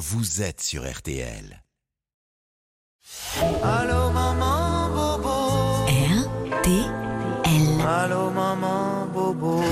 vous 0.00 0.40
êtes 0.40 0.62
sur 0.62 0.90
RTL. 0.90 1.62
Allô 3.62 4.10
maman 4.10 4.88
bobo. 4.88 5.84
RTL. 6.56 7.86
Allô 7.86 8.30
maman 8.30 9.06
bobo. 9.12 9.62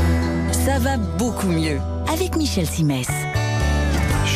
Ça 0.52 0.78
va 0.80 0.98
beaucoup 0.98 1.46
mieux 1.46 1.80
avec 2.12 2.36
Michel 2.36 2.66
Simès. 2.66 3.08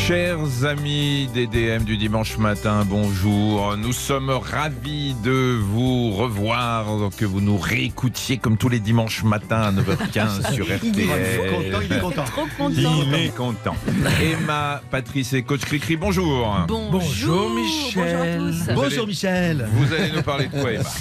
Chers 0.07 0.65
amis 0.65 1.29
DDM 1.33 1.83
du 1.85 1.95
dimanche 1.95 2.37
matin, 2.37 2.83
bonjour. 2.85 3.77
Nous 3.77 3.93
sommes 3.93 4.29
ravis 4.31 5.15
de 5.23 5.57
vous 5.61 6.11
revoir, 6.11 6.85
que 7.17 7.23
vous 7.23 7.39
nous 7.39 7.57
réécoutiez 7.57 8.37
comme 8.37 8.57
tous 8.57 8.67
les 8.67 8.79
dimanches 8.81 9.23
matins 9.23 9.61
à 9.61 9.71
9h15 9.71 10.53
sur 10.53 10.65
RTL. 10.65 10.81
il 10.93 11.93
est 11.93 11.99
content. 12.01 12.25
Trop 12.25 12.47
content. 12.57 12.69
Il 13.05 13.13
est 13.15 13.33
content. 13.35 13.75
Emma, 14.21 14.81
Patrice 14.91 15.31
et 15.33 15.43
Coach 15.43 15.61
Cricri, 15.61 15.95
bonjour. 15.95 16.53
Bonjour, 16.67 16.91
Bonjour, 16.91 17.49
Michel. 17.51 18.39
Bonjour 18.39 18.61
à 18.65 18.65
tous. 18.67 18.73
Bonjour 18.75 19.07
Michel. 19.07 19.69
Vous 19.71 19.93
allez 19.93 20.11
nous 20.11 20.21
parler 20.23 20.47
de 20.47 20.59
quoi, 20.61 20.73
Emma 20.73 20.83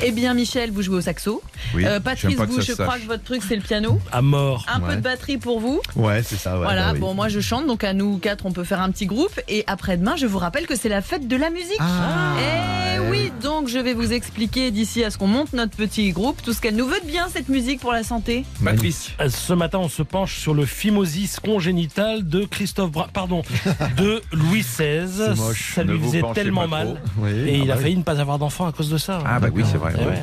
Eh 0.00 0.12
bien, 0.12 0.32
Michel, 0.32 0.70
vous 0.70 0.82
jouez 0.82 0.98
au 0.98 1.00
saxo. 1.00 1.42
Oui, 1.74 1.84
Euh, 1.84 1.98
Patrice, 2.00 2.36
vous, 2.36 2.60
je 2.60 2.72
crois 2.72 2.98
que 3.00 3.06
votre 3.06 3.24
truc, 3.24 3.42
c'est 3.46 3.56
le 3.56 3.62
piano. 3.62 4.00
À 4.12 4.22
mort. 4.22 4.64
Un 4.72 4.78
peu 4.80 4.94
de 4.94 5.00
batterie 5.00 5.38
pour 5.38 5.58
vous. 5.60 5.80
Ouais, 5.96 6.22
c'est 6.22 6.36
ça. 6.36 6.52
ouais, 6.56 6.64
voilà, 6.64 6.86
bah 6.86 6.92
oui. 6.94 7.00
bon, 7.00 7.14
moi 7.14 7.28
je 7.28 7.40
chante, 7.40 7.66
donc 7.66 7.82
à 7.82 7.92
nous 7.92 8.16
quatre, 8.18 8.37
on 8.44 8.52
peut 8.52 8.64
faire 8.64 8.80
un 8.80 8.90
petit 8.90 9.06
groupe. 9.06 9.40
Et 9.48 9.64
après-demain, 9.66 10.16
je 10.16 10.26
vous 10.26 10.38
rappelle 10.38 10.66
que 10.66 10.76
c'est 10.76 10.88
la 10.88 11.02
fête 11.02 11.26
de 11.28 11.36
la 11.36 11.50
musique. 11.50 11.76
Ah. 11.80 12.34
Eh 12.40 13.10
oui, 13.10 13.32
donc 13.42 13.68
je 13.68 13.78
vais 13.78 13.94
vous 13.94 14.12
expliquer 14.12 14.70
d'ici 14.70 15.04
à 15.04 15.10
ce 15.10 15.18
qu'on 15.18 15.26
monte 15.26 15.52
notre 15.52 15.76
petit 15.76 16.10
groupe 16.12 16.42
tout 16.42 16.52
ce 16.52 16.60
qu'elle 16.60 16.76
nous 16.76 16.86
veut 16.86 17.00
de 17.00 17.06
bien, 17.06 17.28
cette 17.28 17.48
musique 17.48 17.80
pour 17.80 17.92
la 17.92 18.02
santé. 18.02 18.44
Patrice, 18.64 19.10
Euh, 19.20 19.28
Ce 19.28 19.52
matin, 19.52 19.78
on 19.78 19.88
se 19.88 20.02
penche 20.02 20.36
sur 20.38 20.54
le 20.54 20.66
phimosis 20.66 21.38
congénital 21.40 22.28
de 22.28 22.44
Christophe 22.44 22.90
Bra- 22.90 23.08
pardon, 23.12 23.42
de 23.96 24.22
Louis 24.32 24.60
XVI. 24.62 25.34
Moche. 25.36 25.72
Ça 25.74 25.82
lui 25.84 25.98
faisait 26.00 26.22
tellement 26.34 26.66
mal. 26.68 27.00
Oui, 27.18 27.30
Et 27.30 27.56
il 27.58 27.70
ah 27.70 27.74
a 27.74 27.76
bah 27.76 27.82
failli 27.82 27.96
ne 27.96 28.02
pas 28.02 28.20
avoir 28.20 28.38
d'enfant 28.38 28.66
à 28.66 28.72
cause 28.72 28.90
de 28.90 28.98
ça. 28.98 29.20
Ah 29.24 29.38
bah 29.40 29.48
oui, 29.52 29.62
c'est 29.70 29.78
vrai. 29.78 29.92
Eh 29.96 30.00
ouais. 30.00 30.06
ouais. 30.10 30.22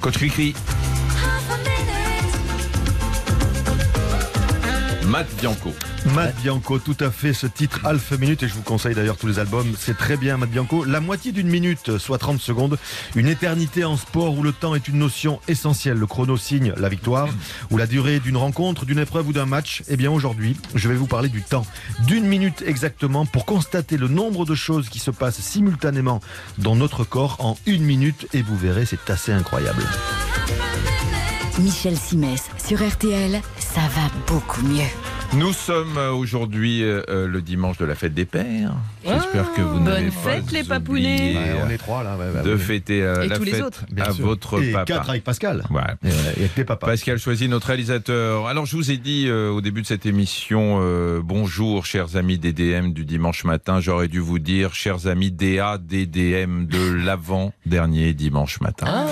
Coach 0.00 0.14
Cricri. 0.18 0.54
Matt 5.08 5.26
Bianco. 5.40 5.72
Matt 6.14 6.36
Bianco, 6.42 6.78
tout 6.78 6.96
à 7.00 7.10
fait, 7.10 7.32
ce 7.32 7.46
titre 7.46 7.80
Alpha 7.84 8.18
Minute, 8.18 8.42
et 8.42 8.48
je 8.48 8.52
vous 8.52 8.60
conseille 8.60 8.94
d'ailleurs 8.94 9.16
tous 9.16 9.26
les 9.26 9.38
albums, 9.38 9.72
c'est 9.78 9.96
très 9.96 10.18
bien 10.18 10.36
Matt 10.36 10.50
Bianco. 10.50 10.84
La 10.84 11.00
moitié 11.00 11.32
d'une 11.32 11.48
minute, 11.48 11.96
soit 11.96 12.18
30 12.18 12.38
secondes, 12.38 12.78
une 13.16 13.26
éternité 13.26 13.86
en 13.86 13.96
sport 13.96 14.36
où 14.36 14.42
le 14.42 14.52
temps 14.52 14.74
est 14.74 14.86
une 14.86 14.98
notion 14.98 15.40
essentielle. 15.48 15.96
Le 15.96 16.06
chrono 16.06 16.36
signe 16.36 16.74
la 16.76 16.90
victoire, 16.90 17.28
ou 17.70 17.78
la 17.78 17.86
durée 17.86 18.20
d'une 18.20 18.36
rencontre, 18.36 18.84
d'une 18.84 18.98
épreuve 18.98 19.28
ou 19.28 19.32
d'un 19.32 19.46
match. 19.46 19.82
Eh 19.88 19.96
bien 19.96 20.10
aujourd'hui, 20.10 20.56
je 20.74 20.90
vais 20.90 20.96
vous 20.96 21.06
parler 21.06 21.30
du 21.30 21.40
temps. 21.40 21.64
D'une 22.06 22.26
minute 22.26 22.62
exactement 22.66 23.24
pour 23.24 23.46
constater 23.46 23.96
le 23.96 24.08
nombre 24.08 24.44
de 24.44 24.54
choses 24.54 24.90
qui 24.90 24.98
se 24.98 25.10
passent 25.10 25.40
simultanément 25.40 26.20
dans 26.58 26.76
notre 26.76 27.04
corps 27.04 27.36
en 27.38 27.56
une 27.64 27.82
minute, 27.82 28.28
et 28.34 28.42
vous 28.42 28.58
verrez, 28.58 28.84
c'est 28.84 29.08
assez 29.08 29.32
incroyable. 29.32 29.82
Michel 31.58 31.96
Simès 31.96 32.44
sur 32.64 32.86
RTL. 32.86 33.40
Ça 33.74 33.80
va 33.82 34.08
beaucoup 34.26 34.62
mieux. 34.62 34.82
Nous 35.34 35.52
sommes 35.52 35.98
aujourd'hui 35.98 36.82
euh, 36.82 37.02
euh, 37.10 37.26
le 37.28 37.42
dimanche 37.42 37.76
de 37.76 37.84
la 37.84 37.94
fête 37.94 38.14
des 38.14 38.24
pères. 38.24 38.72
J'espère 39.04 39.52
que 39.52 39.60
vous 39.60 39.74
bonne 39.74 39.84
n'avez 39.84 40.10
fête, 40.10 40.46
pas 40.46 40.52
les 40.52 40.60
oublié, 40.60 40.64
papounet. 40.64 41.36
Ouais, 41.36 41.48
euh, 41.50 41.64
on 41.66 41.70
est 41.70 41.76
trois 41.78 42.02
là. 42.02 42.16
ouais, 42.16 42.42
de 42.42 42.56
fêter 42.56 43.02
euh, 43.02 43.24
Et 43.24 43.28
la 43.28 43.36
tous 43.36 43.44
les 43.44 43.52
fête 43.52 43.62
autres. 43.62 43.84
Bien 43.92 44.04
à 44.04 44.12
sûr. 44.12 44.24
votre 44.24 44.62
Et 44.62 44.72
papa. 44.72 44.84
quatre 44.86 45.10
avec 45.10 45.22
Pascal. 45.24 45.64
Ouais. 45.70 45.82
Et, 46.02 46.08
euh, 46.08 46.10
et 46.36 46.40
avec 46.40 46.54
tes 46.54 46.64
papas. 46.64 46.86
Pascal 46.86 47.18
choisit 47.18 47.50
notre 47.50 47.66
réalisateur. 47.66 48.46
Alors 48.46 48.64
je 48.64 48.74
vous 48.74 48.90
ai 48.90 48.96
dit 48.96 49.26
euh, 49.28 49.50
au 49.50 49.60
début 49.60 49.82
de 49.82 49.86
cette 49.86 50.06
émission, 50.06 50.78
euh, 50.80 51.20
bonjour 51.22 51.84
chers 51.84 52.16
amis 52.16 52.38
DDM 52.38 52.92
du 52.94 53.04
dimanche 53.04 53.44
matin. 53.44 53.80
J'aurais 53.80 54.08
dû 54.08 54.20
vous 54.20 54.38
dire 54.38 54.74
chers 54.74 55.06
amis 55.08 55.30
DA 55.30 55.76
DDM 55.78 56.64
de 56.66 56.90
l'avant-dernier 57.04 58.14
dimanche 58.14 58.60
matin. 58.62 58.86
Ah. 58.88 59.06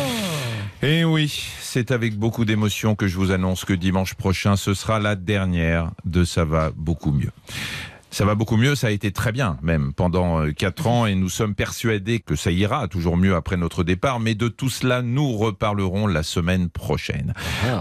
Et 0.82 1.04
oui, 1.04 1.48
c'est 1.60 1.90
avec 1.90 2.18
beaucoup 2.18 2.44
d'émotion 2.44 2.94
que 2.94 3.06
je 3.08 3.16
vous 3.16 3.30
annonce 3.30 3.64
que 3.64 3.72
dimanche 3.72 4.14
prochain, 4.14 4.56
ce 4.56 4.74
sera 4.74 4.98
la 4.98 5.16
dernière 5.16 5.90
de 6.04 6.24
Ça 6.24 6.44
va 6.44 6.70
beaucoup 6.76 7.12
mieux. 7.12 7.32
Ça 8.10 8.24
va 8.24 8.34
beaucoup 8.34 8.56
mieux, 8.56 8.74
ça 8.76 8.86
a 8.86 8.90
été 8.90 9.10
très 9.12 9.30
bien 9.32 9.58
même 9.62 9.92
pendant 9.92 10.40
euh, 10.40 10.52
quatre 10.52 10.86
ans 10.86 11.04
et 11.06 11.14
nous 11.14 11.28
sommes 11.28 11.54
persuadés 11.54 12.20
que 12.20 12.34
ça 12.34 12.50
ira 12.50 12.88
toujours 12.88 13.16
mieux 13.16 13.34
après 13.34 13.56
notre 13.58 13.84
départ, 13.84 14.20
mais 14.20 14.34
de 14.34 14.48
tout 14.48 14.70
cela 14.70 15.02
nous 15.02 15.32
reparlerons 15.36 16.06
la 16.06 16.22
semaine 16.22 16.70
prochaine. 16.70 17.34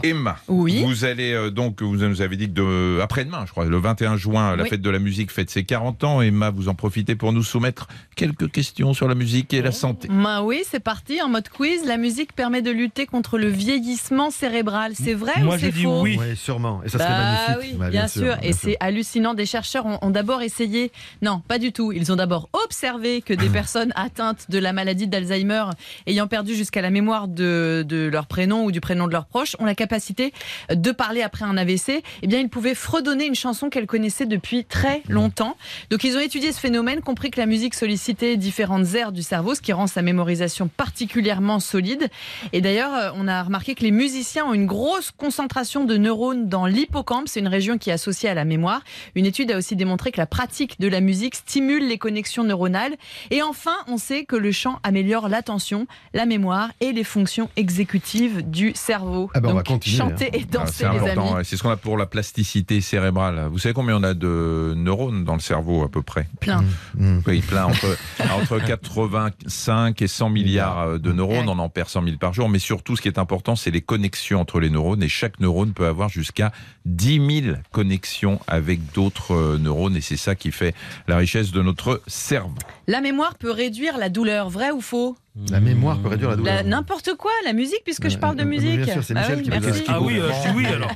Emma, 0.04 0.38
Oui. 0.50 0.84
vous 0.84 1.06
allez 1.06 1.32
euh, 1.32 1.52
donc, 1.52 1.82
vous 1.82 1.96
nous 1.98 2.22
avez 2.22 2.36
dit 2.36 2.48
que 2.48 2.54
de, 2.54 3.00
après-demain, 3.02 3.44
je 3.46 3.52
crois, 3.52 3.66
le 3.66 3.78
21 3.78 4.18
juin, 4.18 4.56
la 4.56 4.64
Oui. 4.64 4.70
fête 4.70 4.82
de 4.82 4.90
la 4.90 5.00
musique 5.00 5.32
fête 5.32 5.50
ses 5.50 5.64
40 5.64 6.04
ans. 6.04 6.22
Emma, 6.22 6.50
vous 6.50 6.68
en 6.70 6.76
profitez 6.76 7.16
pour 7.16 7.32
nous 7.32 7.44
soumettre 7.44 7.88
quelques 8.16 8.52
questions 8.52 8.94
sur 8.94 9.08
la 9.08 9.16
musique 9.16 9.54
et 9.54 9.62
la 9.62 9.72
santé. 9.72 10.10
Bah 10.12 10.42
oui, 10.44 10.64
c'est 10.70 10.80
parti 10.82 11.22
en 11.22 11.30
mode 11.30 11.48
quiz. 11.50 11.86
La 11.86 11.98
musique 11.98 12.34
permet 12.34 12.62
de 12.62 12.72
lutter 12.72 13.06
contre 13.06 13.38
le 13.38 13.48
vieillissement 13.48 14.32
cérébral. 14.32 14.94
C'est 14.96 15.14
vrai 15.14 15.34
Moi, 15.44 15.56
ou 15.56 15.58
je 15.60 15.66
c'est 15.66 15.72
dis 15.72 15.84
faux 15.84 16.02
oui. 16.02 16.18
Oui, 16.20 16.36
sûrement. 16.36 16.82
Et 16.84 16.90
ça 16.90 16.98
serait 16.98 17.10
Bah 17.10 17.48
magnifique. 17.48 17.72
oui, 17.74 17.78
Bah, 17.80 17.90
bien, 17.90 18.08
sûr. 18.08 18.36
Et 18.44 18.52
c'est 18.54 18.76
hallucinant. 18.82 19.34
Des 19.34 19.46
chercheurs 19.46 19.86
ont, 19.86 20.00
ont 20.02 20.10
d'abord 20.16 20.42
essayé. 20.42 20.92
Non, 21.22 21.42
pas 21.46 21.60
du 21.60 21.74
tout. 21.74 21.92
Ils 21.92 22.12
ont 22.12 22.16
d'abord 22.16 22.48
observé 22.54 23.22
que 23.22 23.34
des 23.34 23.50
personnes 23.60 23.92
atteintes 23.96 24.46
de 24.50 24.58
la 24.60 24.72
maladie 24.72 25.08
d'Alzheimer, 25.08 25.66
ayant 26.08 26.28
perdu 26.28 26.56
jusqu'à 26.56 26.82
la 26.82 26.90
mémoire 26.90 27.28
de, 27.28 27.86
de 27.86 28.08
leur 28.08 28.26
prénom 28.26 28.64
ou 28.64 28.72
du 28.72 28.80
prénom 28.80 29.08
de 29.08 29.12
leurs 29.12 29.26
proches, 29.26 29.58
ont 29.60 29.66
la 29.66 29.76
capacité 29.76 30.34
de 30.72 30.92
parler 30.92 31.22
après 31.22 31.44
un 31.44 31.58
AVC. 31.58 32.02
Eh 32.22 32.28
bien, 32.28 32.40
ils 32.40 32.50
pouvaient 32.50 32.76
fredonner 32.76 33.26
une 33.26 33.36
chanson 33.36 33.70
qu'elles 33.70 33.88
connaissaient 33.88 34.26
depuis 34.26 34.64
très 34.64 35.04
longtemps. 35.10 35.58
Donc, 35.92 36.06
ils 36.06 36.16
ont 36.16 36.22
étudié 36.22 36.54
ce 36.54 36.62
phénomène, 36.62 37.02
compris 37.02 37.30
que 37.30 37.40
la 37.40 37.46
musique 37.46 37.76
sollicitait 37.76 38.38
différentes 38.38 38.96
aires 38.96 39.12
du 39.12 39.22
cerveau, 39.22 39.54
ce 39.54 39.62
qui 39.62 39.74
rend 39.74 39.88
sa 39.88 40.02
mémorisation 40.02 40.70
particulièrement 40.70 41.60
solide. 41.60 42.08
Et 42.54 42.62
d'ailleurs, 42.62 42.94
euh, 42.94 43.12
on 43.16 43.28
a 43.28 43.44
remarqué 43.44 43.76
que 43.76 43.84
les 43.84 43.92
musiciens 43.92 44.46
ont 44.46 44.54
une 44.54 44.66
grosse 44.66 45.12
concentration 45.12 45.84
de 45.84 45.98
neurones 45.98 46.48
dans 46.48 46.66
l'hippocampe. 46.66 47.28
C'est 47.28 47.42
une 47.42 47.50
région 47.50 47.78
qui 47.78 47.90
est 47.90 47.94
associée 47.94 48.30
à 48.30 48.34
la 48.34 48.46
mémoire. 48.46 48.82
Une 49.16 49.26
étude 49.26 49.52
a 49.52 49.58
aussi 49.58 49.76
démontré 49.76 50.05
que 50.12 50.20
la 50.22 50.26
pratique 50.26 50.80
de 50.80 50.88
la 50.88 51.02
musique 51.02 51.36
stimule 51.36 51.88
les 51.88 51.98
connexions 51.98 52.44
neuronales. 52.44 52.96
Et 53.32 53.42
enfin, 53.42 53.76
on 53.88 53.98
sait 53.98 54.26
que 54.26 54.36
le 54.36 54.52
chant 54.52 54.80
améliore 54.84 55.30
l'attention, 55.30 55.88
la 56.14 56.26
mémoire 56.26 56.70
et 56.82 56.92
les 56.92 57.04
fonctions 57.04 57.50
exécutives 57.56 58.50
du 58.50 58.72
cerveau. 58.76 59.30
Ah 59.34 59.40
ben, 59.40 59.50
on 59.50 59.54
va 59.54 59.60
Donc, 59.60 59.68
continuer, 59.68 59.98
chanter 59.98 60.30
et 60.34 60.42
Ah, 60.44 60.58
danser, 60.60 60.74
C'est 60.78 60.90
les 60.90 60.98
important, 61.00 61.36
amis. 61.36 61.46
c'est 61.46 61.58
ce 61.58 61.64
qu'on 61.64 61.70
a 61.70 61.78
pour 61.78 61.98
la 61.98 62.06
plasticité 62.06 62.82
cérébrale. 62.82 63.48
Vous 63.52 63.60
savez 63.60 63.74
combien 63.74 63.98
on 63.98 64.04
a 64.04 64.14
de 64.14 64.74
neurones 64.76 65.24
dans 65.24 65.34
le 65.36 65.40
cerveau 65.40 65.84
à 65.84 65.90
peu 65.90 66.02
près? 66.02 66.28
Plein. 66.40 66.64
Mmh. 66.96 67.20
Oui, 67.28 67.42
plein, 67.42 67.66
entre, 67.66 67.98
entre 68.34 68.60
85 68.60 70.02
et 70.02 70.08
100 70.08 70.30
milliards 70.30 70.80
euh, 70.80 70.98
de 70.98 71.12
neurones, 71.12 71.36
Ouais. 71.36 71.44
on 71.48 71.60
en 71.60 71.70
perd 71.70 71.90
100 71.90 72.04
000 72.04 72.18
par 72.18 72.34
jour, 72.34 72.50
mais 72.50 72.60
surtout 72.60 72.96
ce 72.96 73.02
qui 73.02 73.08
est 73.08 73.18
important, 73.20 73.56
c'est 73.56 73.72
les 73.72 73.82
connexions 73.82 74.40
entre 74.40 74.60
les 74.60 74.70
neurones, 74.70 75.04
et 75.04 75.10
chaque 75.10 75.40
neurone 75.40 75.74
peut 75.74 75.88
avoir 75.88 76.10
jusqu'à 76.10 76.52
10 76.86 77.42
000 77.44 77.56
connexions 77.72 78.40
avec 78.48 78.92
d'autres 78.94 79.34
euh, 79.34 79.58
neurones, 79.58 79.95
et 79.96 80.02
c'est 80.02 80.18
ça 80.18 80.36
qui 80.36 80.52
fait 80.52 80.74
la 81.08 81.18
richesse 81.18 81.52
de 81.52 81.62
notre 81.62 82.02
cerveau. 82.08 82.56
La 82.88 83.02
mémoire 83.02 83.36
peut 83.36 83.52
réduire 83.52 83.98
la 83.98 84.10
douleur, 84.10 84.50
vrai 84.50 84.72
ou 84.72 84.82
faux? 84.82 85.16
La 85.52 85.60
mémoire 85.60 86.00
peut 86.00 86.08
réduire 86.08 86.30
la 86.30 86.36
douleur. 86.38 86.64
N'importe 86.64 87.14
quoi, 87.16 87.32
la 87.44 87.52
musique, 87.52 87.82
puisque 87.84 88.08
je 88.08 88.16
Euh, 88.16 88.20
parle 88.20 88.38
de 88.38 88.44
euh, 88.44 88.46
musique. 88.46 88.80
bien 88.82 88.94
sûr, 88.94 89.04
c'est 89.04 89.14
Bah 89.14 89.22
Michel 89.36 89.44
qui. 89.44 89.50
Ah 89.90 90.00
oui, 90.02 90.18
euh, 90.18 90.32
oui 90.56 90.66
alors. 90.66 90.90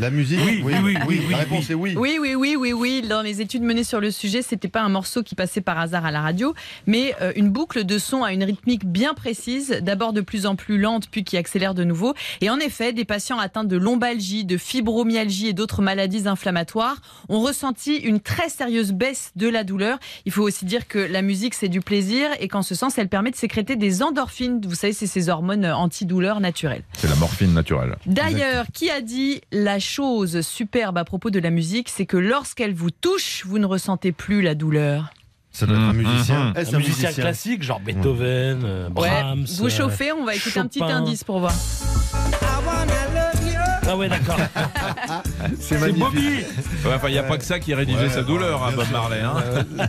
La 0.00 0.10
musique 0.10 0.40
Oui, 0.44 0.60
oui, 0.64 0.74
oui, 0.82 0.96
oui, 1.06 1.20
oui, 1.20 1.26
La 1.30 1.36
réponse 1.38 1.70
est 1.70 1.74
oui. 1.74 1.94
Oui, 1.96 2.18
oui, 2.20 2.34
oui, 2.34 2.56
oui, 2.58 2.72
oui. 2.72 3.02
Dans 3.08 3.22
les 3.22 3.40
études 3.40 3.62
menées 3.62 3.84
sur 3.84 4.00
le 4.00 4.10
sujet, 4.10 4.42
c'était 4.42 4.66
pas 4.66 4.80
un 4.82 4.88
morceau 4.88 5.22
qui 5.22 5.36
passait 5.36 5.60
par 5.60 5.78
hasard 5.78 6.04
à 6.04 6.10
la 6.10 6.20
radio, 6.20 6.52
mais 6.86 7.14
une 7.36 7.50
boucle 7.50 7.84
de 7.84 7.98
son 7.98 8.24
à 8.24 8.32
une 8.32 8.42
rythmique 8.42 8.84
bien 8.86 9.14
précise, 9.14 9.78
d'abord 9.82 10.12
de 10.12 10.20
plus 10.20 10.46
en 10.46 10.56
plus 10.56 10.76
lente, 10.78 11.08
puis 11.08 11.22
qui 11.22 11.36
accélère 11.36 11.74
de 11.74 11.84
nouveau. 11.84 12.14
Et 12.40 12.50
en 12.50 12.58
effet, 12.58 12.92
des 12.92 13.04
patients 13.04 13.38
atteints 13.38 13.62
de 13.62 13.76
lombalgie, 13.76 14.44
de 14.44 14.56
fibromyalgie 14.56 15.46
et 15.46 15.52
d'autres 15.52 15.80
maladies 15.80 16.26
inflammatoires 16.26 16.96
ont 17.28 17.40
ressenti 17.40 17.94
une 17.98 18.18
très 18.18 18.48
sérieuse 18.48 18.92
baisse 18.92 19.30
de 19.36 19.48
la 19.48 19.62
douleur. 19.62 19.98
Il 20.26 20.32
faut 20.32 20.42
aussi 20.42 20.64
dire 20.64 20.88
que 20.88 20.98
la 20.98 21.22
musique, 21.22 21.54
c'est 21.54 21.68
du 21.68 21.80
plaisir 21.80 22.28
et 22.40 22.48
qu'en 22.48 22.62
ce 22.62 22.74
sens, 22.74 22.98
elle 22.98 23.08
permet 23.08 23.30
de 23.30 23.36
sécréter 23.36 23.59
des 23.62 24.02
endorphines. 24.02 24.60
Vous 24.64 24.74
savez, 24.74 24.92
c'est 24.92 25.06
ces 25.06 25.28
hormones 25.28 25.66
antidouleurs 25.66 26.40
naturelles. 26.40 26.82
C'est 26.94 27.08
la 27.08 27.14
morphine 27.16 27.52
naturelle. 27.52 27.96
D'ailleurs, 28.06 28.66
qui 28.72 28.90
a 28.90 29.00
dit 29.00 29.40
la 29.52 29.78
chose 29.78 30.40
superbe 30.42 30.98
à 30.98 31.04
propos 31.04 31.30
de 31.30 31.38
la 31.38 31.50
musique, 31.50 31.88
c'est 31.88 32.06
que 32.06 32.16
lorsqu'elle 32.16 32.74
vous 32.74 32.90
touche, 32.90 33.44
vous 33.46 33.58
ne 33.58 33.66
ressentez 33.66 34.12
plus 34.12 34.42
la 34.42 34.54
douleur. 34.54 35.10
Ça 35.52 35.66
doit 35.66 35.76
être 35.76 35.82
un 35.82 35.92
Mmh, 35.92 35.96
musicien. 35.96 36.44
mmh. 36.50 36.56
Est-ce 36.56 36.74
Un 36.74 36.78
musicien 36.78 37.12
classique, 37.12 37.62
genre 37.62 37.80
Beethoven, 37.80 38.60
euh, 38.64 38.88
Brahms. 38.88 39.46
vous 39.58 39.66
euh, 39.66 39.68
chauffez, 39.70 40.12
on 40.12 40.24
va 40.24 40.34
écouter 40.36 40.60
un 40.60 40.66
petit 40.66 40.82
indice 40.82 41.24
pour 41.24 41.40
voir. 41.40 41.52
Ah 43.92 43.96
ouais, 43.96 44.08
d'accord. 44.08 44.36
C'est. 45.60 45.78
Bobby. 45.92 46.18
Ouais, 46.84 46.92
Enfin, 46.94 47.08
il 47.08 47.12
n'y 47.12 47.18
a 47.18 47.22
pas 47.24 47.38
que 47.38 47.44
ça 47.44 47.58
qui 47.58 47.74
rédigeait 47.74 48.04
Ouais, 48.04 48.08
sa 48.08 48.22
douleur, 48.22 48.62
hein, 48.64 48.70
Bob. 48.76 48.86
Marley. 48.92 49.20
hein. 49.20 49.34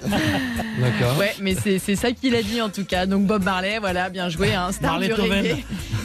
D'accord. 0.79 1.17
Ouais, 1.19 1.33
mais 1.39 1.53
c'est 1.55 1.77
c'est 1.79 1.95
ça 1.95 2.11
qu'il 2.11 2.35
a 2.35 2.41
dit 2.41 2.61
en 2.61 2.69
tout 2.69 2.85
cas. 2.85 3.05
Donc 3.05 3.25
Bob 3.27 3.43
Marley, 3.43 3.77
voilà, 3.79 4.09
bien 4.09 4.29
joué, 4.29 4.53
un 4.53 4.71
star 4.71 4.99
du 4.99 5.13
reggae. 5.13 5.57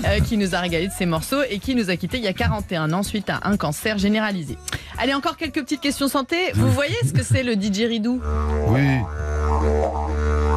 euh, 0.06 0.20
qui 0.20 0.36
nous 0.36 0.54
a 0.54 0.60
régalé 0.60 0.88
de 0.88 0.92
ses 0.92 1.06
morceaux 1.06 1.42
et 1.48 1.58
qui 1.58 1.74
nous 1.74 1.88
a 1.90 1.96
quittés 1.96 2.18
il 2.18 2.24
y 2.24 2.28
a 2.28 2.32
41 2.34 2.92
ans 2.92 3.02
suite 3.02 3.30
à 3.30 3.40
un 3.44 3.56
cancer 3.56 3.96
généralisé. 3.98 4.58
Allez, 4.98 5.14
encore 5.14 5.36
quelques 5.36 5.62
petites 5.62 5.80
questions 5.80 6.08
santé. 6.08 6.36
Vous 6.54 6.70
voyez 6.70 6.96
ce 7.06 7.12
que 7.12 7.22
c'est 7.22 7.42
le 7.42 7.56
didgeridoo 7.56 8.20
Oui. 8.68 8.98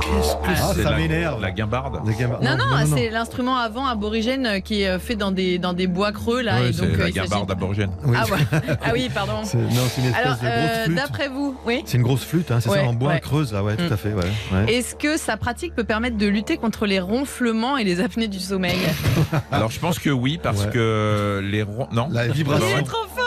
Qu'est-ce 0.01 0.33
que 0.33 0.39
Ah, 0.47 0.71
C'est 0.75 0.83
ça 0.83 0.91
la- 0.91 0.97
m'énerve. 0.97 1.41
La 1.41 1.51
guimbarde. 1.51 2.00
Non, 2.41 2.57
non, 2.57 2.65
c'est 2.95 3.09
l'instrument 3.09 3.57
avant 3.57 3.86
aborigène 3.86 4.45
euh, 4.45 4.59
qui 4.59 4.81
est 4.81 4.97
fait 5.00 5.15
dans 5.15 5.31
des, 5.31 5.59
dans 5.59 5.74
des 5.74 5.88
bois 5.88 6.12
creux 6.12 6.41
là. 6.41 6.59
Ouais, 6.62 6.69
et 6.69 6.74
donc, 6.74 6.89
euh, 7.00 7.09
il 7.09 7.29
s'agit- 7.30 7.42
guimbarde 7.42 7.52
aborigène. 7.52 7.92
Oui. 8.06 8.18
Ah, 8.20 8.26
ouais. 8.26 8.40
ah 8.84 8.90
oui, 8.94 9.10
pardon. 9.14 9.44
C'est- 9.44 9.58
Non, 9.58 9.70
c'est 9.90 10.02
une 10.02 10.08
espèce 10.08 10.26
Alors, 10.26 10.38
de 10.38 10.42
grosse 10.42 10.52
euh, 10.54 10.84
flûte. 10.86 10.96
d'après 10.98 11.28
vous, 11.30 11.58
oui 11.66 11.84
C'est 11.86 11.98
une 11.98 12.04
grosse 12.04 12.24
flûte, 12.26 12.52
hein, 12.52 12.60
c'est 12.62 12.70
Ouais, 12.70 12.80
ça, 12.80 12.86
en 12.88 12.94
bois 12.94 13.14
ouais. 13.14 13.20
creuse, 13.20 13.54
là, 13.54 13.64
ouais, 13.64 13.76
tout 13.76 13.84
Mm. 13.90 13.94
à 13.94 13.98
fait. 13.98 14.14
Ouais, 14.14 14.24
ouais. 14.54 14.74
Est-ce 14.74 14.96
que 14.96 15.18
sa 15.18 15.38
pratique 15.38 15.76
peut 15.76 15.84
permettre 15.84 16.18
de 16.18 16.28
lutter 16.28 16.58
contre 16.58 16.86
les 16.86 17.00
ronflements 17.00 17.78
et 17.78 17.84
les 17.84 18.00
apnées 18.02 18.28
du 18.28 18.40
sommeil? 18.40 18.78
Alors 19.52 19.72
je 19.72 19.80
pense 19.80 20.00
que 20.00 20.10
oui, 20.10 20.40
parce 20.42 20.66
Ouais. 20.66 20.72
que 20.72 21.42
les 21.44 21.64
ronds. 21.64 21.88
Non 21.92 22.08
La 22.12 22.26
Il 22.26 22.31
vibration. 22.34 22.78
est 22.78 22.84
trop 22.84 23.06
fort 23.16 23.19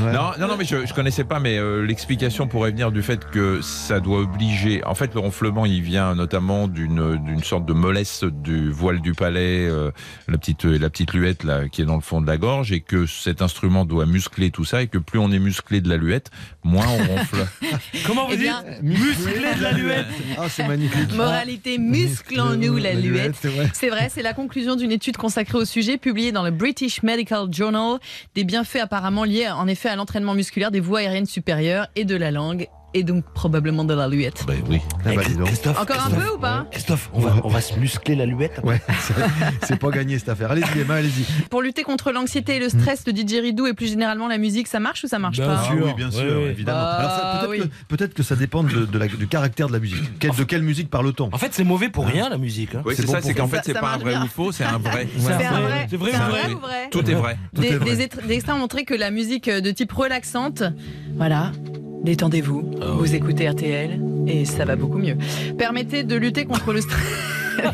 Ouais. 0.00 0.12
Non, 0.12 0.32
non, 0.38 0.48
non, 0.48 0.56
mais 0.56 0.64
je, 0.64 0.86
je 0.86 0.94
connaissais 0.94 1.24
pas, 1.24 1.40
mais 1.40 1.58
euh, 1.58 1.84
l'explication 1.84 2.46
pourrait 2.46 2.70
venir 2.70 2.92
du 2.92 3.02
fait 3.02 3.28
que 3.30 3.60
ça 3.60 4.00
doit 4.00 4.20
obliger. 4.20 4.84
En 4.84 4.94
fait, 4.94 5.14
le 5.14 5.20
ronflement, 5.20 5.66
il 5.66 5.82
vient 5.82 6.14
notamment 6.14 6.68
d'une 6.68 7.16
d'une 7.24 7.42
sorte 7.42 7.66
de 7.66 7.72
mollesse 7.72 8.24
du 8.24 8.70
voile 8.70 9.00
du 9.00 9.12
palais, 9.12 9.66
euh, 9.68 9.90
la 10.28 10.38
petite 10.38 10.64
la 10.64 10.90
petite 10.90 11.12
luette 11.12 11.44
là 11.44 11.68
qui 11.68 11.82
est 11.82 11.84
dans 11.84 11.94
le 11.94 12.00
fond 12.00 12.20
de 12.20 12.26
la 12.26 12.36
gorge, 12.36 12.72
et 12.72 12.80
que 12.80 13.06
cet 13.06 13.42
instrument 13.42 13.84
doit 13.84 14.06
muscler 14.06 14.50
tout 14.50 14.64
ça, 14.64 14.82
et 14.82 14.86
que 14.86 14.98
plus 14.98 15.18
on 15.18 15.30
est 15.32 15.38
musclé 15.38 15.80
de 15.80 15.88
la 15.88 15.96
luette, 15.96 16.30
moins 16.62 16.86
on 16.86 17.14
ronfle. 17.14 17.46
Comment 18.06 18.26
vous 18.26 18.34
Eh 18.34 18.36
dites 18.38 18.82
Musclé 18.82 19.54
de 19.56 19.62
la 19.62 19.72
luette. 19.72 20.06
Ah, 20.38 20.48
c'est 20.48 20.66
magnifique. 20.66 21.12
moralité, 21.14 21.78
musclons-nous 21.78 22.76
la 22.76 22.94
luette. 22.94 23.34
c'est 23.40 23.48
vrai. 23.48 23.70
C'est 23.72 23.88
vrai, 23.88 24.08
c'est 24.12 24.22
la 24.22 24.32
conclusion 24.34 24.76
d'une 24.76 24.92
étude 24.92 25.16
consacrée 25.16 25.58
au 25.58 25.64
sujet 25.64 25.96
publiée 25.98 26.32
dans 26.32 26.42
le 26.42 26.50
British 26.50 27.02
Medical 27.02 27.46
Journal. 27.52 27.98
Des 28.34 28.44
bienfaits 28.44 28.80
apparemment 28.80 29.24
liés 29.24 29.48
en 29.64 29.68
effet 29.68 29.88
à 29.88 29.96
l'entraînement 29.96 30.34
musculaire 30.34 30.70
des 30.70 30.80
voies 30.80 30.98
aériennes 30.98 31.24
supérieures 31.24 31.86
et 31.96 32.04
de 32.04 32.14
la 32.14 32.30
langue, 32.30 32.68
et 32.94 33.02
donc 33.02 33.24
probablement 33.34 33.84
de 33.84 33.92
la 33.94 34.08
luette. 34.08 34.44
ben 34.46 34.56
oui. 34.70 34.80
Ah 35.04 35.10
bah. 35.14 35.22
Christophe, 35.44 35.80
Encore 35.80 36.06
un 36.06 36.10
peu 36.10 36.34
ou 36.34 36.38
pas? 36.38 36.66
Christophe, 36.70 37.10
on 37.12 37.20
va, 37.20 37.34
on 37.44 37.48
va 37.48 37.60
se 37.60 37.78
muscler 37.78 38.14
la 38.14 38.24
luette. 38.26 38.60
Ouais, 38.62 38.80
c'est- 39.62 39.76
pas 39.76 39.90
gagné 39.90 40.18
cette 40.18 40.28
affaire. 40.28 40.50
Allez-y, 40.52 40.80
Emma, 40.80 40.94
allez-y. 40.94 41.24
Pour 41.50 41.60
lutter 41.60 41.82
contre 41.82 42.12
l'anxiété 42.12 42.56
et 42.56 42.58
le 42.60 42.68
stress, 42.68 43.02
le 43.06 43.12
didgeridoo 43.12 43.66
et 43.66 43.74
plus 43.74 43.88
généralement 43.88 44.28
la 44.28 44.38
musique, 44.38 44.68
ça 44.68 44.78
marche 44.80 45.04
ou 45.04 45.08
ça 45.08 45.18
marche 45.18 45.36
Bien 45.38 45.46
pas? 45.46 45.60
Ah 45.60 45.64
sûr. 45.64 45.84
oui, 45.86 45.92
bien 45.94 46.10
sûr, 46.10 46.22
Oui, 46.22 46.44
oui. 46.44 46.50
évidemment. 46.50 46.78
Bah, 46.80 47.38
peut-être, 47.40 47.50
oui. 48.08 48.14
que, 48.14 48.22
ça 48.22 48.36
dépend 48.36 48.62
de, 48.62 48.86
de 48.86 48.98
la- 48.98 49.08
du 49.08 49.26
caractère 49.26 49.66
de 49.68 49.72
la 49.72 49.80
musique. 49.80 50.18
Quelle- 50.18 50.30
de 50.34 50.44
quelle 50.44 50.62
musique 50.62 50.88
parle-t-on? 50.90 51.28
En 51.32 51.38
fait, 51.38 51.52
c'est 51.52 51.64
mauvais 51.64 51.88
pour 51.88 52.06
rien 52.06 52.28
la 52.28 52.38
musique. 52.38 52.74
hein. 52.76 52.82
Oui, 52.86 52.94
C'est 52.96 53.04
bon 53.06 53.12
ça, 53.12 53.18
pour 53.18 53.26
c'est 53.26 53.34
qu'en 53.34 53.48
ça. 53.48 53.56
fait, 53.56 53.62
c'est 53.72 53.74
pas 53.80 53.94
un 53.94 53.98
vrai 53.98 54.10
bien. 54.12 54.24
ou 54.24 54.28
faux, 54.28 54.52
c'est 54.52 54.64
un 54.64 54.78
vrai. 54.78 55.08
C'est 55.18 55.32
vrai. 55.32 55.88
c'est 55.90 55.96
vrai, 55.96 56.52
ou 56.54 56.58
vrai? 56.58 56.88
Tout 56.90 57.10
est 57.10 57.14
vrai. 57.14 57.36
Des, 57.52 58.00
extraits 58.00 58.54
ont 58.54 58.58
montré 58.58 58.84
que 58.84 58.94
la 58.94 59.10
musique 59.10 59.50
de 59.50 59.70
type 59.70 59.92
relaxante, 59.92 60.62
voilà, 61.16 61.50
détendez-vous, 62.04 62.70
vous 62.98 63.14
écoutez 63.14 63.48
RTL 63.48 64.00
et 64.26 64.44
ça 64.44 64.64
va 64.64 64.76
beaucoup 64.76 64.98
mieux. 64.98 65.16
Permettez 65.58 66.04
de 66.04 66.16
lutter 66.16 66.44
contre 66.44 66.72
le 66.72 66.80
stress. 66.80 67.04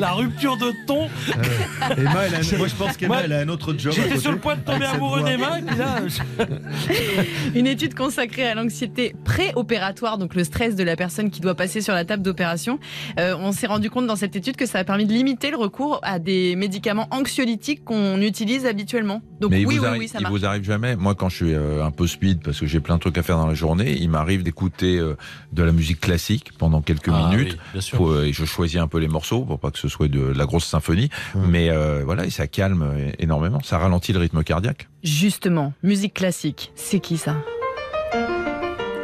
La 0.00 0.10
rupture 0.12 0.56
de 0.56 0.72
ton. 0.86 1.04
Euh, 1.04 1.94
Emma, 1.96 2.26
elle 2.26 2.34
a 2.34 2.38
un- 2.38 2.58
moi 2.58 2.66
je 2.66 2.74
pense 2.74 2.96
qu'Emma, 2.96 3.20
elle 3.24 3.32
a 3.32 3.38
un 3.38 3.48
autre 3.48 3.72
job. 3.78 3.92
J'étais 3.94 4.18
sur 4.18 4.32
le 4.32 4.38
point 4.38 4.56
de 4.56 4.60
tomber 4.62 4.84
amoureux 4.84 5.22
d'Emma 5.22 5.58
et 5.58 5.62
puis 5.62 5.76
là. 5.78 6.00
je- 6.06 7.54
Une 7.58 7.66
étude 7.68 7.94
consacrée 7.94 8.46
à 8.46 8.54
l'anxiété 8.54 9.14
préopératoire, 9.24 10.18
donc 10.18 10.34
le 10.34 10.42
stress 10.44 10.74
de 10.74 10.82
la 10.82 10.96
personne 10.96 11.30
qui 11.30 11.40
doit 11.40 11.54
passer 11.54 11.80
sur 11.80 11.94
la 11.94 12.04
table 12.04 12.22
d'opération. 12.22 12.78
Euh, 13.18 13.36
on 13.38 13.52
s'est 13.52 13.68
rendu 13.68 13.90
compte 13.90 14.06
dans 14.06 14.16
cette 14.16 14.34
étude 14.36 14.56
que 14.56 14.66
ça 14.66 14.80
a 14.80 14.84
permis 14.84 15.06
de 15.06 15.12
limiter 15.12 15.50
le 15.50 15.56
recours 15.56 16.00
à 16.02 16.18
des 16.18 16.56
médicaments 16.56 17.06
anxiolytiques 17.12 17.84
qu'on 17.84 18.20
utilise 18.20 18.66
habituellement. 18.66 19.22
Donc 19.40 19.50
Mais 19.52 19.62
il 19.62 19.66
oui, 19.66 19.76
vous 19.76 19.82
oui, 19.82 19.88
arrive, 19.88 20.00
oui, 20.02 20.08
ça 20.08 20.18
il 20.20 20.26
vous 20.26 20.44
arrive 20.44 20.64
jamais. 20.64 20.96
Moi, 20.96 21.14
quand 21.14 21.28
je 21.30 21.36
suis 21.36 21.54
euh, 21.54 21.82
un 21.84 21.90
peu 21.90 22.06
speed, 22.06 22.42
parce 22.42 22.60
que 22.60 22.66
j'ai 22.66 22.80
plein 22.80 22.96
de 22.96 23.00
trucs 23.00 23.16
à 23.16 23.22
faire 23.22 23.38
dans 23.38 23.46
la 23.46 23.54
journée, 23.54 23.96
il 23.98 24.10
m'arrive 24.10 24.42
d'écouter 24.42 24.98
euh, 24.98 25.16
de 25.52 25.62
la 25.62 25.72
musique 25.72 26.00
classique 26.00 26.50
pendant 26.58 26.82
quelques 26.82 27.08
Ah 27.10 27.30
minutes. 27.30 27.52
oui, 27.54 27.58
bien 27.72 27.80
sûr. 27.80 28.06
Euh, 28.06 28.24
et 28.26 28.32
je 28.34 28.44
choisis 28.44 28.78
un 28.78 28.86
peu 28.86 28.98
les 28.98 29.08
morceaux 29.08 29.44
pour 29.44 29.58
pas 29.58 29.70
que 29.70 29.78
ce 29.78 29.88
soit 29.88 30.08
de 30.08 30.20
la 30.20 30.44
grosse 30.44 30.66
symphonie. 30.66 31.08
Mmh. 31.34 31.40
Mais 31.48 31.70
euh, 31.70 32.02
voilà, 32.04 32.26
et 32.26 32.30
ça 32.30 32.46
calme 32.46 32.86
énormément. 33.18 33.60
Ça 33.62 33.78
ralentit 33.78 34.12
le 34.12 34.18
rythme 34.18 34.42
cardiaque. 34.44 34.88
Justement, 35.02 35.72
musique 35.82 36.14
classique, 36.14 36.72
c'est 36.74 37.00
qui 37.00 37.16
ça? 37.16 37.36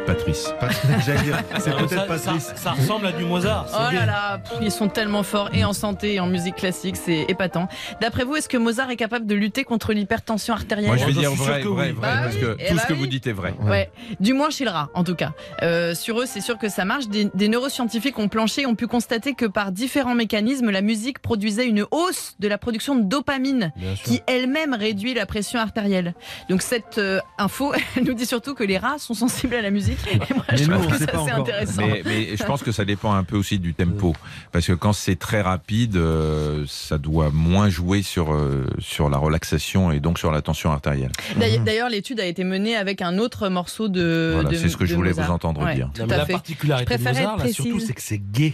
Patrice. 0.07 0.53
J'allais 1.05 1.21
dire, 1.23 1.37
c'est 1.59 1.69
Euh, 1.71 1.77
peut-être 1.77 1.89
ça, 1.89 2.01
Patrice. 2.03 2.43
ça- 2.45 2.55
ça 2.55 2.71
ressemble 2.71 3.07
à 3.07 3.11
du 3.11 3.25
Mozart. 3.25 3.65
c'est 3.69 3.75
Oh 3.77 3.89
gay. 3.91 3.97
là 3.97 4.05
là, 4.05 4.37
pff, 4.39 4.57
ils 4.61 4.71
sont 4.71 4.87
tellement 4.87 5.21
forts 5.23 5.49
et 5.53 5.65
en 5.65 5.73
santé 5.73 6.13
et 6.15 6.19
en 6.21 6.27
musique 6.27 6.55
classique, 6.55 6.95
c'est 6.95 7.25
épatant. 7.27 7.67
D'après 8.01 8.23
vous, 8.23 8.35
est-ce 8.37 8.47
que 8.49 8.57
Mozart 8.57 8.89
est 8.89 8.95
capable 8.95 9.25
de 9.25 9.35
lutter 9.35 9.65
contre 9.65 9.91
l'hypertension 9.93 10.53
artérielle? 10.53 10.87
Moi, 10.87 10.97
je 10.97 11.05
vais 11.05 11.13
dire 11.13 11.31
vrai, 11.33 11.61
que 11.61 11.67
vrai, 11.67 11.91
vrai, 11.91 12.01
Bah 12.01 12.21
parce 12.23 12.35
que 12.37 12.55
eh 12.59 12.69
tout 12.69 12.75
bah 12.75 12.81
ce 12.81 12.87
que 12.87 12.93
oui. 12.93 12.99
vous 12.99 13.07
dites 13.07 13.27
est 13.27 13.33
vrai. 13.33 13.53
Ouais. 13.61 13.91
du 14.21 14.33
moins 14.33 14.49
chez 14.49 14.63
le 14.63 14.71
rat, 14.71 14.89
en 14.93 15.03
tout 15.03 15.15
cas. 15.15 15.33
Euh, 15.61 15.93
sur 15.93 16.21
eux, 16.21 16.25
c'est 16.25 16.41
sûr 16.41 16.57
que 16.57 16.69
ça 16.69 16.85
marche. 16.85 17.07
Des, 17.09 17.29
des 17.33 17.49
neuroscientifiques 17.49 18.17
ont 18.17 18.29
planché, 18.29 18.65
ont 18.65 18.75
pu 18.75 18.87
constater 18.87 19.33
que 19.33 19.45
par 19.45 19.71
différents 19.73 20.15
mécanismes, 20.15 20.69
la 20.71 20.81
musique 20.81 21.19
produisait 21.19 21.67
une 21.67 21.85
hausse 21.91 22.35
de 22.39 22.47
la 22.47 22.57
production 22.57 22.95
de 22.95 23.03
dopamine, 23.03 23.71
Bien 23.75 23.93
qui 24.03 24.21
elle-même 24.27 24.73
réduit 24.73 25.13
la 25.13 25.25
pression 25.25 25.59
artérielle. 25.59 26.13
Donc 26.49 26.61
cette 26.61 26.97
euh, 26.97 27.19
info, 27.37 27.73
elle 27.97 28.05
nous 28.05 28.13
dit 28.13 28.25
surtout 28.25 28.53
que 28.55 28.63
les 28.63 28.77
rats 28.77 28.97
sont 28.99 29.13
sensibles 29.13 29.55
à 29.55 29.61
la 29.61 29.69
musique. 29.69 29.96
Et 30.11 30.17
moi, 30.33 30.43
Mais 30.51 30.57
je 30.57 30.63
nous, 30.65 30.73
trouve 30.73 30.85
on 30.85 30.89
que 30.89 30.97
sait 30.97 31.05
ça 31.05 31.11
pas 31.11 31.17
c'est 31.25 31.31
encore. 31.33 31.39
intéressant. 31.45 31.81
Mais, 31.87 32.01
mais 32.05 32.37
je 32.37 32.43
pense 32.43 32.63
que 32.63 32.71
ça 32.71 32.85
dépend 32.85 33.13
un 33.13 33.23
peu 33.23 33.35
aussi 33.37 33.59
du 33.59 33.73
tempo. 33.73 34.13
Parce 34.51 34.65
que 34.67 34.73
quand 34.73 34.93
c'est 34.93 35.17
très 35.17 35.41
rapide, 35.41 35.95
euh, 35.97 36.63
ça 36.67 36.97
doit 36.97 37.29
moins 37.31 37.69
jouer 37.69 38.01
sur, 38.01 38.33
euh, 38.33 38.65
sur 38.79 39.09
la 39.09 39.17
relaxation 39.17 39.91
et 39.91 39.99
donc 39.99 40.19
sur 40.19 40.31
la 40.31 40.41
tension 40.41 40.71
artérielle. 40.71 41.11
D'ailleurs- 41.37 41.89
l'étude 41.89 42.19
a 42.19 42.25
été 42.25 42.43
menée 42.43 42.75
avec 42.75 43.01
un 43.01 43.17
autre 43.17 43.49
morceau 43.49 43.87
de. 43.87 44.31
Voilà, 44.41 44.57
c'est 44.57 44.69
ce 44.69 44.77
que 44.77 44.85
je 44.85 44.95
voulais 44.95 45.11
Mozart. 45.11 45.27
vous 45.27 45.33
entendre 45.33 45.63
Ouais, 45.63 45.75
dire. 45.75 45.89
Tout 45.93 46.03
à 46.03 46.17
la 46.17 46.25
fait. 46.25 46.33
particularité 46.33 46.93
Je 46.93 46.99
de 46.99 47.03
Mozart, 47.07 47.37
là, 47.37 47.47
surtout, 47.47 47.79
c'est 47.79 47.93
que 47.93 48.01
c'est 48.01 48.21
gay. 48.31 48.53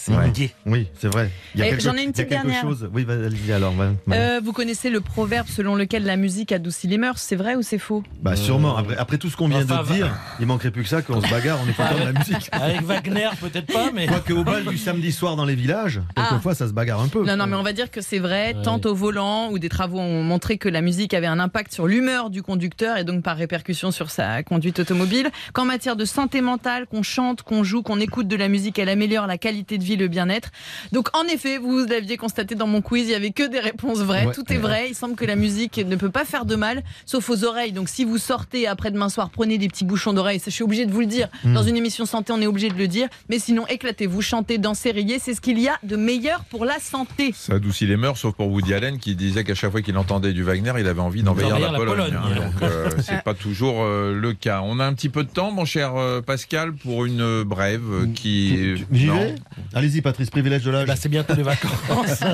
C'est 0.00 0.14
Ouais. 0.14 0.30
gay. 0.30 0.50
Oui, 0.64 0.86
c'est 1.00 1.08
vrai. 1.08 1.28
Il 1.54 1.60
y 1.60 1.62
a 1.64 1.66
Et 1.66 1.70
quelque- 1.70 1.82
j'en 1.82 1.94
ai 1.96 2.04
une 2.04 2.12
petite 2.12 2.28
dernière. 2.30 2.60
chose. 2.62 2.88
Oui, 2.94 3.04
vas-y 3.04 3.52
alors. 3.52 3.74
Euh, 4.12 4.40
vous 4.42 4.52
connaissez 4.52 4.90
le 4.90 5.00
proverbe 5.00 5.48
selon 5.48 5.74
lequel 5.74 6.04
la 6.04 6.16
musique 6.16 6.52
adoucit 6.52 6.86
les 6.86 6.98
mœurs, 6.98 7.18
c'est 7.20 7.34
vrai 7.34 7.56
ou 7.56 7.62
c'est 7.62 7.78
faux? 7.78 8.04
Bah 8.22 8.36
sûrement. 8.36 8.76
Après, 8.76 8.96
après 8.96 9.18
tout 9.18 9.28
ce 9.28 9.36
qu'on 9.36 9.48
vient 9.48 9.64
Enfin, 9.64 9.82
de 9.82 9.88
va- 9.88 9.94
dire, 9.94 10.14
il 10.38 10.46
manquerait 10.46 10.70
plus 10.70 10.84
que 10.84 10.88
ça 10.88 11.02
qu'on 11.02 11.20
se 11.20 11.28
bagarre. 11.28 11.58
On 11.64 11.68
est 11.68 11.72
content 11.72 11.98
de 11.98 12.12
la 12.12 12.18
musique. 12.18 12.48
Avec 12.52 12.82
Wagner, 12.82 13.28
peut-être 13.40 13.66
pas, 13.72 13.90
mais. 13.92 14.06
Quoique 14.06 14.32
au 14.32 14.44
bal 14.44 14.64
du 14.64 14.78
samedi 14.78 15.10
soir 15.10 15.34
dans 15.34 15.44
les 15.44 15.56
villages, 15.56 16.00
quelquefois 16.14 16.54
ça 16.54 16.68
se 16.68 16.72
bagarre 16.72 17.00
un 17.00 17.08
peu. 17.08 17.24
Non, 17.24 17.36
non, 17.36 17.46
mais 17.48 17.56
on 17.56 17.62
va 17.64 17.72
dire 17.72 17.90
que 17.90 18.00
c'est 18.00 18.20
vrai, 18.20 18.54
Ouais. 18.54 18.62
tant 18.62 18.80
au 18.84 18.94
volant 18.94 19.50
où 19.50 19.58
des 19.58 19.68
travaux 19.68 19.98
ont 19.98 20.22
montré 20.22 20.58
que 20.58 20.68
la 20.68 20.80
musique 20.80 21.12
avait 21.12 21.26
un 21.26 21.40
impact 21.40 21.72
sur 21.72 21.88
l'humeur 21.88 22.30
du 22.30 22.42
conducteur 22.42 22.96
et 22.98 23.04
donc 23.04 23.22
par 23.24 23.36
répercussion 23.36 23.90
sur 23.90 24.10
sa 24.10 24.42
conduite 24.44 24.78
automobile, 24.78 25.28
qu'en 25.52 25.64
matière 25.64 25.96
de 25.96 26.04
santé 26.04 26.40
mentale, 26.40 26.86
qu'on 26.86 27.02
chante, 27.02 27.42
qu'on 27.42 27.64
joue, 27.64 27.82
qu'on 27.82 27.98
écoute 27.98 28.28
de 28.28 28.36
la 28.36 28.46
musique, 28.48 28.78
elle 28.78 28.88
améliore 28.88 29.26
la 29.26 29.38
qualité 29.38 29.76
de 29.76 29.82
vie, 29.84 29.87
le 29.96 30.08
bien-être. 30.08 30.50
Donc 30.92 31.08
en 31.16 31.24
effet, 31.24 31.58
vous 31.58 31.84
l'aviez 31.86 32.16
constaté 32.16 32.54
dans 32.54 32.66
mon 32.66 32.80
quiz, 32.82 33.06
il 33.08 33.12
y 33.12 33.14
avait 33.14 33.30
que 33.30 33.46
des 33.48 33.60
réponses 33.60 33.98
vraies, 34.00 34.26
Ouais. 34.26 34.32
tout 34.34 34.44
est 34.52 34.56
vrai. 34.58 34.86
Il 34.88 34.94
semble 34.94 35.14
que 35.16 35.24
la 35.24 35.36
musique 35.36 35.78
ne 35.78 35.96
peut 35.96 36.10
pas 36.10 36.24
faire 36.24 36.44
de 36.44 36.56
mal, 36.56 36.82
sauf 37.06 37.28
aux 37.30 37.44
oreilles. 37.44 37.72
Donc 37.72 37.88
si 37.88 38.04
vous 38.04 38.18
sortez 38.18 38.66
après-demain 38.66 39.08
soir, 39.08 39.30
prenez 39.30 39.58
des 39.58 39.68
petits 39.68 39.84
bouchons 39.84 40.12
d'oreilles. 40.12 40.40
Je 40.44 40.50
suis 40.50 40.64
obligée 40.64 40.86
de 40.86 40.92
vous 40.92 41.00
le 41.00 41.06
dire. 41.06 41.28
Mm. 41.44 41.54
Dans 41.54 41.62
une 41.62 41.76
émission 41.76 42.06
santé, 42.06 42.32
on 42.32 42.40
est 42.40 42.46
obligé 42.46 42.68
de 42.68 42.74
le 42.78 42.88
dire. 42.88 43.08
Mais 43.28 43.38
sinon, 43.38 43.66
éclatez-vous, 43.68 44.20
chantez, 44.22 44.58
dansez, 44.58 44.90
riez. 44.90 45.18
C'est 45.18 45.34
ce 45.34 45.40
qu'il 45.40 45.58
y 45.58 45.68
a 45.68 45.78
de 45.82 45.96
meilleur 45.96 46.44
pour 46.44 46.64
la 46.64 46.78
santé. 46.80 47.32
Ça 47.34 47.54
adoucit 47.54 47.86
les 47.86 47.96
mœurs, 47.96 48.18
sauf 48.18 48.34
pour 48.34 48.48
Woody 48.48 48.74
Allen 48.74 48.98
qui 48.98 49.14
disait 49.14 49.44
qu'à 49.44 49.54
chaque 49.54 49.70
fois 49.70 49.82
qu'il 49.82 49.96
entendait 49.98 50.32
du 50.32 50.42
Wagner, 50.42 50.72
il 50.78 50.86
avait 50.86 51.00
envie 51.00 51.22
d'envahir 51.22 51.58
la, 51.58 51.70
la 51.72 51.78
Pologne. 51.78 51.96
Pologne. 51.96 52.18
hein. 52.20 52.34
Donc 52.36 52.62
euh, 52.62 52.90
c'est 53.02 53.22
pas 53.22 53.34
toujours 53.34 53.82
euh, 53.82 54.14
le 54.18 54.32
cas. 54.32 54.60
On 54.64 54.80
a 54.80 54.84
un 54.84 54.94
petit 54.94 55.08
peu 55.08 55.24
de 55.24 55.28
temps, 55.28 55.50
mon 55.50 55.64
cher 55.64 55.94
euh, 55.96 56.20
Pascal, 56.20 56.72
pour 56.74 57.04
une 57.04 57.20
euh, 57.20 57.44
brève 57.44 57.82
euh, 57.90 58.06
qui. 58.14 58.76
J'y 58.92 59.06
Non. 59.06 59.14
vais? 59.18 59.34
Allez-y, 59.78 60.02
Patrice, 60.02 60.28
privilège 60.28 60.64
de 60.64 60.72
l'âge. 60.72 60.88
Bah, 60.88 60.96
c'est 60.96 61.08
bientôt 61.08 61.34
les 61.36 61.42
vacances. 61.44 62.24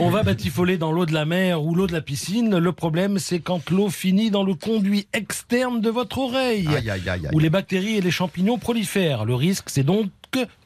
On 0.00 0.08
va 0.08 0.22
batifoler 0.22 0.78
dans 0.78 0.90
l'eau 0.90 1.04
de 1.04 1.12
la 1.12 1.26
mer 1.26 1.62
ou 1.62 1.74
l'eau 1.74 1.86
de 1.86 1.92
la 1.92 2.00
piscine. 2.00 2.56
Le 2.56 2.72
problème, 2.72 3.18
c'est 3.18 3.40
quand 3.40 3.68
l'eau 3.68 3.90
finit 3.90 4.30
dans 4.30 4.42
le 4.42 4.54
conduit 4.54 5.06
externe 5.12 5.82
de 5.82 5.90
votre 5.90 6.16
oreille, 6.16 6.66
Aïe, 6.68 6.88
aïe, 6.88 6.90
aïe, 6.90 7.08
aïe. 7.08 7.28
où 7.34 7.38
les 7.40 7.50
bactéries 7.50 7.96
et 7.96 8.00
les 8.00 8.10
champignons 8.10 8.56
prolifèrent. 8.56 9.26
Le 9.26 9.34
risque, 9.34 9.68
c'est 9.68 9.82
donc 9.82 10.08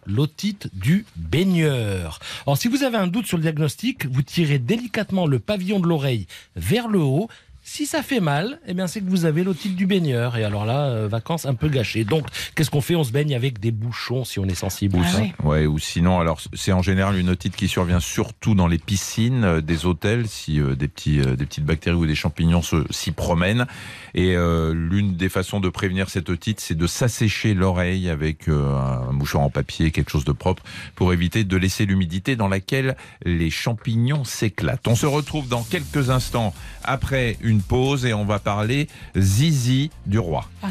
l'otite 0.06 0.68
du 0.74 1.06
baigneur. 1.16 2.20
Alors, 2.46 2.56
si 2.56 2.68
vous 2.68 2.84
avez 2.84 2.98
un 2.98 3.08
doute 3.08 3.26
sur 3.26 3.36
le 3.36 3.42
diagnostic, 3.42 4.06
vous 4.06 4.22
tirez 4.22 4.60
délicatement 4.60 5.26
le 5.26 5.40
pavillon 5.40 5.80
de 5.80 5.88
l'oreille 5.88 6.28
vers 6.54 6.86
le 6.86 7.00
haut 7.00 7.28
Si 7.64 7.86
ça 7.86 8.02
fait 8.02 8.18
mal, 8.18 8.58
eh 8.66 8.74
bien 8.74 8.88
c'est 8.88 9.00
que 9.00 9.08
vous 9.08 9.24
avez 9.24 9.44
l'otite 9.44 9.76
du 9.76 9.86
baigneur. 9.86 10.36
Et 10.36 10.42
alors 10.44 10.64
là, 10.66 10.86
euh, 10.88 11.06
vacances 11.08 11.46
un 11.46 11.54
peu 11.54 11.68
gâchées. 11.68 12.04
Donc, 12.04 12.26
qu'est-ce 12.56 12.70
qu'on 12.70 12.80
fait? 12.80 12.96
On 12.96 13.04
se 13.04 13.12
baigne 13.12 13.36
avec 13.36 13.60
des 13.60 13.70
bouchons 13.70 14.24
si 14.24 14.40
on 14.40 14.46
est 14.46 14.54
sensible. 14.56 14.98
Ah 15.00 15.08
oui. 15.20 15.32
Ouais, 15.44 15.66
ou 15.66 15.78
sinon, 15.78 16.18
alors 16.18 16.40
c'est 16.54 16.72
en 16.72 16.82
général 16.82 17.16
une 17.16 17.30
otite 17.30 17.54
qui 17.54 17.68
survient 17.68 18.00
surtout 18.00 18.56
dans 18.56 18.66
les 18.66 18.78
piscines 18.78 19.44
euh, 19.44 19.60
des 19.60 19.86
hôtels, 19.86 20.26
si 20.26 20.60
euh, 20.60 20.74
des, 20.74 20.88
petits, 20.88 21.20
euh, 21.20 21.36
des 21.36 21.46
petites 21.46 21.64
bactéries 21.64 21.96
ou 21.96 22.06
des 22.06 22.16
champignons 22.16 22.62
se- 22.62 22.84
s'y 22.90 23.12
promènent. 23.12 23.66
Et 24.14 24.34
euh, 24.36 24.74
l'une 24.74 25.14
des 25.14 25.28
façons 25.28 25.60
de 25.60 25.68
prévenir 25.68 26.10
cette 26.10 26.30
otite, 26.30 26.58
c'est 26.60 26.74
de 26.76 26.86
s'assécher 26.88 27.54
l'oreille 27.54 28.10
avec 28.10 28.48
euh, 28.48 28.74
un 28.76 29.12
mouchoir 29.12 29.44
en 29.44 29.50
papier, 29.50 29.92
quelque 29.92 30.10
chose 30.10 30.24
de 30.24 30.32
propre, 30.32 30.64
pour 30.96 31.12
éviter 31.12 31.44
de 31.44 31.56
laisser 31.56 31.86
l'humidité 31.86 32.34
dans 32.36 32.48
laquelle 32.48 32.96
les 33.24 33.50
champignons 33.50 34.24
s'éclatent. 34.24 34.88
On 34.88 34.96
se 34.96 35.06
retrouve 35.06 35.48
dans 35.48 35.62
quelques 35.62 36.10
instants 36.10 36.52
après 36.82 37.36
une 37.40 37.51
pause 37.60 38.06
et 38.06 38.14
on 38.14 38.24
va 38.24 38.38
parler 38.38 38.88
zizi 39.16 39.90
du 40.06 40.18
roi. 40.18 40.48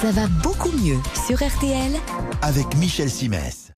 Ça 0.00 0.12
va 0.12 0.26
beaucoup 0.42 0.70
mieux 0.72 0.98
sur 1.26 1.36
RTL. 1.36 1.92
Avec 2.42 2.76
Michel 2.76 3.10
Simès. 3.10 3.72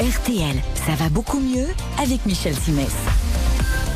RTL, 0.00 0.56
ça 0.86 0.94
va 0.96 1.08
beaucoup 1.08 1.40
mieux 1.40 1.68
avec 1.98 2.26
Michel 2.26 2.54
Simès. 2.54 2.92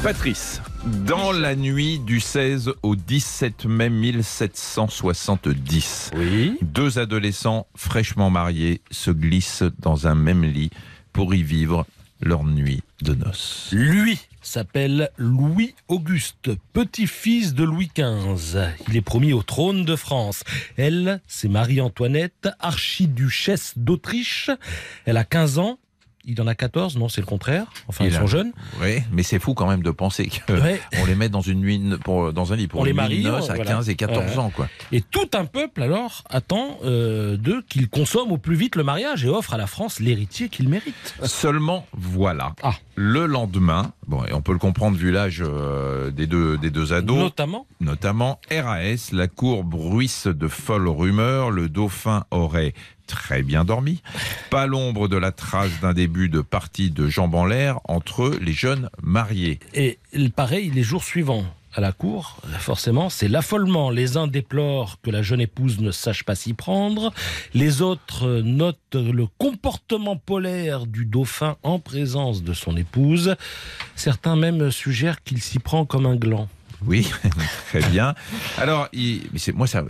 Patrice, 0.03 0.63
dans 1.07 1.33
la 1.33 1.55
nuit 1.57 1.99
du 1.99 2.21
16 2.21 2.73
au 2.83 2.97
17 2.97 3.67
mai 3.67 3.91
1770, 3.91 6.11
Oui. 6.17 6.57
deux 6.63 6.99
adolescents 6.99 7.67
fraîchement 7.75 8.31
mariés 8.31 8.81
se 8.91 9.11
glissent 9.11 9.65
dans 9.81 10.07
un 10.07 10.15
même 10.15 10.45
lit 10.45 10.71
pour 11.13 11.35
y 11.35 11.43
vivre 11.43 11.85
leur 12.21 12.45
nuit 12.45 12.83
de 13.03 13.15
noces. 13.15 13.71
Lui 13.73 14.19
s'appelle 14.43 15.11
Louis-Auguste, 15.19 16.51
petit-fils 16.73 17.55
de 17.55 17.65
Louis 17.65 17.91
XV. 17.95 18.69
Il 18.89 18.97
est 18.97 19.03
promis 19.03 19.33
au 19.33 19.43
trône 19.43 19.85
de 19.85 19.97
France. 19.97 20.43
Elle, 20.77 21.21
c'est 21.27 21.49
Marie-Antoinette, 21.49 22.49
archiduchesse 22.61 23.75
d'Autriche. 23.77 24.51
Elle 25.05 25.17
a 25.17 25.25
15 25.25 25.59
ans. 25.59 25.79
Il 26.25 26.41
en 26.43 26.47
a 26.47 26.55
14, 26.55 26.97
non, 26.99 27.09
c'est 27.09 27.21
le 27.23 27.27
contraire. 27.27 27.65
Enfin, 27.87 28.05
Il 28.05 28.11
ils 28.11 28.17
a- 28.17 28.21
sont 28.21 28.27
jeunes. 28.27 28.53
Oui, 28.83 28.99
mais 29.13 29.23
c'est 29.23 29.39
fou 29.39 29.55
quand 29.55 29.67
même 29.69 29.83
de 29.83 29.91
penser 29.91 30.29
qu'on 30.47 30.55
Ouais. 30.63 30.81
les 31.07 31.15
met 31.15 31.29
dans 31.29 31.41
une 31.41 31.61
nuit, 31.61 31.81
pour, 32.05 32.33
dans 32.33 32.53
un 32.53 32.57
lit 32.57 32.67
pour 32.69 32.81
On 32.81 32.85
les 32.85 32.91
une 32.91 32.97
nuit 32.97 33.23
marie, 33.23 33.27
à 33.27 33.41
voilà. 33.55 33.65
15 33.65 33.89
et 33.89 33.95
14 33.95 34.33
Ouais. 34.33 34.39
ans, 34.39 34.51
quoi. 34.51 34.69
Et 34.93 35.01
tout 35.01 35.29
un 35.35 35.45
peuple, 35.47 35.83
alors, 35.83 36.25
attend 36.29 36.79
euh, 36.85 37.37
d'eux 37.37 37.63
qu'ils 37.69 37.89
consomment 37.89 38.33
au 38.33 38.39
plus 38.39 38.57
vite 38.57 38.77
le 38.77 38.85
mariage 38.85 39.25
et 39.25 39.29
offre 39.29 39.55
à 39.55 39.57
la 39.57 39.67
France 39.67 40.01
l'héritier 40.01 40.49
qu'il 40.51 40.69
mérite. 40.69 41.15
Seulement, 41.25 41.87
voilà. 41.93 42.55
Ah. 42.63 42.75
Le 42.95 43.27
lendemain, 43.27 43.93
bon, 44.07 44.25
et 44.25 44.33
on 44.35 44.43
peut 44.43 44.53
le 44.53 44.59
comprendre 44.59 44.97
vu 44.97 45.11
l'âge 45.13 45.43
euh, 45.47 46.11
des 46.11 46.27
deux, 46.27 46.59
des 46.59 46.71
deux 46.71 46.93
ados, 46.93 47.17
Notamment, 47.19 47.67
notamment 47.81 48.41
RAS, 48.51 49.11
la 49.13 49.29
cour 49.29 49.65
bruisse 49.65 50.27
de 50.27 50.49
folles 50.49 50.89
rumeurs, 50.89 51.51
le 51.51 51.69
dauphin 51.69 52.25
aurait 52.31 52.75
très 53.09 53.43
bien 53.43 53.65
dormi, 53.65 54.03
pas 54.50 54.67
l'ombre 54.67 55.09
de 55.09 55.17
la 55.17 55.33
trace 55.33 55.81
d'un 55.81 55.95
début 55.95 56.29
de 56.29 56.41
partie 56.41 56.91
de 56.91 57.09
jambes 57.09 57.35
en 57.35 57.47
l'air 57.47 57.81
entre 57.88 58.37
les 58.41 58.53
jeunes 58.53 58.91
mariés. 59.03 59.59
Et 59.75 59.99
pareil, 60.37 60.71
les 60.71 60.83
jours 60.85 61.03
suivants 61.03 61.45
à 61.75 61.81
la 61.81 61.93
cour, 61.93 62.38
forcément, 62.59 63.09
c'est 63.09 63.29
l'affolement. 63.29 63.91
Les 63.91 64.17
uns 64.17 64.27
déplorent 64.27 64.99
que 65.03 65.11
la 65.11 65.23
jeune 65.23 65.41
épouse 65.41 65.81
ne 65.81 65.91
sache 65.91 66.25
pas 66.25 66.35
s'y 66.35 66.55
prendre, 66.55 67.12
les 67.55 67.83
autres 67.83 68.41
notent 68.43 68.95
le 68.95 69.27
comportement 69.38 70.17
polaire 70.17 70.87
du 70.87 71.05
dauphin 71.05 71.57
en 71.62 71.79
présence 71.79 72.43
de 72.43 72.53
son 72.53 72.77
épouse. 72.77 73.37
Certains 73.97 74.37
même 74.37 74.71
suggèrent 74.71 75.23
qu'il 75.23 75.41
s'y 75.41 75.59
prend 75.59 75.85
comme 75.85 76.07
un 76.07 76.17
gland. 76.17 76.49
Oui, 76.87 77.11
très 77.69 77.81
bien. 77.91 78.15
Alors, 78.57 78.89
il, 78.93 79.23
mais 79.33 79.39
c'est 79.39 79.53
moi 79.53 79.67
ça. 79.67 79.83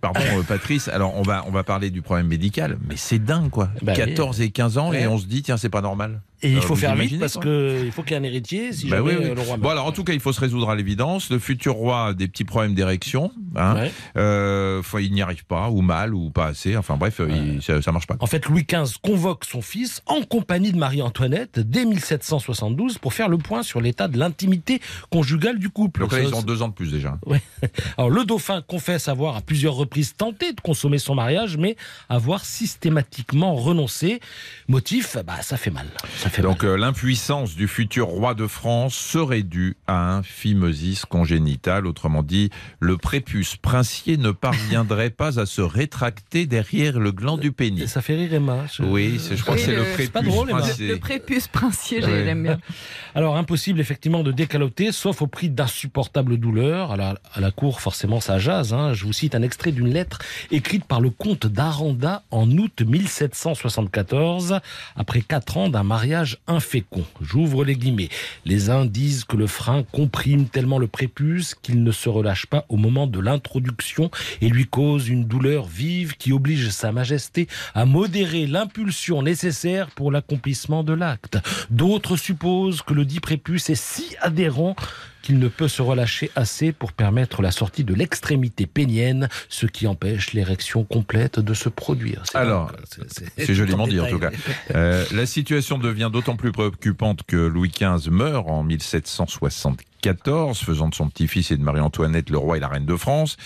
Pardon, 0.00 0.20
euh, 0.38 0.42
Patrice. 0.42 0.88
Alors, 0.88 1.16
on 1.16 1.22
va 1.22 1.44
on 1.46 1.50
va 1.50 1.64
parler 1.64 1.90
du 1.90 2.02
problème 2.02 2.26
médical, 2.28 2.78
mais 2.88 2.96
c'est 2.96 3.18
dingue 3.18 3.50
quoi. 3.50 3.70
Bah 3.82 3.92
oui. 3.92 3.98
14 3.98 4.40
et 4.40 4.50
15 4.50 4.78
ans 4.78 4.90
Ouais. 4.90 5.02
et 5.02 5.06
on 5.06 5.18
se 5.18 5.26
dit 5.26 5.42
tiens 5.42 5.56
c'est 5.56 5.68
pas 5.68 5.82
normal. 5.82 6.20
Et 6.42 6.50
il 6.52 6.60
faut 6.62 6.74
faire 6.76 6.94
vite 6.96 7.18
parce 7.20 7.34
qu'il 7.38 7.90
faut 7.92 8.02
qu'il 8.02 8.12
y 8.12 8.14
ait 8.14 8.18
un 8.18 8.22
héritier 8.24 8.72
si 8.72 8.88
Bah 8.88 8.96
jamais 8.98 9.10
oui, 9.10 9.16
oui. 9.20 9.26
euh, 9.30 9.34
le 9.34 9.40
roi 9.42 9.56
Bon 9.58 9.68
alors 9.68 9.86
en 9.86 9.92
tout 9.92 10.04
cas 10.04 10.12
il 10.12 10.20
faut 10.20 10.32
se 10.32 10.40
résoudre 10.40 10.70
à 10.70 10.74
l'évidence. 10.74 11.30
Le 11.30 11.38
futur 11.38 11.74
roi 11.74 12.06
a 12.06 12.14
des 12.14 12.28
petits 12.28 12.44
problèmes 12.44 12.74
d'érection. 12.74 13.30
Hein. 13.56 13.74
Ouais. 13.74 13.92
Euh, 14.16 14.82
il 15.00 15.12
n'y 15.12 15.22
arrive 15.22 15.44
pas 15.44 15.70
ou 15.70 15.82
mal 15.82 16.14
ou 16.14 16.30
pas 16.30 16.46
assez. 16.46 16.76
Enfin 16.76 16.96
bref, 16.96 17.20
il- 17.28 17.62
ça, 17.62 17.82
ça 17.82 17.92
marche 17.92 18.06
pas. 18.06 18.16
En 18.20 18.26
fait, 18.26 18.46
Louis 18.46 18.64
XV 18.70 18.98
convoque 19.02 19.44
son 19.44 19.60
fils 19.62 20.02
en 20.06 20.22
compagnie 20.22 20.72
de 20.72 20.78
Marie-Antoinette 20.78 21.58
dès 21.60 21.84
1772 21.84 22.98
pour 22.98 23.12
faire 23.12 23.28
le 23.28 23.38
point 23.38 23.62
sur 23.62 23.80
l'état 23.80 24.08
de 24.08 24.18
l'intimité 24.18 24.80
conjugale 25.10 25.58
du 25.58 25.68
couple. 25.70 26.00
Donc 26.00 26.12
là 26.12 26.20
ils 26.20 26.34
ont 26.34 26.42
deux 26.42 26.62
ans 26.62 26.68
de 26.68 26.74
plus 26.74 26.90
déjà. 26.92 27.18
Alors 27.98 28.10
le 28.10 28.24
dauphin 28.24 28.62
confesse 28.66 29.08
avoir 29.08 29.36
à 29.36 29.40
plusieurs 29.40 29.74
reprises 29.74 30.14
tenté 30.16 30.52
de 30.52 30.60
consommer 30.60 30.98
son 30.98 31.14
mariage, 31.14 31.56
mais 31.56 31.76
avoir 32.08 32.44
systématiquement 32.44 33.54
renoncé. 33.56 34.20
Motif, 34.68 35.16
bah 35.26 35.42
ça 35.42 35.56
fait 35.56 35.70
mal. 35.70 35.86
Ça 36.16 36.29
fait 36.30 36.42
Donc 36.42 36.64
euh, 36.64 36.76
l'impuissance 36.76 37.54
du 37.56 37.68
futur 37.68 38.06
roi 38.06 38.34
de 38.34 38.46
France 38.46 38.94
serait 38.94 39.42
due 39.42 39.76
à 39.86 40.14
un 40.14 40.22
phimosis 40.22 41.04
congénital, 41.04 41.86
autrement 41.86 42.22
dit, 42.22 42.50
le 42.80 42.96
prépuce 42.96 43.56
princier 43.56 44.16
ne 44.16 44.30
parviendrait 44.30 45.10
pas 45.10 45.38
à 45.38 45.46
se 45.46 45.60
rétracter 45.60 46.46
derrière 46.46 46.98
le 46.98 47.12
gland 47.12 47.36
du 47.36 47.52
pénis. 47.52 47.86
ça 47.86 48.00
fait 48.02 48.14
rire 48.16 48.32
Emma. 48.34 48.64
Je- 48.72 48.82
Oui, 48.82 49.20
je 49.30 49.40
crois 49.42 49.54
Oui, 49.54 49.60
que 49.60 49.66
c'est 49.66 49.72
le, 49.72 49.78
le- 49.78 49.82
prépuce 49.84 50.04
c'est 50.06 50.12
pas 50.12 50.22
drôle, 50.22 50.50
Emma. 50.50 50.60
princier. 50.60 50.88
Le 50.88 50.98
prépuce 50.98 51.48
princier, 51.48 52.04
Ouais. 52.04 52.24
j'aime 52.24 52.42
bien. 52.42 52.58
Alors 53.14 53.36
impossible 53.36 53.80
effectivement 53.80 54.22
de 54.22 54.32
décaloter, 54.32 54.92
sauf 54.92 55.22
au 55.22 55.26
prix 55.26 55.50
d'insupportables 55.50 56.36
douleurs. 56.38 56.92
À 56.92 56.96
la, 56.96 57.14
à 57.34 57.40
la 57.40 57.50
cour, 57.50 57.80
forcément, 57.80 58.20
ça 58.20 58.38
jase. 58.38 58.72
hein. 58.72 58.92
Je 58.94 59.04
vous 59.04 59.12
cite 59.12 59.34
un 59.34 59.42
extrait 59.42 59.72
d'une 59.72 59.92
lettre 59.92 60.18
écrite 60.50 60.84
par 60.84 61.00
le 61.00 61.10
comte 61.10 61.46
d'Aranda 61.46 62.22
en 62.30 62.48
août 62.50 62.82
1774, 62.86 64.60
après 64.96 65.20
quatre 65.22 65.56
ans 65.56 65.68
d'un 65.68 65.82
mariage 65.82 66.19
infécond. 66.46 67.04
J'ouvre 67.20 67.64
les 67.64 67.76
guillemets. 67.76 68.08
Les 68.44 68.70
uns 68.70 68.84
disent 68.84 69.24
que 69.24 69.36
le 69.36 69.46
frein 69.46 69.84
comprime 69.92 70.46
tellement 70.46 70.78
le 70.78 70.86
prépuce 70.86 71.54
qu'il 71.54 71.82
ne 71.82 71.92
se 71.92 72.08
relâche 72.08 72.46
pas 72.46 72.64
au 72.68 72.76
moment 72.76 73.06
de 73.06 73.20
l'introduction 73.20 74.10
et 74.40 74.48
lui 74.48 74.66
cause 74.66 75.08
une 75.08 75.24
douleur 75.24 75.66
vive 75.66 76.16
qui 76.16 76.32
oblige 76.32 76.70
Sa 76.70 76.92
Majesté 76.92 77.48
à 77.74 77.84
modérer 77.84 78.46
l'impulsion 78.46 79.22
nécessaire 79.22 79.90
pour 79.90 80.10
l'accomplissement 80.10 80.84
de 80.84 80.92
l'acte. 80.92 81.38
D'autres 81.70 82.16
supposent 82.16 82.82
que 82.82 82.94
le 82.94 83.04
dit 83.04 83.20
prépuce 83.20 83.70
est 83.70 83.74
si 83.74 84.16
adhérent 84.20 84.76
qu'il 85.22 85.38
ne 85.38 85.48
peut 85.48 85.68
se 85.68 85.82
relâcher 85.82 86.30
assez 86.36 86.72
pour 86.72 86.92
permettre 86.92 87.42
la 87.42 87.50
sortie 87.50 87.84
de 87.84 87.94
l'extrémité 87.94 88.66
pénienne, 88.66 89.28
ce 89.48 89.66
qui 89.66 89.86
empêche 89.86 90.32
l'érection 90.32 90.84
complète 90.84 91.38
de 91.40 91.54
se 91.54 91.68
produire. 91.68 92.22
C'est 92.24 92.38
Alors, 92.38 92.72
c'est- 93.36 93.54
joliment 93.54 93.86
dit, 93.86 94.00
en 94.00 94.06
tout 94.06 94.18
détail. 94.18 94.36
Euh, 94.74 95.04
la 95.12 95.26
situation 95.26 95.78
devient 95.78 96.10
d'autant 96.12 96.36
plus 96.36 96.52
préoccupante 96.52 97.22
que 97.26 97.36
Louis 97.36 97.70
XV 97.70 98.10
meurt 98.10 98.48
en 98.48 98.66
1774, 100.04 100.58
faisant 100.60 100.88
de 100.88 100.94
son 100.94 101.08
petit-fils 101.08 101.50
et 101.50 101.56
de 101.56 101.62
Marie-Antoinette 101.62 102.30
le 102.30 102.38
roi 102.38 102.56
et 102.56 102.60
la 102.60 102.68
reine 102.68 102.86
de 102.86 102.96
France. 102.96 103.36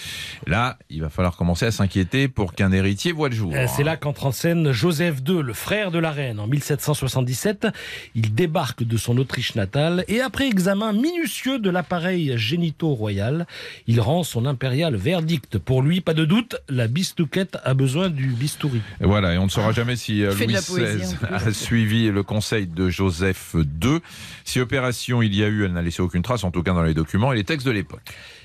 Là, 0.46 0.78
il 0.90 1.00
va 1.00 1.08
falloir 1.10 1.36
commencer 1.36 1.66
à 1.66 1.70
s'inquiéter 1.70 2.28
pour 2.28 2.54
qu'un 2.54 2.72
héritier 2.72 3.12
voit 3.12 3.28
le 3.28 3.34
jour. 3.34 3.52
Euh, 3.54 3.66
C'est 3.68 3.82
là 3.84 3.96
qu'entre 3.96 4.26
en 4.26 4.32
scène 4.32 4.72
Joseph 4.72 5.16
II, 5.26 5.42
le 5.42 5.52
frère 5.52 5.90
de 5.90 5.98
la 5.98 6.10
reine. 6.10 6.38
En 6.40 6.46
1777, 6.46 7.68
il 8.14 8.34
débarque 8.34 8.84
de 8.84 8.96
son 8.96 9.18
Autriche 9.18 9.54
natale 9.54 10.04
et 10.08 10.20
après 10.20 10.46
examen 10.48 10.92
minutieux 10.92 11.58
de 11.58 11.70
l'appareil 11.70 12.36
génito-royal, 12.36 13.46
il 13.86 14.00
rend 14.00 14.22
son 14.22 14.46
impérial 14.46 14.94
verdict. 14.96 15.58
Pour 15.58 15.82
lui, 15.82 16.00
pas 16.00 16.14
de 16.14 16.24
doute, 16.24 16.56
la 16.68 16.86
bistouquette 16.88 17.58
a 17.64 17.74
besoin 17.74 18.10
du 18.10 18.26
bistouri. 18.28 18.80
Et 19.00 19.06
Voilà, 19.06 19.34
et 19.34 19.38
on 19.38 19.44
ne 19.44 19.50
saura 19.50 19.72
jamais 19.72 19.96
si 19.96 20.24
euh, 20.24 20.34
Louis 20.34 20.46
XVI 20.46 21.16
plus. 21.16 21.26
a 21.34 21.52
suivi 21.52 22.10
le 22.10 22.22
conseil 22.22 22.66
de 22.66 22.88
Joseph 22.88 23.54
II. 23.54 23.98
Si 24.44 24.60
opération 24.60 25.22
il 25.22 25.34
y 25.34 25.42
a 25.42 25.48
eu, 25.48 25.64
elle 25.64 25.72
n'a 25.72 25.82
laissé 25.82 26.02
aucune 26.02 26.22
trace, 26.22 26.43
tout 26.50 26.62
cas 26.62 26.72
dans 26.72 26.82
les 26.82 26.94
documents 26.94 27.32
et 27.32 27.36
les 27.36 27.44
textes 27.44 27.66
de 27.66 27.72
l'époque. 27.72 28.02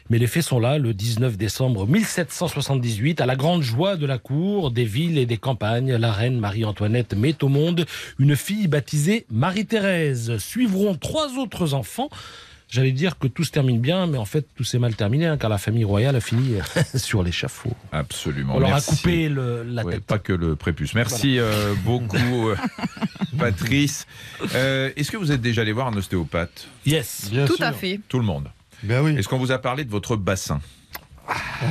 Mais 0.10 0.18
les 0.18 0.25
faits 0.25 0.44
sont 0.44 0.60
là, 0.60 0.79
le 0.79 0.94
19 0.94 1.38
décembre 1.38 1.86
1778, 1.86 3.22
à 3.22 3.27
la 3.27 3.36
grande 3.36 3.62
joie 3.62 3.96
de 3.96 4.08
la 4.08 4.18
cour, 4.18 4.72
des 4.72 4.86
villes 4.86 5.20
et 5.20 5.27
des 5.27 5.38
campagnes, 5.38 5.96
la 5.96 6.12
reine 6.12 6.39
Marie-Antoinette 6.39 7.13
met 7.13 7.44
au 7.44 7.48
monde 7.48 7.86
une 8.18 8.36
fille 8.36 8.68
baptisée 8.68 9.27
Marie-Thérèse. 9.29 10.38
Suivront 10.38 10.96
trois 10.96 11.38
autres 11.38 11.75
enfants. 11.75 12.10
J'allais 12.71 12.91
dire 12.91 13.17
que 13.17 13.27
tout 13.27 13.43
se 13.43 13.49
termine 13.49 13.79
bien, 13.79 14.05
mais 14.05 14.19
en 14.19 14.25
fait 14.25 14.45
tout 14.55 14.63
s'est 14.63 14.77
mal 14.77 14.95
terminé, 14.95 15.25
hein, 15.25 15.38
car 15.38 15.49
la 15.49 15.57
famille 15.57 15.83
royale 15.85 16.15
a 16.15 16.21
fini 16.21 16.57
sur 16.95 17.23
l'échafaud. 17.23 17.73
Absolument. 17.91 18.57
On 18.57 18.59
leur 18.59 18.75
a 18.75 18.81
coupé 18.81 19.27
le- 19.27 19.63
la 19.63 19.83
Ouais, 19.83 19.93
tête. 19.95 20.03
pas 20.03 20.19
que 20.19 20.33
le 20.33 20.55
prépuce. 20.55 20.93
Merci 20.93 21.39
euh, 21.39 21.73
beaucoup, 21.83 22.49
euh, 22.49 22.55
Patrice. 23.39 24.05
Euh, 24.53 24.91
Est-ce 24.95 25.09
que 25.11 25.17
vous 25.17 25.31
êtes 25.31 25.41
déjà 25.41 25.61
allé 25.63 25.71
voir 25.71 25.88
un 25.88 25.93
ostéopathe? 25.97 26.67
Yes. 26.85 27.29
Bien 27.31 27.45
Tout 27.47 27.55
sûr. 27.55 27.65
à 27.65 27.73
fait. 27.73 27.99
Tout 28.07 28.19
le 28.19 28.25
monde. 28.25 28.49
Ben 28.83 29.01
oui. 29.03 29.15
Est-ce 29.17 29.27
qu'on 29.27 29.39
vous 29.39 29.51
a 29.51 29.57
parlé 29.57 29.83
de 29.83 29.89
votre 29.89 30.15
bassin? 30.15 30.61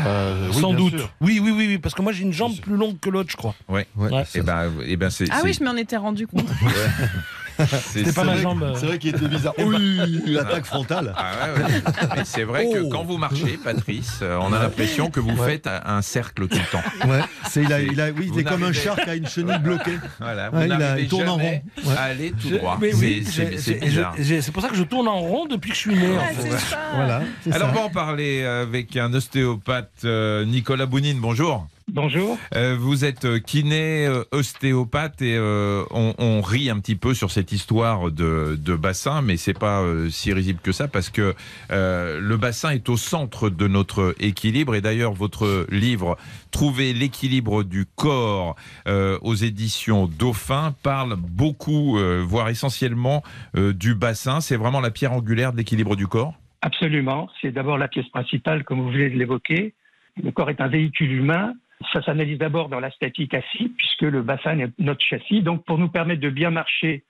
Euh, 0.05 0.49
oui, 0.53 0.61
Sans 0.61 0.73
doute. 0.73 0.97
sûr. 0.99 1.11
Oui, 1.21 1.41
oui, 1.43 1.51
oui, 1.53 1.67
oui, 1.69 1.79
parce 1.79 1.95
que 1.95 2.03
moi 2.03 2.13
j'ai 2.13 2.23
une 2.23 2.33
jambe 2.33 2.57
plus 2.61 2.77
longue 2.77 2.99
que 3.01 3.09
l'autre, 3.11 3.31
je 3.31 3.37
crois. 3.37 3.55
Ouais. 3.69 3.87
Ouais. 3.97 4.13
Ouais. 4.13 4.25
Eh 4.35 4.41
ben, 4.43 4.71
eh 4.85 4.97
ben 4.97 5.11
c'est. 5.11 5.27
Ah 5.31 5.41
oui, 5.45 5.53
je 5.53 5.63
m'en 5.65 5.75
étais 5.77 5.97
rendu 5.97 6.27
compte. 6.27 6.47
C'est 7.59 7.99
C'était 8.05 8.13
pas 8.13 8.25
ma 8.25 8.33
vrai- 8.35 8.43
jambe. 8.43 8.73
C'est 8.77 8.87
vrai 8.87 8.99
qu'il 8.99 9.15
était 9.15 9.27
bizarre. 9.29 9.55
Oui, 9.59 10.23
l'attaque 10.27 10.65
frontale. 10.65 11.13
Ah 11.17 11.33
ouais, 11.57 11.63
ouais. 11.63 11.83
Mais 12.17 12.23
c'est 12.25 12.45
vrai 12.45 12.67
que 12.67 12.79
Oh. 12.85 12.89
quand 12.89 13.05
vous 13.05 13.19
marchez, 13.19 13.59
Patrice, 13.63 14.21
euh, 14.23 14.39
on 14.41 14.53
a 14.53 14.61
l'impression 14.63 15.11
que 15.11 15.21
vous 15.21 15.31
Ouais. 15.31 15.53
faites 15.53 15.67
un 15.69 16.01
cercle 16.03 16.47
tout 16.49 16.57
le 16.59 16.71
temps. 16.71 17.09
Ouais, 17.09 17.21
c'est 17.49 17.63
il 17.63 17.73
a, 17.73 17.81
il 17.81 18.01
a, 18.01 18.11
oui, 18.11 18.31
il 18.33 18.39
est 18.41 18.45
comme 18.45 18.63
un 18.63 18.73
char 18.73 18.97
qui 18.97 19.11
a 19.11 19.15
une 19.15 19.27
chenille 19.27 19.59
bloquée. 19.59 19.99
Voilà, 20.21 20.51
vous 20.51 20.59
Ouais, 20.59 20.67
il 20.67 20.73
a- 20.73 20.79
n'arrivez 20.79 21.03
il 21.03 21.09
tourne 21.09 21.29
en 21.29 21.37
rond. 21.37 21.63
Aller 21.99 22.33
tout 22.41 22.51
droit. 22.51 22.79
oui, 22.81 23.25
C'est- 23.27 24.53
pour 24.53 24.63
ça 24.63 24.69
que 24.69 24.77
je 24.77 24.83
tourne 24.85 25.09
en 25.09 25.19
rond 25.19 25.47
depuis 25.47 25.71
que 25.71 25.77
je 25.77 25.81
suis 25.81 25.95
né. 25.97 26.17
en 26.17 26.21
fait. 26.21 26.77
Voilà. 26.95 27.23
Alors, 27.51 27.71
on 27.71 27.75
va 27.75 27.81
en 27.83 27.91
parler 27.91 28.45
avec 28.45 28.97
un 28.97 29.13
ostéopathe, 29.15 29.91
euh, 30.05 30.45
Nicolas 30.45 30.87
Bounine. 30.87 31.19
Bonjour. 31.21 31.67
Bonjour. 31.91 32.37
Euh, 32.55 32.77
vous 32.79 33.07
êtes 33.07 33.25
euh, 33.25 33.39
kiné, 33.39 34.07
euh, 34.07 34.23
ostéopathe 34.31 35.23
et 35.23 35.37
euh, 35.37 35.85
on, 35.91 36.13
on 36.19 36.43
rit 36.43 36.69
un 36.69 36.79
petit 36.81 36.97
peu 36.97 37.15
sur 37.15 37.31
cette 37.31 37.51
histoire 37.51 38.11
de, 38.11 38.59
de 38.63 38.77
bassin, 38.77 39.23
mais 39.23 39.39
c'est 39.39 39.59
pas 39.59 39.83
si 40.11 40.33
risible 40.35 40.61
que 40.63 40.71
ça 40.73 40.87
parce 40.87 41.09
que 41.09 41.35
le 41.71 42.37
bassin 42.37 42.71
est 42.71 42.89
au 42.89 42.97
centre 42.97 43.49
de 43.49 43.67
notre 43.67 44.15
équilibre 44.21 44.75
et 44.75 44.81
d'ailleurs 44.81 45.13
votre 45.13 45.67
livre 45.71 46.17
Trouver 46.51 46.93
l'équilibre 46.93 47.63
du 47.63 47.85
corps 47.87 48.57
aux 48.87 49.35
éditions 49.35 50.07
Dauphin 50.07 50.75
parle 50.83 51.17
beaucoup, 51.17 51.99
voire 52.23 52.49
essentiellement 52.49 53.23
du 53.55 53.95
bassin. 53.95 54.41
C'est 54.41 54.57
vraiment 54.57 54.81
la 54.81 54.91
pierre 54.91 55.13
angulaire 55.13 55.53
de 55.53 55.59
l'équilibre 55.59 55.97
du 55.97 56.07
corps? 56.07 56.35
Absolument. 56.63 57.29
C'est 57.41 57.53
d'abord 57.53 57.79
la 57.79 57.89
pièce 57.89 58.09
principale, 58.09 58.65
comme 58.65 58.81
vous 58.81 58.91
venez 58.91 59.11
de 59.11 59.19
l'évoquer. 59.19 59.75
Le 60.23 60.31
corps 60.33 60.51
est 60.51 60.61
un 60.61 60.69
véhicule 60.69 61.13
humain. 61.13 61.55
Ça 61.93 62.03
s'analyse 62.03 62.39
d'abord 62.39 62.69
dans 62.69 62.81
la 62.81 62.91
statique 62.91 63.35
assis, 63.35 63.73
puisque 63.77 64.03
le 64.03 64.23
bassin 64.23 64.59
est 64.59 64.71
notre 64.79 65.05
châssis. 65.05 65.43
Donc, 65.43 65.65
pour 65.65 65.79
nous 65.79 65.89
permettre 65.89 66.21
de 66.21 66.31
bien 66.31 66.51
marcher 66.51 67.05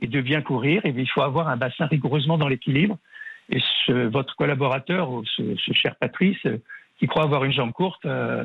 et 0.00 0.06
de 0.06 0.20
bien 0.20 0.40
courir, 0.40 0.82
eh 0.84 0.92
il 0.96 1.08
faut 1.08 1.22
avoir 1.22 1.48
un 1.48 1.56
bassin 1.56 1.86
rigoureusement 1.86 2.38
dans 2.38 2.48
l'équilibre. 2.48 2.98
Et 3.50 3.60
votre 3.88 4.36
collaborateur, 4.36 5.10
ce, 5.24 5.56
ce 5.56 5.72
cher 5.72 5.96
Patrice, 5.96 6.38
euh, 6.46 6.58
qui 6.98 7.06
croit 7.06 7.24
avoir 7.24 7.44
une 7.44 7.52
jambe 7.52 7.72
courte, 7.72 8.06
euh, 8.06 8.44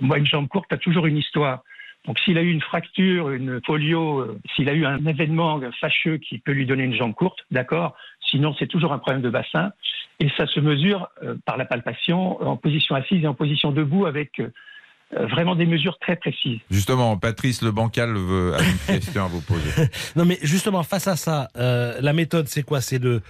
moi, 0.00 0.18
une 0.18 0.26
jambe 0.26 0.48
courte 0.48 0.72
a 0.72 0.76
toujours 0.76 1.06
une 1.06 1.18
histoire. 1.18 1.62
Donc, 2.06 2.18
s'il 2.20 2.36
a 2.38 2.42
eu 2.42 2.50
une 2.50 2.60
fracture, 2.60 3.30
une 3.30 3.60
polio, 3.60 4.20
euh, 4.20 4.38
s'il 4.54 4.68
a 4.68 4.74
eu 4.74 4.84
un 4.84 5.04
événement 5.06 5.60
fâcheux 5.80 6.16
qui 6.18 6.38
peut 6.38 6.52
lui 6.52 6.66
donner 6.66 6.84
une 6.84 6.94
jambe 6.94 7.14
courte, 7.14 7.40
d'accord. 7.50 7.94
Sinon, 8.20 8.54
c'est 8.58 8.66
toujours 8.66 8.92
un 8.92 8.98
problème 8.98 9.22
de 9.22 9.30
bassin. 9.30 9.72
Et 10.18 10.28
ça 10.36 10.46
se 10.46 10.60
mesure 10.60 11.08
euh, 11.22 11.36
par 11.44 11.56
la 11.56 11.64
palpation 11.64 12.40
en 12.42 12.56
position 12.56 12.94
assise 12.94 13.24
et 13.24 13.26
en 13.26 13.34
position 13.34 13.72
debout 13.72 14.06
avec 14.06 14.40
vraiment 15.12 15.54
des 15.54 15.66
mesures 15.66 15.98
très 15.98 16.16
précises. 16.16 16.60
Justement, 16.70 17.16
Patrice 17.16 17.62
Le 17.62 17.70
Bancal 17.70 18.14
veut, 18.14 18.54
a 18.54 18.62
une 18.62 19.00
question 19.00 19.24
à 19.24 19.28
vous 19.28 19.40
poser. 19.40 19.70
Non, 20.16 20.24
mais 20.24 20.38
justement, 20.42 20.82
face 20.82 21.06
à 21.08 21.16
ça, 21.16 21.48
euh, 21.56 21.98
la 22.00 22.12
méthode, 22.12 22.48
c'est 22.48 22.62
quoi? 22.62 22.80
C'est 22.80 22.98
de 22.98 23.22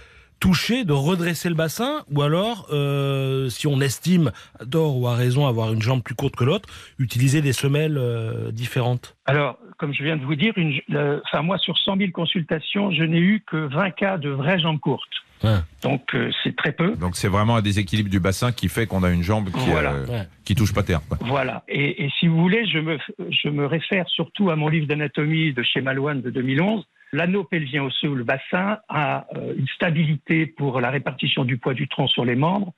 toucher, 0.43 0.83
de 0.83 0.91
redresser 0.91 1.47
le 1.47 1.55
bassin, 1.55 2.03
ou 2.11 2.21
alors, 2.21 2.67
euh, 2.71 3.47
si 3.47 3.65
on 3.65 3.79
estime, 3.79 4.31
tort 4.69 4.97
ou 4.97 5.07
à 5.07 5.15
raison, 5.15 5.47
avoir 5.47 5.71
une 5.71 5.81
jambe 5.81 6.03
plus 6.03 6.15
courte 6.15 6.35
que 6.35 6.43
l'autre, 6.43 6.67
utiliser 6.99 7.41
des 7.41 7.53
semelles 7.53 7.97
euh, 7.97 8.51
différentes? 8.51 9.15
Alors, 9.25 9.57
comme 9.77 9.93
je 9.93 10.03
viens 10.03 10.17
de 10.17 10.25
vous 10.25 10.35
dire, 10.35 10.53
une, 10.57 10.81
euh, 10.91 11.21
enfin, 11.25 11.43
moi, 11.43 11.57
sur 11.59 11.77
100 11.77 11.95
000 11.95 12.11
consultations, 12.11 12.91
je 12.91 13.03
n'ai 13.03 13.19
eu 13.19 13.41
que 13.47 13.55
20 13.55 13.91
cas 13.91 14.17
de 14.17 14.31
vraies 14.31 14.59
jambes 14.59 14.81
courtes. 14.81 15.07
Ouais. 15.43 15.57
Donc, 15.81 16.15
euh, 16.15 16.31
c'est 16.43 16.55
très 16.55 16.71
peu. 16.71 16.95
Donc 16.95 17.15
c'est 17.15 17.27
vraiment 17.27 17.57
un 17.57 17.61
déséquilibre 17.61 18.09
du 18.09 18.19
bassin 18.19 18.51
qui 18.51 18.69
fait 18.69 18.87
qu'on 18.87 19.03
a 19.03 19.09
une 19.09 19.23
jambe 19.23 19.49
qui, 19.51 19.69
Voilà. 19.69 19.91
euh, 19.93 20.05
Ouais. 20.07 20.27
qui 20.45 20.55
touche 20.55 20.73
pas 20.73 20.83
terre. 20.83 21.01
quoi. 21.07 21.17
Voilà. 21.21 21.63
Et, 21.67 22.05
et 22.05 22.09
si 22.19 22.27
vous 22.27 22.39
voulez, 22.39 22.65
je 22.65 22.79
me, 22.79 22.97
je 23.29 23.49
me 23.49 23.65
réfère 23.65 24.07
surtout 24.09 24.49
à 24.49 24.55
mon 24.55 24.67
livre 24.69 24.87
d'anatomie 24.87 25.53
de 25.53 25.63
chez 25.63 25.81
Malouane 25.81 26.21
de 26.21 26.29
2011. 26.29 26.85
L'anneau 27.11 27.43
pelvien 27.43 27.83
osseux 27.83 28.07
ou 28.09 28.15
le 28.15 28.23
bassin 28.23 28.79
a 28.89 29.27
euh, 29.35 29.53
une 29.57 29.67
stabilité 29.75 30.47
pour 30.47 30.81
la 30.81 30.89
répartition 30.89 31.43
du 31.45 31.57
poids 31.57 31.73
du 31.73 31.87
tronc 31.87 32.07
sur 32.07 32.25
les 32.25 32.35
membres. 32.35 32.73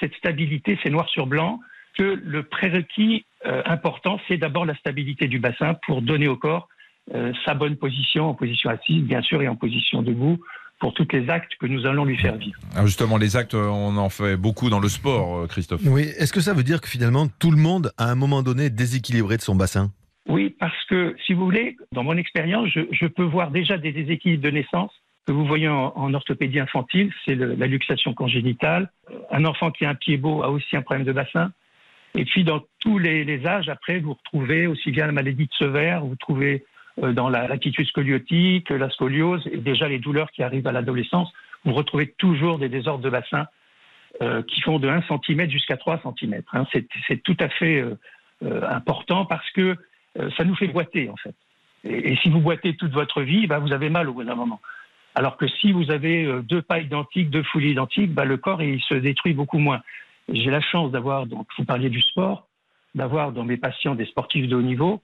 Cette 0.00 0.14
stabilité, 0.16 0.78
c'est 0.82 0.90
noir 0.90 1.08
sur 1.08 1.26
blanc 1.26 1.60
que 1.96 2.20
le 2.22 2.42
prérequis 2.42 3.24
euh, 3.46 3.62
important, 3.64 4.20
c'est 4.28 4.36
d'abord 4.36 4.66
la 4.66 4.74
stabilité 4.76 5.26
du 5.28 5.38
bassin 5.38 5.74
pour 5.86 6.02
donner 6.02 6.28
au 6.28 6.36
corps 6.36 6.68
euh, 7.14 7.32
sa 7.46 7.54
bonne 7.54 7.76
position 7.76 8.28
en 8.28 8.34
position 8.34 8.68
assise, 8.70 9.02
bien 9.04 9.22
sûr, 9.22 9.40
et 9.40 9.48
en 9.48 9.56
position 9.56 10.02
debout 10.02 10.38
pour 10.80 10.94
tous 10.94 11.06
les 11.12 11.28
actes 11.28 11.52
que 11.60 11.66
nous 11.66 11.86
allons 11.86 12.04
lui 12.04 12.16
faire 12.16 12.36
vivre. 12.36 12.58
Alors 12.74 12.86
justement, 12.86 13.16
les 13.16 13.36
actes, 13.36 13.54
euh, 13.54 13.66
on 13.68 13.96
en 13.96 14.08
fait 14.08 14.36
beaucoup 14.36 14.70
dans 14.70 14.80
le 14.80 14.88
sport, 14.88 15.38
euh, 15.38 15.46
Christophe. 15.46 15.80
Oui, 15.84 16.02
est-ce 16.18 16.32
que 16.32 16.40
ça 16.40 16.54
veut 16.54 16.62
dire 16.62 16.80
que 16.80 16.88
finalement 16.88 17.26
tout 17.38 17.50
le 17.50 17.56
monde, 17.56 17.92
à 17.98 18.10
un 18.10 18.14
moment 18.14 18.42
donné, 18.42 18.64
est 18.66 18.70
déséquilibré 18.70 19.36
de 19.36 19.42
son 19.42 19.54
bassin? 19.56 19.90
Oui, 20.28 20.54
parce 20.60 20.84
que 20.90 21.16
si 21.26 21.32
vous 21.32 21.44
voulez, 21.44 21.76
dans 21.92 22.04
mon 22.04 22.16
expérience, 22.16 22.68
je, 22.74 22.80
je 22.92 23.06
peux 23.06 23.24
voir 23.24 23.50
déjà 23.50 23.78
des 23.78 23.92
déséquilibres 23.92 24.42
de 24.44 24.50
naissance 24.50 24.92
que 25.26 25.32
vous 25.32 25.44
voyez 25.46 25.68
en, 25.68 25.92
en 25.96 26.14
orthopédie 26.14 26.58
infantile, 26.60 27.12
c'est 27.24 27.34
le- 27.34 27.54
la 27.54 27.66
luxation 27.66 28.14
congénitale. 28.14 28.90
Un 29.30 29.44
enfant 29.44 29.70
qui 29.70 29.84
a 29.84 29.90
un 29.90 29.94
pied 29.94 30.16
beau 30.16 30.42
a 30.42 30.50
aussi 30.50 30.76
un 30.76 30.82
problème 30.82 31.04
de 31.06 31.12
bassin. 31.12 31.50
Et 32.14 32.24
puis 32.24 32.44
dans 32.44 32.62
tous 32.80 32.98
les, 32.98 33.24
les 33.24 33.46
âges, 33.46 33.68
après, 33.68 33.98
vous 34.00 34.14
retrouvez 34.14 34.66
aussi 34.66 34.90
bien 34.90 35.06
la 35.06 35.12
maladie 35.12 35.44
de 35.46 35.52
Sever, 35.58 35.98
vous 36.02 36.16
trouvez 36.16 36.64
dans 37.02 37.28
la 37.28 37.46
l'attitude 37.46 37.86
scoliotique, 37.86 38.70
la 38.70 38.90
scoliose, 38.90 39.46
et 39.52 39.58
déjà 39.58 39.88
les 39.88 39.98
douleurs 39.98 40.30
qui 40.30 40.42
arrivent 40.42 40.66
à 40.66 40.72
l'adolescence, 40.72 41.32
vous 41.64 41.74
retrouvez 41.74 42.14
toujours 42.18 42.58
des 42.58 42.68
désordres 42.68 43.04
de 43.04 43.10
bassin 43.10 43.46
euh, 44.22 44.42
qui 44.42 44.60
font 44.62 44.78
de 44.78 44.88
1 44.88 45.02
cm 45.02 45.50
jusqu'à 45.50 45.76
3 45.76 46.00
cm. 46.02 46.42
C'est 46.72 46.86
c'est 47.06 47.22
tout 47.22 47.36
à 47.40 47.48
fait 47.48 47.80
euh, 47.80 47.94
euh, 48.44 48.62
important 48.68 49.24
parce 49.24 49.50
que 49.50 49.76
euh, 50.18 50.30
ça 50.36 50.44
nous 50.44 50.54
fait 50.54 50.68
boiter 50.68 51.10
en 51.10 51.16
fait. 51.16 51.34
Et, 51.82 52.14
si 52.16 52.30
vous 52.30 52.40
boitez 52.40 52.76
toute 52.76 52.92
votre 52.92 53.22
vie, 53.22 53.48
bah, 53.48 53.58
vous 53.58 53.72
avez 53.72 53.88
mal 53.88 54.08
au 54.08 54.12
bout 54.12 54.22
d'un 54.22 54.36
moment. 54.36 54.60
Alors 55.16 55.36
que 55.36 55.48
si 55.48 55.72
vous 55.72 55.90
avez 55.90 56.24
euh, 56.24 56.40
deux 56.42 56.62
pas 56.62 56.78
identiques, 56.78 57.30
deux 57.30 57.42
fouilles 57.42 57.70
identiques, 57.70 58.12
bah, 58.12 58.24
le 58.24 58.36
corps 58.36 58.62
il 58.62 58.80
se 58.80 58.94
détruit 58.94 59.34
beaucoup 59.34 59.58
moins. 59.58 59.80
J'ai 60.28 60.50
la 60.50 60.60
chance 60.60 60.92
d'avoir, 60.92 61.26
donc 61.26 61.48
vous 61.58 61.64
parliez 61.64 61.90
du 61.90 62.00
sport, 62.00 62.46
d'avoir 62.94 63.32
dans 63.32 63.44
mes 63.44 63.56
patients 63.56 63.96
des 63.96 64.06
sportifs 64.06 64.46
de 64.46 64.54
haut 64.54 64.62
niveau, 64.62 65.02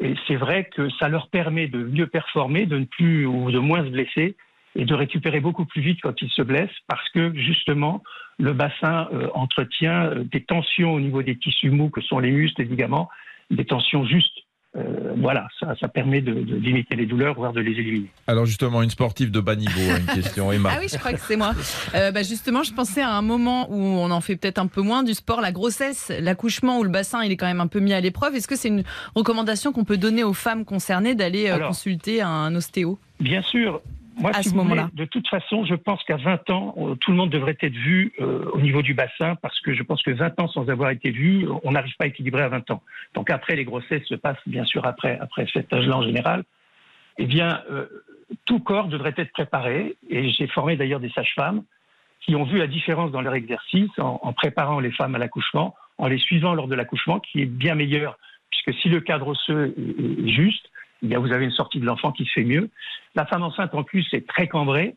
et 0.00 0.14
c'est 0.26 0.36
vrai 0.36 0.68
que 0.74 0.88
ça 0.98 1.08
leur 1.08 1.28
permet 1.28 1.68
de 1.68 1.78
mieux 1.78 2.06
performer, 2.06 2.66
de 2.66 2.78
ne 2.78 2.84
plus 2.84 3.26
ou 3.26 3.50
de 3.50 3.58
moins 3.58 3.84
se 3.84 3.90
blesser, 3.90 4.36
et 4.76 4.84
de 4.84 4.94
récupérer 4.94 5.40
beaucoup 5.40 5.64
plus 5.64 5.80
vite 5.80 6.00
quand 6.02 6.20
ils 6.20 6.30
se 6.30 6.42
blessent, 6.42 6.80
parce 6.88 7.08
que 7.10 7.32
justement 7.34 8.02
le 8.38 8.52
bassin 8.52 9.08
euh, 9.12 9.28
entretient 9.34 10.06
euh, 10.06 10.24
des 10.24 10.42
tensions 10.42 10.94
au 10.94 11.00
niveau 11.00 11.22
des 11.22 11.36
tissus 11.36 11.70
mous 11.70 11.90
que 11.90 12.00
sont 12.00 12.18
les 12.18 12.32
muscles, 12.32 12.62
les 12.62 12.68
ligaments, 12.68 13.08
des 13.50 13.64
tensions 13.64 14.04
justes. 14.04 14.43
Euh, 14.76 15.14
voilà, 15.16 15.46
ça, 15.60 15.74
ça 15.78 15.86
permet 15.86 16.20
de, 16.20 16.34
de 16.34 16.56
limiter 16.56 16.96
les 16.96 17.06
douleurs, 17.06 17.34
voire 17.34 17.52
de 17.52 17.60
les 17.60 17.72
éliminer. 17.72 18.08
Alors 18.26 18.44
justement, 18.44 18.82
une 18.82 18.90
sportive 18.90 19.30
de 19.30 19.38
bas 19.38 19.54
niveau 19.54 19.80
a 19.88 19.98
une 19.98 20.06
question, 20.06 20.50
Emma. 20.50 20.70
Ah 20.72 20.78
oui, 20.80 20.88
je 20.92 20.98
crois 20.98 21.12
que 21.12 21.20
c'est 21.20 21.36
moi. 21.36 21.52
Euh, 21.94 22.10
bah, 22.10 22.24
justement, 22.24 22.64
je 22.64 22.72
pensais 22.72 23.00
à 23.00 23.12
un 23.12 23.22
moment 23.22 23.68
où 23.70 23.76
on 23.76 24.10
en 24.10 24.20
fait 24.20 24.34
peut-être 24.34 24.58
un 24.58 24.66
peu 24.66 24.82
moins 24.82 25.04
du 25.04 25.14
sport, 25.14 25.40
la 25.40 25.52
grossesse, 25.52 26.10
l'accouchement, 26.20 26.80
où 26.80 26.82
le 26.82 26.88
bassin 26.88 27.22
il 27.22 27.30
est 27.30 27.36
quand 27.36 27.46
même 27.46 27.60
un 27.60 27.68
peu 27.68 27.78
mis 27.78 27.92
à 27.92 28.00
l'épreuve. 28.00 28.34
Est-ce 28.34 28.48
que 28.48 28.56
c'est 28.56 28.68
une 28.68 28.82
recommandation 29.14 29.70
qu'on 29.72 29.84
peut 29.84 29.96
donner 29.96 30.24
aux 30.24 30.34
femmes 30.34 30.64
concernées 30.64 31.14
d'aller 31.14 31.50
euh, 31.50 31.58
consulter 31.58 32.20
un 32.20 32.52
ostéo? 32.56 32.98
Bien 33.20 33.42
sûr. 33.42 33.80
Moi, 34.16 34.30
À 34.34 34.42
si 34.42 34.48
ce 34.50 34.54
vous 34.54 34.60
voulez, 34.62 34.68
moment-là. 34.76 34.90
de 34.94 35.04
toute 35.06 35.26
façon, 35.28 35.64
je 35.64 35.74
pense 35.74 36.02
qu'à 36.04 36.16
20 36.16 36.50
ans, 36.50 36.74
euh, 36.78 36.94
tout 36.96 37.10
le 37.10 37.16
monde 37.16 37.30
devrait 37.30 37.56
être 37.60 37.74
vu 37.74 38.12
euh, 38.20 38.48
au 38.52 38.60
niveau 38.60 38.80
du 38.82 38.94
bassin, 38.94 39.34
parce 39.36 39.58
que 39.60 39.74
je 39.74 39.82
pense 39.82 40.02
que 40.02 40.10
20 40.12 40.38
ans 40.40 40.48
sans 40.48 40.68
avoir 40.70 40.90
été 40.90 41.10
vu, 41.10 41.46
on 41.64 41.72
n'arrive 41.72 41.94
pas 41.96 42.04
à 42.04 42.08
équilibrer 42.08 42.42
à 42.42 42.48
20 42.48 42.70
ans. 42.70 42.82
Donc 43.14 43.30
après, 43.30 43.56
les 43.56 43.64
grossesses 43.64 44.04
se 44.04 44.14
passent 44.14 44.36
bien 44.46 44.64
sûr 44.64 44.84
après, 44.86 45.18
après 45.20 45.46
cet 45.52 45.72
âge-là 45.72 45.96
en 45.96 46.02
général. 46.02 46.44
Eh 47.18 47.26
bien, 47.26 47.62
euh, 47.70 47.86
tout 48.44 48.60
corps 48.60 48.88
devrait 48.88 49.14
être 49.16 49.32
préparé, 49.32 49.96
et 50.08 50.30
j'ai 50.30 50.46
formé 50.46 50.76
d'ailleurs 50.76 51.00
des 51.00 51.10
sages-femmes 51.10 51.62
qui 52.20 52.34
ont 52.36 52.44
vu 52.44 52.58
la 52.58 52.66
différence 52.66 53.10
dans 53.12 53.20
leur 53.20 53.34
exercice 53.34 53.90
en, 53.98 54.18
en 54.22 54.32
préparant 54.32 54.80
les 54.80 54.90
femmes 54.92 55.14
à 55.14 55.18
l'accouchement, 55.18 55.74
en 55.98 56.06
les 56.08 56.18
suivant 56.18 56.54
lors 56.54 56.68
de 56.68 56.74
l'accouchement, 56.74 57.20
qui 57.20 57.42
est 57.42 57.46
bien 57.46 57.74
meilleur, 57.74 58.18
puisque 58.50 58.80
si 58.80 58.88
le 58.88 59.00
cadre 59.00 59.28
osseux 59.28 59.74
est- 59.76 60.24
est 60.24 60.28
juste, 60.28 60.70
eh 61.02 61.06
bien, 61.08 61.18
vous 61.18 61.32
avez 61.32 61.44
une 61.44 61.50
sortie 61.52 61.80
de 61.80 61.84
l'enfant 61.84 62.12
qui 62.12 62.24
se 62.24 62.32
fait 62.32 62.44
mieux. 62.44 62.70
La 63.14 63.26
femme 63.26 63.42
enceinte, 63.42 63.74
en 63.74 63.84
plus, 63.84 64.06
est 64.12 64.26
très 64.26 64.48
cambrée. 64.48 64.96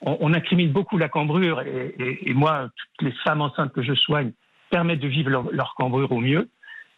On, 0.00 0.32
incrimine 0.32 0.70
beaucoup 0.70 0.96
la 0.96 1.08
cambrure 1.08 1.60
et, 1.62 2.32
moi, 2.32 2.68
toutes 2.76 3.08
les 3.08 3.14
femmes 3.24 3.40
enceintes 3.40 3.72
que 3.72 3.82
je 3.82 3.94
soigne 3.94 4.32
permettent 4.70 5.00
de 5.00 5.08
vivre 5.08 5.48
leur 5.50 5.74
cambrure 5.74 6.12
au 6.12 6.20
mieux 6.20 6.48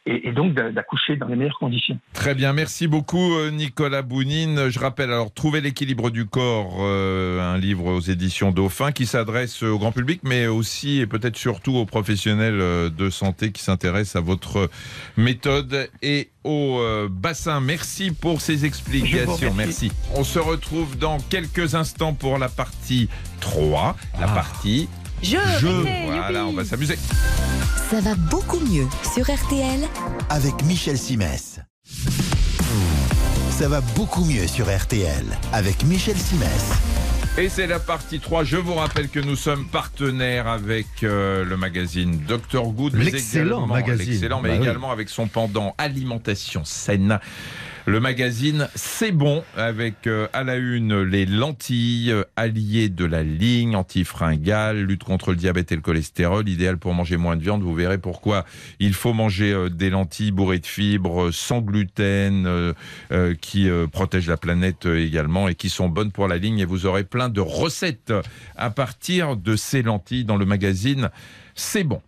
et, 0.07 0.29
et 0.29 0.33
donc 0.33 0.55
d'a- 0.55 0.71
d'accoucher 0.71 1.17
dans 1.17 1.27
les 1.27 1.37
meilleures 1.37 1.59
conditions. 1.59 1.99
Très 2.15 2.35
bien, 2.35 2.53
merci 2.53 2.87
beaucoup 2.89 3.35
euh, 3.35 3.51
Nicolas 3.51 4.03
Bounine. 4.03 4.69
Je 4.71 4.79
rappelle 4.79 5.11
alors 5.13 5.33
Trouver 5.33 5.61
l'équilibre 5.61 6.11
du 6.11 6.27
corps, 6.27 6.77
euh, 6.81 7.41
un 7.55 7.59
livre 7.59 7.87
aux 7.87 8.01
éditions 8.01 8.51
Dauphin 8.51 8.93
qui 8.93 9.07
s'adresse 9.07 9.63
au 9.63 9.79
grand 9.79 9.93
public, 9.93 10.21
mais 10.25 10.47
aussi 10.47 10.99
et 11.01 11.07
peut-être 11.07 11.37
surtout 11.37 11.77
aux 11.77 11.87
professionnels 11.87 12.61
euh, 12.61 12.89
de 12.91 13.11
santé 13.11 13.53
qui 13.53 13.63
s'intéressent 13.63 14.17
à 14.17 14.21
votre 14.25 14.69
méthode 15.17 15.89
et 16.03 16.31
au 16.45 16.79
euh, 16.81 17.09
bassin. 17.11 17.61
Merci 17.61 18.11
pour 18.11 18.41
ces 18.41 18.65
explications. 18.65 19.53
Merci. 19.55 19.93
On 20.15 20.25
se 20.25 20.39
retrouve 20.39 20.97
dans 20.99 21.19
quelques 21.19 21.75
instants 21.75 22.15
pour 22.15 22.39
la 22.39 22.49
partie 22.49 23.09
3, 23.41 23.97
la 24.19 24.27
Ah. 24.31 24.35
partie 24.35 24.89
Je, 25.23 25.37
Je- 25.61 26.07
voilà, 26.07 26.47
on 26.47 26.53
va 26.53 26.65
s'amuser. 26.65 26.97
Ça 27.91 28.01
va 28.01 28.15
beaucoup 28.15 28.61
mieux 28.61 28.87
sur 29.15 29.25
RTL. 29.31 29.81
Avec 30.29 30.63
Michel 30.65 30.97
Simès. 30.97 31.61
Ça 33.51 33.69
va 33.69 33.81
beaucoup 33.95 34.25
mieux 34.25 34.47
sur 34.47 34.75
RTL 34.75 35.25
avec 35.53 35.85
Michel 35.85 36.17
Simès. 36.17 36.71
Et 37.39 37.49
c'est 37.49 37.67
la 37.67 37.79
partie 37.79 38.19
3. 38.21 38.45
Je 38.45 38.57
vous 38.57 38.75
rappelle 38.75 39.09
que 39.09 39.21
nous 39.21 39.37
sommes 39.37 39.67
partenaires 39.67 40.47
avec 40.49 40.87
euh, 41.03 41.45
le 41.45 41.57
magazine 41.57 42.19
Dr 42.27 42.65
Good. 42.73 42.95
mais 42.95 43.05
L'excellent 43.05 43.67
magazine. 43.67 44.07
L'excellent, 44.11 44.41
mais 44.41 44.51
Bah 44.51 44.55
oui. 44.59 44.63
également 44.63 44.91
avec 44.91 45.09
son 45.11 45.27
pendant 45.29 45.75
Alimentation 45.79 46.65
Saine. 46.65 47.19
Le 47.87 47.99
magazine 47.99 48.69
C'est 48.75 49.11
bon 49.11 49.43
avec 49.57 50.07
euh, 50.07 50.29
à 50.33 50.45
la 50.45 50.57
une 50.57 51.03
les 51.03 51.25
lentilles 51.25 52.12
euh, 52.12 52.25
alliées 52.37 52.90
de 52.90 53.07
la 53.07 53.23
ligne 53.23 53.75
antifringale, 53.75 54.83
lutte 54.83 55.03
contre 55.05 55.31
le 55.31 55.37
diabète 55.37 55.73
et 55.73 55.77
le 55.77 55.81
cholestérol, 55.81 56.49
idéal 56.49 56.77
pour 56.77 56.93
manger 56.93 57.16
moins 57.16 57.37
de 57.37 57.43
viande. 57.43 57.62
Vous 57.62 57.75
verrez 57.75 57.97
pourquoi 57.97 58.45
il 58.81 58.93
faut 58.93 59.14
manger 59.14 59.53
euh, 59.53 59.71
des 59.71 59.88
lentilles 59.88 60.31
bourrées 60.31 60.59
de 60.59 60.66
fibres, 60.66 61.31
sans 61.31 61.61
gluten, 61.61 62.75
qui 63.40 63.69
protègent 63.93 64.29
la 64.29 64.37
planète 64.37 64.87
également 64.87 65.49
et 65.49 65.55
qui 65.55 65.69
sont 65.69 65.88
bonnes 65.88 66.12
pour 66.12 66.29
la 66.29 66.37
ligne. 66.37 66.59
Et 66.59 66.64
vous 66.64 66.87
aurez 66.87 67.05
plein 67.05 67.29
de 67.29 67.40
recettes 67.40 68.12
à 68.57 68.71
partir 68.71 69.37
de 69.37 69.57
ces 69.57 69.83
lentilles 69.83 70.25
dans 70.25 70.37
le 70.37 70.45
magazine 70.45 71.11
C'est 71.55 71.85
bon. 71.85 72.03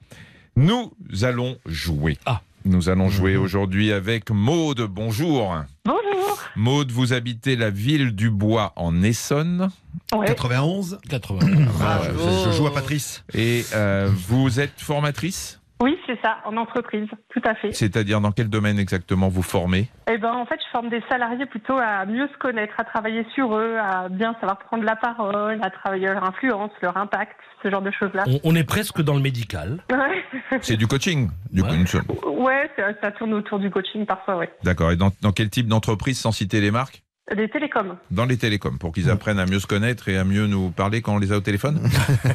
Nous 0.57 0.93
allons 1.23 1.57
jouer. 1.67 2.19
Ah. 2.27 2.43
Nous 2.65 2.89
allons 2.89 3.09
jouer 3.09 3.37
aujourd'hui 3.37 3.93
avec 3.93 4.31
Maude. 4.31 4.83
Bonjour. 4.89 5.57
Bonjour. 5.85 6.39
Maude, 6.55 6.93
vous 6.93 7.13
habitez 7.13 7.57
la 7.57 7.71
ville 7.71 8.13
du 8.15 8.31
Bois 8.31 8.73
en 8.77 9.03
Essonne 9.03 9.71
91 10.11 10.99
80. 11.09 11.41
Ah, 11.81 12.01
je, 12.45 12.51
je 12.51 12.57
joue 12.57 12.67
à 12.67 12.73
Patrice. 12.75 13.25
et 13.35 13.65
euh, 13.75 14.09
vous 14.29 14.61
êtes 14.61 14.79
formatrice, 14.81 15.61
Oui, 15.83 15.99
c'est 16.07 16.19
ça, 16.23 16.39
en 16.45 16.57
entreprise, 16.57 17.09
tout 17.35 17.43
à 17.45 17.55
fait. 17.57 17.73
c'est-à-dire 17.73 18.21
dans 18.21 18.31
quel 18.31 18.49
domaine 18.49 18.79
exactement 18.79 19.29
vous 19.29 19.43
formez? 19.43 19.89
Eh 20.09 20.17
ben, 20.17 20.33
en 20.33 20.47
fait, 20.47 20.61
je 20.65 20.71
forme 20.71 20.89
des 20.91 21.03
salariés 21.11 21.45
plutôt 21.47 21.77
à 21.77 22.07
mieux 22.07 22.29
se 22.29 22.39
connaître, 22.39 22.75
à 22.79 22.85
travailler 22.85 23.27
sur 23.35 23.55
eux, 23.57 23.77
à 23.79 24.09
bien 24.09 24.35
savoir 24.41 24.59
prendre 24.59 24.85
la 24.85 24.95
parole, 24.95 25.59
à 25.61 25.71
travailler 25.71 26.07
leur 26.07 26.23
influence, 26.23 26.71
leur 26.83 26.97
impact, 26.97 27.37
ce 27.65 27.71
genre 27.71 27.83
de 27.83 27.91
choses-là. 27.91 28.23
On, 28.29 28.39
on 28.45 28.55
est 28.55 28.63
presque 28.65 29.03
dans 29.03 29.15
le 29.15 29.21
médical. 29.21 29.83
Ouais, 29.91 30.25
C'est 30.61 30.77
du 30.77 30.87
coaching 30.87 31.31
du 31.51 31.63
coup, 31.63 31.69
Ouais. 31.71 31.77
une 31.77 31.87
seule. 31.87 32.03
ouais 32.27 32.71
ça, 32.77 32.89
ça 33.01 33.11
tourne 33.11 33.35
autour 33.35 33.59
du 33.59 33.69
coaching 33.71 34.07
parfois, 34.07 34.37
ouais. 34.37 34.51
D'accord. 34.63 34.93
Et 34.93 34.97
dans, 34.97 35.11
dans 35.21 35.33
quel 35.33 35.51
type 35.51 35.67
d'entreprise, 35.67 36.19
sans 36.21 36.31
citer 36.33 36.61
les 36.61 36.71
marques? 36.71 37.02
Des 37.31 37.49
télécoms, 37.49 37.97
Dans 38.11 38.25
les 38.25 38.37
télécoms, 38.37 38.79
pour 38.79 38.93
qu'ils 38.93 39.09
apprennent 39.09 39.39
à 39.39 39.47
mieux 39.47 39.61
se 39.61 39.67
connaître 39.69 40.09
et 40.09 40.19
à 40.19 40.25
mieux 40.25 40.49
nous 40.49 40.71
parler 40.71 41.03
quand 41.03 41.15
on 41.15 41.19
les 41.19 41.31
a 41.31 41.37
au 41.37 41.41
téléphone 41.41 41.81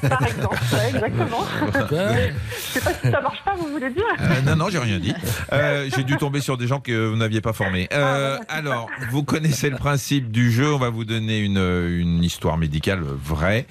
par 0.09 0.25
exemple. 0.25 0.57
Ouais, 0.73 0.89
exactement. 0.89 1.39
Ouais. 1.91 2.33
Je 2.51 2.55
sais 2.55 2.79
pas 2.79 2.93
si 2.93 3.11
ça 3.11 3.21
marche 3.21 3.43
pas, 3.43 3.53
vous 3.55 3.67
voulez 3.67 3.89
dire 3.89 4.05
Euh, 4.19 4.41
non, 4.45 4.55
non, 4.55 4.69
j'ai 4.69 4.79
rien 4.79 4.97
dit. 4.99 5.13
Euh, 5.51 5.89
j'ai 5.95 6.03
dû 6.03 6.15
tomber 6.17 6.39
sur 6.39 6.57
des 6.57 6.67
gens 6.67 6.79
que 6.79 7.07
vous 7.09 7.17
n'aviez 7.17 7.41
pas 7.41 7.51
formés. 7.53 7.87
Euh, 7.91 8.37
alors, 8.47 8.89
vous 9.11 9.23
connaissez 9.23 9.69
le 9.69 9.75
principe 9.77 10.31
du 10.31 10.51
jeu. 10.51 10.73
On 10.73 10.77
va 10.77 10.89
vous 10.89 11.03
donner 11.05 11.39
une, 11.39 11.57
une 11.57 12.23
histoire 12.23 12.57
médicale 12.57 13.01
vraie. 13.01 13.67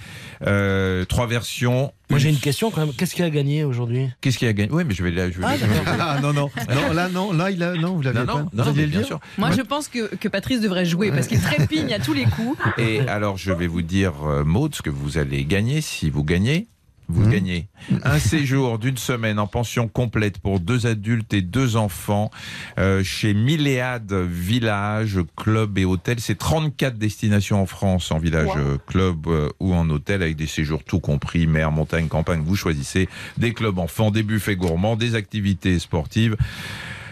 Euh, 0.46 1.04
trois 1.06 1.26
versions. 1.26 1.92
Moi 2.10 2.18
j'ai 2.20 2.30
une 2.30 2.38
question 2.38 2.70
quand 2.70 2.84
même. 2.86 2.94
Qu'est-ce 2.94 3.14
qui 3.14 3.22
a 3.22 3.30
gagné 3.30 3.64
aujourd'hui? 3.64 4.08
Qu'est-ce 4.20 4.38
qui 4.38 4.46
a 4.46 4.52
gagné? 4.52 4.70
Oui, 4.72 4.84
mais 4.86 4.94
je 4.94 5.02
vais, 5.02 5.10
la- 5.10 5.30
je 5.30 5.38
vais 5.40 5.44
Ah. 5.46 5.54
Ah 5.98 6.20
non, 6.22 6.32
non. 6.32 6.50
Non, 6.68 6.92
là, 6.92 7.08
non, 7.08 7.32
là, 7.32 7.50
il 7.50 7.62
a. 7.62 7.74
Non, 7.74 7.94
vous 7.96 8.02
l'aviez 8.02 8.20
Non, 8.20 8.26
pas. 8.26 8.46
non, 8.52 8.62
Vous 8.64 8.68
le 8.74 8.86
bien 8.86 8.98
dire 9.00 9.06
sûr. 9.06 9.20
Moi, 9.38 9.50
je 9.50 9.62
pense 9.62 9.88
que, 9.88 10.14
que 10.14 10.28
Patrice 10.28 10.60
devrait 10.60 10.84
jouer 10.84 11.10
parce 11.10 11.26
qu'il 11.26 11.40
trépigne 11.40 11.92
à 11.92 11.98
tous 11.98 12.12
les 12.12 12.24
coups. 12.24 12.56
Et 12.78 13.00
alors, 13.00 13.36
je 13.36 13.52
vais 13.52 13.66
vous 13.66 13.82
dire, 13.82 14.12
euh, 14.26 14.44
Maud, 14.44 14.74
ce 14.74 14.82
que 14.82 14.90
vous 14.90 15.18
allez 15.18 15.44
gagner 15.44 15.80
si 15.80 16.08
vous 16.10 16.22
gagnez. 16.24 16.68
Vous 17.08 17.22
Mhm. 17.22 17.30
gagnez 17.30 17.68
un 18.02 18.18
séjour 18.18 18.78
d'une 18.80 18.96
semaine 18.96 19.38
en 19.38 19.46
pension 19.46 19.86
complète 19.86 20.38
pour 20.38 20.58
deux 20.58 20.86
adultes 20.86 21.32
et 21.34 21.40
deux 21.42 21.76
enfants 21.76 22.30
euh, 22.78 23.04
chez 23.04 23.32
Milléade 23.32 24.12
Village, 24.12 25.20
Club 25.36 25.78
et 25.78 25.84
Hôtel. 25.84 26.18
C'est 26.18 26.36
34 26.36 26.98
destinations 26.98 27.62
en 27.62 27.66
France, 27.66 28.10
en 28.10 28.18
village, 28.18 28.48
Wow. 28.48 28.58
euh, 28.58 28.78
club 28.86 29.26
euh, 29.28 29.48
ou 29.60 29.72
en 29.74 29.88
hôtel, 29.88 30.22
avec 30.22 30.36
des 30.36 30.46
séjours 30.48 30.82
tout 30.82 30.98
compris, 31.00 31.46
mer, 31.46 31.70
montagne, 31.70 32.08
campagne. 32.08 32.42
Vous 32.44 32.56
choisissez 32.56 33.08
des 33.38 33.52
clubs 33.52 33.78
enfants, 33.78 34.10
des 34.10 34.22
buffets 34.24 34.56
gourmands, 34.56 34.96
des 34.96 35.14
activités 35.14 35.78
sportives. 35.78 36.36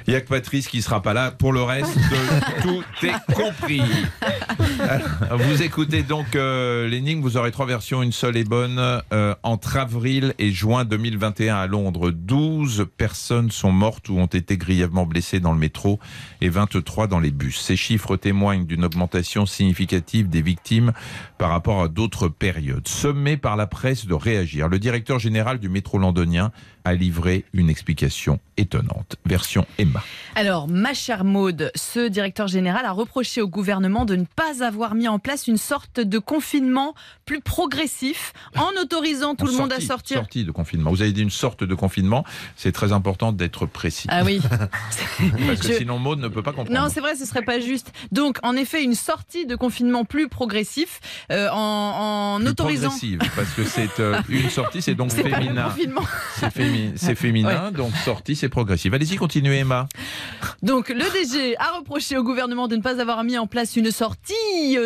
Il 0.06 0.10
n'y 0.10 0.16
a 0.16 0.20
que 0.20 0.28
Patrice 0.28 0.68
qui 0.68 0.82
sera 0.82 1.00
pas 1.00 1.14
là. 1.14 1.30
Pour 1.30 1.52
le 1.52 1.62
reste, 1.62 1.96
tout 2.62 2.84
est 3.02 3.34
compris. 3.34 3.82
Alors, 4.80 5.38
Vous 5.38 5.62
écoutez 5.62 6.02
donc 6.02 6.36
euh, 6.36 6.86
l'énigme. 6.86 7.22
Vous 7.22 7.36
aurez 7.36 7.50
trois 7.50 7.64
versions. 7.64 8.02
Une 8.02 8.12
seule 8.12 8.36
est 8.36 8.48
bonne. 8.48 8.78
Euh, 8.78 9.34
entre 9.42 9.78
avril 9.78 10.34
et 10.38 10.50
juin 10.50 10.84
2021 10.84 11.56
à 11.56 11.66
Londres, 11.66 12.10
12 12.10 12.86
personnes 12.96 13.50
sont 13.50 13.72
mortes 13.72 14.08
ou 14.10 14.18
ont 14.18 14.26
été 14.26 14.58
grièvement 14.58 15.06
blessées 15.06 15.40
dans 15.40 15.52
le 15.52 15.58
métro 15.58 15.98
et 16.40 16.50
23 16.50 17.06
dans 17.06 17.20
les 17.20 17.30
bus. 17.30 17.58
Ces 17.60 17.76
chiffres 17.76 18.16
témoignent 18.16 18.66
d'une 18.66 18.84
augmentation 18.84 19.46
significative 19.46 20.28
des 20.28 20.42
victimes 20.42 20.92
par 21.38 21.50
rapport 21.50 21.82
à 21.82 21.88
d'autres 21.88 22.28
périodes. 22.28 22.86
Sommé 22.88 23.36
par 23.36 23.56
la 23.56 23.66
presse 23.66 24.06
de 24.06 24.14
réagir, 24.14 24.68
le 24.68 24.78
directeur 24.78 25.18
général 25.18 25.58
du 25.58 25.68
métro 25.68 25.98
londonien 25.98 26.52
a 26.84 26.94
livré 26.94 27.44
une 27.54 27.70
explication 27.70 28.40
étonnante. 28.56 29.16
Version 29.24 29.66
Emma. 29.78 30.02
Alors, 30.36 30.68
ma 30.68 30.94
chère 30.94 31.24
Maude, 31.24 31.72
ce 31.74 32.08
directeur 32.08 32.46
général 32.46 32.84
a 32.84 32.92
reproché 32.92 33.40
au 33.40 33.48
gouvernement 33.48 34.04
de 34.04 34.16
ne 34.16 34.24
pas 34.36 34.62
avoir 34.64 34.94
mis 34.94 35.08
en 35.08 35.18
place 35.18 35.48
une 35.48 35.56
sorte 35.56 35.98
de 35.98 36.18
confinement 36.18 36.94
plus 37.24 37.40
progressif 37.40 38.32
en 38.56 38.70
autorisant 38.80 39.34
tout 39.34 39.44
En 39.46 39.50
le 39.50 39.56
monde 39.56 39.72
à 39.72 39.80
sortir. 39.80 40.18
Sortie 40.18 40.44
de 40.44 40.50
confinement. 40.50 40.90
Vous 40.90 41.02
avez 41.02 41.12
dit 41.12 41.22
une 41.22 41.30
sorte 41.30 41.64
de 41.64 41.74
confinement. 41.74 42.24
C'est 42.56 42.72
très 42.72 42.92
important 42.92 43.32
d'être 43.32 43.66
précis. 43.66 44.06
Ah 44.10 44.22
oui. 44.24 44.40
Parce 45.46 45.60
que 45.60 45.68
je- 45.68 45.78
sinon, 45.78 45.98
Maud 45.98 46.18
ne 46.20 46.28
peut 46.28 46.42
pas 46.42 46.52
comprendre. 46.52 46.78
Non, 46.78 46.88
c'est 46.92 47.00
vrai, 47.00 47.16
ce 47.16 47.24
serait 47.24 47.42
pas 47.42 47.60
juste. 47.60 47.92
Donc, 48.12 48.38
en 48.42 48.54
effet, 48.56 48.84
une 48.84 48.94
sortie 48.94 49.46
de 49.46 49.56
confinement 49.56 50.04
plus 50.04 50.28
progressif 50.28 51.00
euh, 51.32 51.48
en, 51.50 52.36
en 52.36 52.38
Plus 52.40 52.48
autorisant. 52.50 52.88
progressive, 52.88 53.18
parce 53.34 53.50
que 53.54 53.64
c'est 53.64 54.00
euh, 54.00 54.20
une 54.28 54.50
sortie, 54.50 54.82
c'est 54.82 54.94
donc 54.94 55.10
C'est 55.14 55.22
pas 55.28 55.40
le 55.40 55.46
féminin. 56.74 56.92
C'est 56.96 57.06
fémi- 57.06 57.06
c'est 57.06 57.14
féminin, 57.14 57.70
donc 57.72 57.92
sortie, 58.04 58.36
c'est 58.36 58.48
progressif. 58.48 58.92
Allez-y, 58.92 59.16
continuez, 59.16 59.58
Emma. 59.58 59.88
Donc, 60.62 60.88
le 60.88 60.98
DG 61.12 61.56
a 61.58 61.72
reproché 61.78 62.16
au 62.16 62.22
gouvernement 62.22 62.68
de 62.68 62.76
ne 62.76 62.82
pas 62.82 63.00
avoir 63.00 63.22
mis 63.24 63.38
en 63.38 63.46
place 63.46 63.76
une 63.76 63.90
sortie 63.90 64.34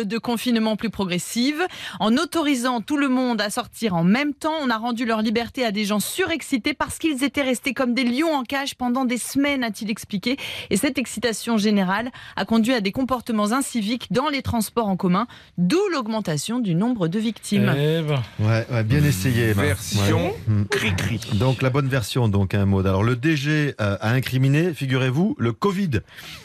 de 0.05 0.17
confinement 0.17 0.75
plus 0.75 0.89
progressive. 0.89 1.61
En 1.99 2.15
autorisant 2.17 2.81
tout 2.81 2.97
le 2.97 3.09
monde 3.09 3.41
à 3.41 3.49
sortir 3.49 3.95
en 3.95 4.03
même 4.03 4.33
temps, 4.33 4.53
on 4.61 4.69
a 4.69 4.77
rendu 4.77 5.05
leur 5.05 5.21
liberté 5.21 5.65
à 5.65 5.71
des 5.71 5.85
gens 5.85 5.99
surexcités 5.99 6.73
parce 6.73 6.97
qu'ils 6.97 7.23
étaient 7.23 7.41
restés 7.41 7.73
comme 7.73 7.93
des 7.93 8.03
lions 8.03 8.33
en 8.33 8.43
cage 8.43 8.75
pendant 8.75 9.05
des 9.05 9.17
semaines, 9.17 9.63
a-t-il 9.63 9.89
expliqué. 9.89 10.37
Et 10.69 10.77
cette 10.77 10.97
excitation 10.97 11.57
générale 11.57 12.11
a 12.35 12.45
conduit 12.45 12.73
à 12.73 12.81
des 12.81 12.91
comportements 12.91 13.51
inciviques 13.51 14.07
dans 14.11 14.29
les 14.29 14.41
transports 14.41 14.87
en 14.87 14.97
commun, 14.97 15.27
d'où 15.57 15.79
l'augmentation 15.91 16.59
du 16.59 16.75
nombre 16.75 17.07
de 17.07 17.19
victimes. 17.19 17.73
Eh 17.77 18.01
ben, 18.01 18.21
Ouais, 18.39 18.65
ouais, 18.71 18.83
bien 18.83 19.03
essayé. 19.03 19.49
Emma. 19.49 19.63
Version 19.63 20.33
Ouais. 20.47 20.65
Cri-cri. 20.69 21.19
Donc 21.35 21.61
la 21.61 21.69
bonne 21.69 21.78
version, 21.87 22.27
donc 22.27 22.53
un 22.53 22.65
mot. 22.65 22.79
Alors 22.85 23.03
le 23.03 23.15
DG 23.15 23.75
euh, 23.79 23.97
a 24.01 24.11
incriminé, 24.11 24.73
figurez-vous, 24.73 25.35
le 25.39 25.53
Covid. 25.53 26.01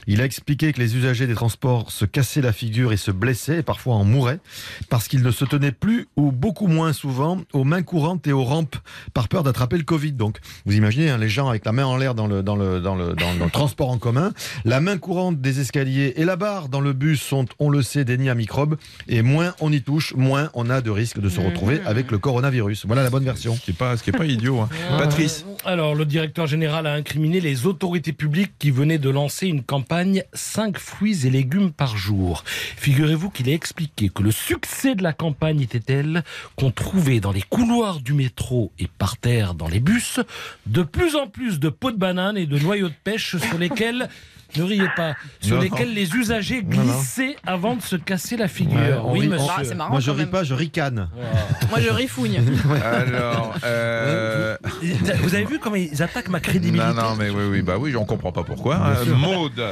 Il 0.06 0.20
a 0.20 0.24
expliqué 0.24 0.72
que 0.72 0.80
les 0.80 0.96
usagers 0.96 1.26
des 1.26 1.34
transports 1.34 1.90
se 1.90 2.04
cassaient 2.04 2.40
la 2.42 2.52
figure 2.52 2.92
et 2.92 2.96
se 2.96 3.10
blessaient, 3.10 3.58
et 3.58 3.62
parfois 3.62 3.94
en 3.96 4.04
mouraient, 4.04 4.40
parce 4.88 5.08
qu'ils 5.08 5.22
ne 5.22 5.30
se 5.30 5.44
tenaient 5.44 5.72
plus 5.72 6.06
ou 6.16 6.30
beaucoup 6.32 6.66
moins 6.66 6.92
souvent 6.92 7.40
aux 7.52 7.64
mains 7.64 7.82
courantes 7.82 8.26
et 8.26 8.32
aux 8.32 8.44
rampes, 8.44 8.76
par 9.14 9.28
peur 9.28 9.42
d'attraper 9.42 9.76
le 9.78 9.84
Covid. 9.84 10.12
Donc 10.12 10.38
vous 10.66 10.74
imaginez 10.74 11.10
hein, 11.10 11.18
les 11.18 11.28
gens 11.28 11.48
avec 11.48 11.64
la 11.64 11.72
main 11.72 11.86
en 11.86 11.96
l'air 11.96 12.14
dans 12.14 12.26
le, 12.26 12.42
dans, 12.42 12.56
le, 12.56 12.80
dans, 12.80 12.94
le, 12.94 13.14
dans 13.14 13.32
le 13.44 13.50
transport 13.50 13.90
en 13.90 13.98
commun, 13.98 14.32
la 14.64 14.80
main 14.80 14.98
courante 14.98 15.40
des 15.40 15.60
escaliers 15.60 16.14
et 16.16 16.24
la 16.24 16.36
barre 16.36 16.68
dans 16.68 16.80
le 16.80 16.92
bus 16.92 17.20
sont, 17.20 17.46
on 17.58 17.70
le 17.70 17.82
sait, 17.82 18.04
des 18.04 18.18
nids 18.18 18.30
à 18.30 18.34
microbes, 18.34 18.76
et 19.08 19.22
moins 19.22 19.54
on 19.60 19.72
y 19.72 19.82
touche, 19.82 20.14
moins 20.14 20.50
on 20.54 20.70
a 20.70 20.80
de 20.80 20.90
risque 20.90 21.18
de 21.20 21.28
se 21.28 21.40
retrouver 21.40 21.80
avec 21.86 22.10
le 22.10 22.18
coronavirus. 22.18 22.84
Voilà 22.86 23.02
la 23.02 23.10
bonne 23.10 23.24
version. 23.24 23.54
Ce 23.56 23.60
qui 23.62 23.70
n'est 23.70 23.76
pas, 23.76 23.96
ce 23.96 24.02
qui 24.02 24.10
est 24.10 24.12
pas 24.12 24.26
idiot. 24.26 24.60
hein. 24.60 24.68
Patrice. 25.24 25.46
Alors, 25.64 25.94
le 25.94 26.04
directeur 26.04 26.46
général 26.46 26.87
a 26.87 26.92
incriminé 26.92 27.40
les 27.40 27.66
autorités 27.66 28.12
publiques 28.12 28.52
qui 28.58 28.70
venaient 28.70 28.98
de 28.98 29.08
lancer 29.08 29.46
une 29.46 29.62
campagne 29.62 30.22
5 30.34 30.78
fruits 30.78 31.26
et 31.26 31.30
légumes 31.30 31.72
par 31.72 31.96
jour. 31.96 32.44
Figurez-vous 32.46 33.30
qu'il 33.30 33.48
a 33.48 33.52
expliqué 33.52 34.10
que 34.10 34.22
le 34.22 34.30
succès 34.30 34.94
de 34.94 35.02
la 35.02 35.12
campagne 35.12 35.60
était 35.60 35.80
tel 35.80 36.22
qu'on 36.56 36.70
trouvait 36.70 37.20
dans 37.20 37.32
les 37.32 37.42
couloirs 37.42 38.00
du 38.00 38.12
métro 38.12 38.72
et 38.78 38.88
par 38.98 39.16
terre 39.16 39.54
dans 39.54 39.68
les 39.68 39.80
bus 39.80 40.20
de 40.66 40.82
plus 40.82 41.16
en 41.16 41.26
plus 41.26 41.58
de 41.60 41.68
pots 41.68 41.92
de 41.92 41.96
banane 41.96 42.37
et 42.37 42.46
de 42.46 42.58
noyaux 42.58 42.88
de 42.88 42.94
pêche 43.04 43.37
sur 43.37 43.58
lesquels 43.58 44.08
ne 44.62 44.62
riez 44.62 44.88
pas, 44.96 45.14
sur 45.40 45.56
Non, 45.56 45.62
lesquels 45.62 45.92
les 45.94 46.14
usagers 46.14 46.62
non. 46.62 46.68
glissaient 46.82 47.36
avant 47.46 47.76
de 47.76 47.82
se 47.82 47.96
casser 47.96 48.36
la 48.36 48.48
figure. 48.48 48.78
Ouais, 48.78 49.12
oui, 49.12 49.20
rit- 49.20 49.28
monsieur. 49.28 49.52
Ah, 49.56 49.62
c'est 49.64 49.74
marrant 49.74 49.90
Moi 49.90 50.00
je 50.00 50.10
ris 50.10 50.26
pas, 50.26 50.44
je 50.44 50.54
ricane. 50.54 51.08
Moi, 51.70 51.80
je 51.80 51.88
rifougne. 51.90 52.40
Alors, 52.84 53.54
euh, 53.64 54.56
Vous 55.22 55.34
avez 55.34 55.44
vu 55.44 55.58
comment 55.58 55.76
ils 55.76 56.02
attaquent 56.02 56.28
ma 56.28 56.40
crédibilité 56.40 56.86
non, 56.86 56.94
non, 56.94 57.16
mais 57.16 57.30
oui, 57.30 57.44
oui, 57.50 57.62
bah 57.62 57.74
oui, 57.78 57.96
on 57.96 58.04
comprend 58.04 58.32
pas 58.32 58.42
pourquoi. 58.44 58.76
hein. 58.76 58.94
Maude, 59.16 59.62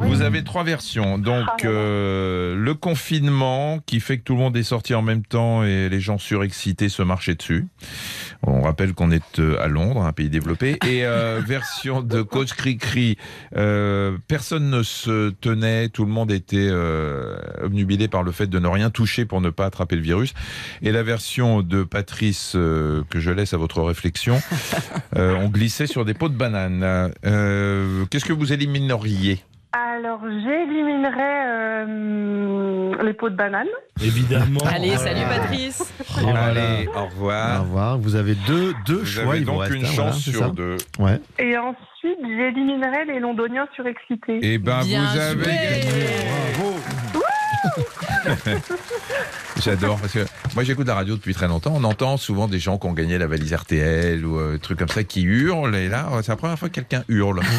vous 0.00 0.22
avez 0.22 0.42
trois 0.44 0.64
versions. 0.64 1.18
Donc, 1.18 1.46
Ah, 1.48 1.56
euh, 1.64 2.54
le 2.56 2.74
confinement 2.74 3.78
qui 3.86 4.00
fait 4.00 4.18
que 4.18 4.24
tout 4.24 4.34
le 4.34 4.40
monde 4.40 4.56
est 4.56 4.62
sorti 4.62 4.94
en 4.94 5.02
même 5.02 5.22
temps 5.24 5.62
et 5.64 5.88
les 5.88 6.00
gens 6.00 6.18
surexcités 6.18 6.88
se 6.88 7.02
marchaient 7.02 7.34
dessus. 7.36 7.66
On 8.46 8.62
rappelle 8.62 8.94
qu'on 8.94 9.10
est 9.10 9.38
euh, 9.38 9.60
à 9.60 9.68
Londres, 9.68 10.02
un 10.02 10.12
pays 10.12 10.30
développé. 10.30 10.78
Et 10.86 11.04
euh, 11.04 11.40
version 11.46 12.00
de 12.00 12.22
coach 12.22 12.54
Cricri, 12.54 13.16
euh, 13.56 14.16
personne 14.28 14.70
ne 14.70 14.82
se 14.82 15.30
tenait, 15.30 15.88
tout 15.88 16.04
le 16.04 16.10
monde 16.12 16.30
était 16.30 16.68
euh, 16.70 17.36
obnubilé 17.62 18.08
par 18.08 18.22
le 18.22 18.32
fait 18.32 18.46
de 18.46 18.58
ne 18.58 18.68
rien 18.68 18.90
toucher 18.90 19.24
pour 19.24 19.40
ne 19.40 19.50
pas 19.50 19.66
attraper 19.66 19.96
le 19.96 20.02
virus. 20.02 20.34
Et 20.82 20.92
la 20.92 21.02
version 21.02 21.62
de 21.62 21.82
Patrice, 21.82 22.52
euh, 22.54 23.02
que 23.10 23.20
je 23.20 23.30
laisse 23.30 23.52
à 23.52 23.56
votre 23.56 23.82
réflexion, 23.82 24.40
euh, 25.16 25.34
on 25.36 25.48
glissait 25.48 25.86
sur 25.86 26.04
des 26.04 26.14
pots 26.14 26.28
de 26.28 26.36
banane. 26.36 27.12
Euh, 27.24 28.04
Qu'est-ce 28.10 28.24
que 28.24 28.32
vous 28.32 28.52
élimineriez? 28.52 29.40
Alors, 29.78 30.20
j'éliminerais 30.22 31.44
euh, 31.48 33.02
les 33.02 33.12
pots 33.12 33.28
de 33.28 33.36
banane. 33.36 33.66
Évidemment. 34.02 34.60
Allez, 34.66 34.96
salut. 34.96 35.20
Patrice. 35.28 35.92
Oh. 36.24 36.28
Allez, 36.34 36.88
au 36.94 36.98
Au 37.00 37.04
revoir. 37.06 37.60
revoir. 37.60 37.98
Vous 37.98 38.16
avez 38.16 38.34
deux, 38.46 38.72
deux 38.86 39.00
Vous 39.00 39.04
choix. 39.04 39.32
avez 39.32 39.38
il 39.40 39.44
vous 39.44 39.52
donc 39.52 39.70
une 39.70 39.84
un, 39.84 39.88
chance 39.88 40.26
voilà, 40.28 40.46
sur 40.46 40.50
deux. 40.54 40.76
Ouais. 40.98 41.20
Et 41.38 41.58
ensuite, 41.58 42.18
j'éliminerais 42.22 43.04
les 43.04 43.20
londoniens 43.20 43.68
surexcités. 43.74 44.38
Eh 44.40 44.56
ben, 44.56 44.80
Bien 44.82 45.04
vous 45.12 45.18
avez 45.20 45.44
joué. 45.44 45.52
gagné. 45.52 45.92
Bravo. 46.56 46.76
J'adore 49.62 49.98
parce 50.00 50.12
que 50.12 50.24
moi 50.54 50.64
j'écoute 50.64 50.86
la 50.86 50.94
radio 50.94 51.16
depuis 51.16 51.34
très 51.34 51.48
longtemps. 51.48 51.72
On 51.74 51.84
entend 51.84 52.16
souvent 52.16 52.48
des 52.48 52.58
gens 52.58 52.78
qui 52.78 52.86
ont 52.86 52.92
gagné 52.92 53.18
la 53.18 53.26
valise 53.26 53.52
RTL 53.54 54.24
ou 54.24 54.38
euh, 54.38 54.58
trucs 54.58 54.78
comme 54.78 54.88
ça 54.88 55.04
qui 55.04 55.22
hurlent. 55.22 55.74
Et 55.76 55.88
là, 55.88 56.06
c'est 56.22 56.28
la 56.28 56.36
première 56.36 56.58
fois 56.58 56.68
que 56.68 56.74
quelqu'un 56.74 57.04
hurle. 57.08 57.40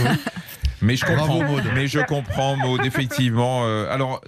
Mais 0.82 0.96
je 0.96 1.06
comprends, 1.06 1.40
Bravo, 1.40 1.60
mais 1.74 1.88
je 1.88 2.00
comprends, 2.00 2.56
Maud, 2.56 2.82
effectivement. 2.86 3.64
Euh, 3.66 3.92
alors, 3.92 4.22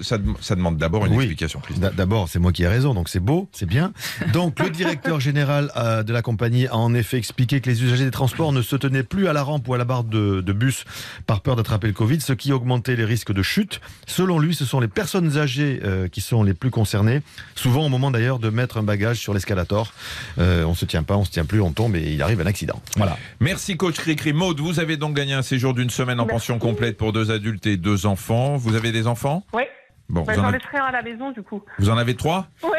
ça, 0.00 0.16
ça 0.40 0.54
demande 0.56 0.76
d'abord 0.78 1.04
une 1.06 1.12
Oui. 1.14 1.24
explication, 1.24 1.60
D'abord, 1.94 2.28
c'est 2.28 2.38
moi 2.38 2.52
qui 2.52 2.62
ai 2.62 2.68
raison, 2.68 2.94
donc 2.94 3.08
c'est 3.08 3.20
beau, 3.20 3.48
c'est 3.52 3.66
bien. 3.66 3.92
Donc, 4.32 4.58
le 4.60 4.70
directeur 4.70 5.20
général 5.20 5.70
euh, 5.76 6.02
de 6.02 6.12
la 6.12 6.22
compagnie 6.22 6.66
a 6.66 6.76
en 6.76 6.94
effet 6.94 7.18
expliqué 7.18 7.60
que 7.60 7.68
les 7.68 7.82
usagers 7.82 8.04
des 8.04 8.10
transports 8.10 8.52
ne 8.52 8.62
se 8.62 8.76
tenaient 8.76 9.02
plus 9.02 9.28
à 9.28 9.32
la 9.32 9.42
rampe 9.42 9.68
ou 9.68 9.74
à 9.74 9.78
la 9.78 9.84
barre 9.84 10.04
de, 10.04 10.40
de 10.40 10.52
bus 10.52 10.84
par 11.26 11.40
peur 11.40 11.56
d'attraper 11.56 11.88
le 11.88 11.92
Covid, 11.92 12.20
ce 12.20 12.32
qui 12.32 12.52
augmentait 12.52 12.96
les 12.96 13.04
risques 13.04 13.32
de 13.32 13.42
chute. 13.42 13.80
Selon 14.06 14.38
lui, 14.38 14.54
ce 14.54 14.64
sont 14.64 14.80
les 14.80 14.88
personnes 14.88 15.36
âgées 15.38 15.80
euh, 15.84 16.08
qui 16.08 16.20
sont 16.20 16.42
les 16.42 16.54
plus 16.54 16.70
concernées, 16.70 17.20
souvent 17.54 17.84
au 17.84 17.88
moment 17.88 18.10
d'ailleurs 18.10 18.38
de 18.38 18.48
mettre 18.50 18.78
un 18.78 18.82
bagage 18.82 19.18
sur 19.18 19.34
l'escalator. 19.34 19.92
On 20.38 20.74
se 20.74 20.84
tient 20.86 21.02
pas, 21.02 21.16
on 21.16 21.24
se 21.24 21.30
tient 21.30 21.44
plus, 21.44 21.60
on 21.60 21.72
tombe 21.72 21.96
et 21.96 22.12
il 22.12 22.22
arrive 22.22 22.40
un 22.40 22.46
accident. 22.46 22.80
Voilà. 22.96 23.16
Merci, 23.40 23.76
coach 23.76 23.96
Cricri. 23.96 24.32
Maud, 24.32 24.58
vous 24.60 24.80
avez 24.80 24.96
donc 24.96 25.14
gagné 25.14 25.34
un 25.34 25.42
séjour 25.42 25.74
d'une 25.82 25.90
semaine 25.90 26.20
en 26.20 26.24
Merci. 26.26 26.34
pension 26.36 26.58
complète 26.60 26.96
pour 26.96 27.12
deux 27.12 27.30
adultes 27.32 27.66
et 27.66 27.76
deux 27.76 28.06
enfants. 28.06 28.56
Vous 28.56 28.76
avez 28.76 28.92
des 28.92 29.06
enfants 29.08 29.44
Oui, 29.52 29.64
Bon, 30.08 30.22
bah, 30.22 30.34
vous, 30.34 30.40
en 30.40 30.42
j'en 30.42 30.48
avez, 30.48 30.58
laisserai 30.58 30.78
un 30.78 30.84
à 30.84 30.92
la 30.92 31.02
maison 31.02 31.30
du 31.30 31.42
coup. 31.42 31.62
vous 31.78 31.88
en 31.90 31.96
avez 31.96 32.14
trois 32.14 32.46
Ouais. 32.62 32.70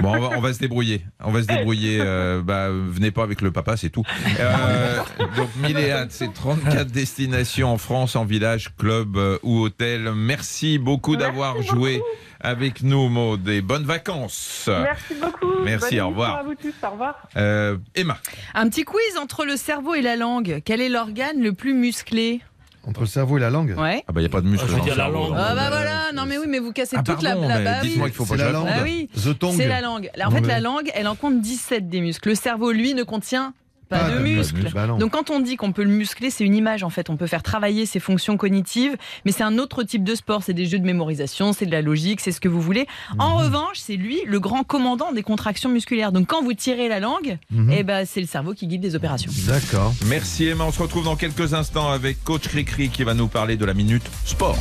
Bon, 0.00 0.14
on 0.16 0.20
va, 0.20 0.36
on 0.38 0.40
va 0.40 0.52
se 0.54 0.58
débrouiller. 0.58 1.02
On 1.22 1.30
va 1.30 1.42
se 1.42 1.46
débrouiller. 1.46 1.98
euh, 2.02 2.40
bah, 2.42 2.68
venez 2.70 3.10
pas 3.10 3.22
avec 3.24 3.42
le 3.42 3.50
papa, 3.52 3.76
c'est 3.76 3.90
tout. 3.90 4.04
Euh, 4.40 4.98
donc, 5.36 5.48
Milléade, 5.56 6.10
c'est 6.10 6.32
34 6.32 6.86
destinations 6.90 7.68
en 7.72 7.78
France, 7.78 8.16
en 8.16 8.24
village, 8.24 8.74
club 8.76 9.16
euh, 9.16 9.38
ou 9.42 9.60
hôtel. 9.60 10.12
Merci 10.14 10.78
beaucoup 10.78 11.16
d'avoir 11.16 11.60
joué 11.62 12.00
avec 12.40 12.82
nous, 12.82 13.08
Maud. 13.08 13.46
Et 13.48 13.60
bonnes 13.60 13.84
vacances. 13.84 14.68
Merci 14.68 15.14
beaucoup. 15.20 15.60
Merci, 15.64 15.96
Bonne 15.96 16.04
au 16.04 16.08
revoir. 16.08 16.36
à 16.38 16.42
vous 16.44 16.54
tous. 16.54 16.74
Au 16.82 16.90
revoir. 16.90 17.16
Euh, 17.36 17.76
Emma, 17.94 18.16
Un 18.54 18.68
petit 18.70 18.84
quiz 18.84 19.18
entre 19.20 19.44
le 19.44 19.56
cerveau 19.56 19.94
et 19.94 20.02
la 20.02 20.16
langue. 20.16 20.62
Quel 20.64 20.80
est 20.80 20.88
l'organe 20.88 21.40
le 21.42 21.52
plus 21.52 21.74
musclé? 21.74 22.40
Entre 22.88 23.00
le 23.00 23.06
cerveau 23.06 23.36
et 23.36 23.40
la 23.40 23.50
langue 23.50 23.74
Ouais. 23.76 24.02
ah 24.08 24.12
bah, 24.12 24.20
il 24.20 24.24
n'y 24.24 24.26
a 24.26 24.30
pas 24.30 24.40
de 24.40 24.46
muscle 24.48 24.64
Ah, 24.66 24.70
je 24.72 24.76
veux 24.76 24.82
dire 24.82 24.96
la 24.96 25.08
langue. 25.08 25.34
Ah 25.36 25.54
bah 25.54 25.68
voilà, 25.68 26.12
non 26.14 26.24
mais 26.26 26.38
oui, 26.38 26.46
mais 26.48 26.58
vous 26.58 26.72
cassez 26.72 26.96
Ah, 26.98 27.02
toute 27.02 27.22
pardon, 27.22 27.46
la 27.46 27.58
mais 27.58 27.64
bah 27.64 27.70
oui. 27.82 27.92
qu'il 28.00 28.12
faut 28.12 28.24
pas 28.24 28.36
la 28.36 28.50
langue. 28.50 28.66
Ah 28.70 28.78
oui. 28.82 29.10
The 29.14 29.38
tongue. 29.38 29.54
C'est 29.56 29.68
la 29.68 29.80
langue. 29.82 30.10
En 30.20 30.30
Non, 30.30 30.36
fait, 30.36 30.40
mais- 30.40 30.48
la 30.48 30.60
langue, 30.60 30.90
elle 30.94 31.06
en 31.06 31.14
compte 31.14 31.40
17 31.42 31.88
des 31.90 32.00
muscles. 32.00 32.30
Le 32.30 32.34
cerveau, 32.34 32.72
lui, 32.72 32.94
ne 32.94 33.02
contient 33.02 33.52
pas, 33.88 33.98
Pas 34.00 34.10
de 34.10 34.18
muscles. 34.20 34.70
Bah. 34.74 34.86
Donc 34.86 35.12
quand 35.12 35.30
on 35.30 35.40
dit 35.40 35.56
qu'on 35.56 35.72
peut 35.72 35.82
le 35.82 35.90
muscler, 35.90 36.30
c'est 36.30 36.44
une 36.44 36.54
image 36.54 36.82
en 36.82 36.90
fait. 36.90 37.10
On 37.10 37.16
peut 37.16 37.26
faire 37.26 37.42
travailler 37.42 37.86
ses 37.86 38.00
fonctions 38.00 38.36
cognitives, 38.36 38.96
mais 39.24 39.32
c'est 39.32 39.42
un 39.44 39.58
autre 39.58 39.82
type 39.82 40.04
de 40.04 40.14
sport. 40.14 40.42
C'est 40.42 40.52
des 40.54 40.66
jeux 40.66 40.78
de 40.78 40.84
mémorisation, 40.84 41.52
c'est 41.52 41.66
de 41.66 41.72
la 41.72 41.82
logique, 41.82 42.20
c'est 42.20 42.32
ce 42.32 42.40
que 42.40 42.48
vous 42.48 42.60
voulez. 42.60 42.86
En 43.18 43.38
Mhm. 43.38 43.44
revanche, 43.46 43.76
c'est 43.78 43.96
lui 43.96 44.18
le 44.26 44.40
grand 44.40 44.62
commandant 44.64 45.12
des 45.12 45.22
contractions 45.22 45.68
musculaires. 45.70 46.12
Donc 46.12 46.26
quand 46.28 46.42
vous 46.42 46.54
tirez 46.54 46.88
la 46.88 47.00
langue, 47.00 47.38
Mhm. 47.50 47.70
eh 47.72 47.82
ben, 47.82 48.04
c'est 48.06 48.20
le 48.20 48.26
cerveau 48.26 48.52
qui 48.54 48.66
guide 48.66 48.82
les 48.82 48.94
opérations. 48.94 49.32
D'accord. 49.46 49.94
Merci 50.06 50.46
Emma, 50.48 50.64
on 50.64 50.72
se 50.72 50.80
retrouve 50.82 51.04
dans 51.04 51.16
quelques 51.16 51.54
instants 51.54 51.90
avec 51.90 52.22
coach 52.24 52.48
Cricri 52.48 52.88
qui 52.90 53.04
va 53.04 53.14
nous 53.14 53.28
parler 53.28 53.56
de 53.56 53.64
la 53.64 53.74
minute 53.74 54.04
sport. 54.24 54.56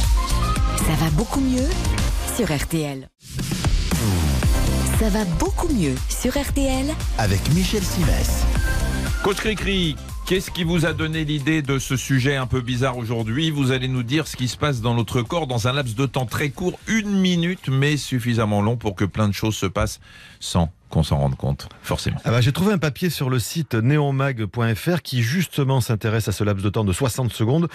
Ça 0.78 0.94
va 1.04 1.10
beaucoup 1.12 1.42
mieux 1.42 1.68
sur 2.36 2.52
RTL. 2.56 3.10
Ça 5.00 5.10
va 5.10 5.26
beaucoup 5.40 5.68
mieux 5.74 5.94
sur 6.10 6.38
RTL. 6.38 6.86
avec 7.18 7.40
Michel 7.54 7.84
Simès. 7.84 8.44
Coach 9.24 9.38
Cricri, 9.38 9.96
qu'est-ce 10.26 10.52
qui 10.52 10.64
vous 10.64 10.86
a 10.86 10.94
donné 10.94 11.26
l'idée 11.26 11.62
de 11.62 11.80
ce 11.80 11.98
sujet 11.98 12.36
un 12.38 12.48
peu 12.48 12.62
bizarre 12.62 12.98
aujourd'hui? 12.98 13.52
Vous 13.52 13.72
allez 13.72 13.88
nous 13.88 14.04
dire 14.04 14.28
ce 14.28 14.38
qui 14.38 14.48
se 14.48 14.56
passe 14.56 14.80
dans 14.80 14.94
notre 14.94 15.22
corps 15.22 15.48
dans 15.48 15.68
un 15.68 15.74
laps 15.74 15.96
de 15.96 16.06
temps 16.06 16.26
très 16.26 16.50
court, 16.50 16.80
une 16.88 17.12
minute, 17.12 17.68
mais 17.68 17.98
suffisamment 17.98 18.62
long 18.62 18.78
pour 18.78 18.96
que 18.96 19.06
plein 19.06 19.28
de 19.28 19.34
choses 19.34 19.56
se 19.56 19.66
passent 19.66 20.00
sans 20.40 20.72
qu'on 20.89 21.04
s'en 21.04 21.17
rende 21.17 21.36
compte, 21.36 21.69
forcément. 21.82 22.17
Ah 22.23 22.32
bah, 22.32 22.41
J'ai 22.41 22.52
trouvé 22.52 22.73
un 22.73 22.78
papier 22.78 23.10
sur 23.10 23.30
le 23.30 23.39
site 23.39 23.76
neomag.fr 23.76 25.02
qui 25.02 25.21
justement 25.21 25.82
s'intéresse 25.82 26.28
à 26.28 26.32
ce 26.32 26.43
laps 26.43 26.63
de 26.63 26.69
temps 26.69 26.84
de 26.84 26.93
60 26.93 27.32
secondes 27.34 27.67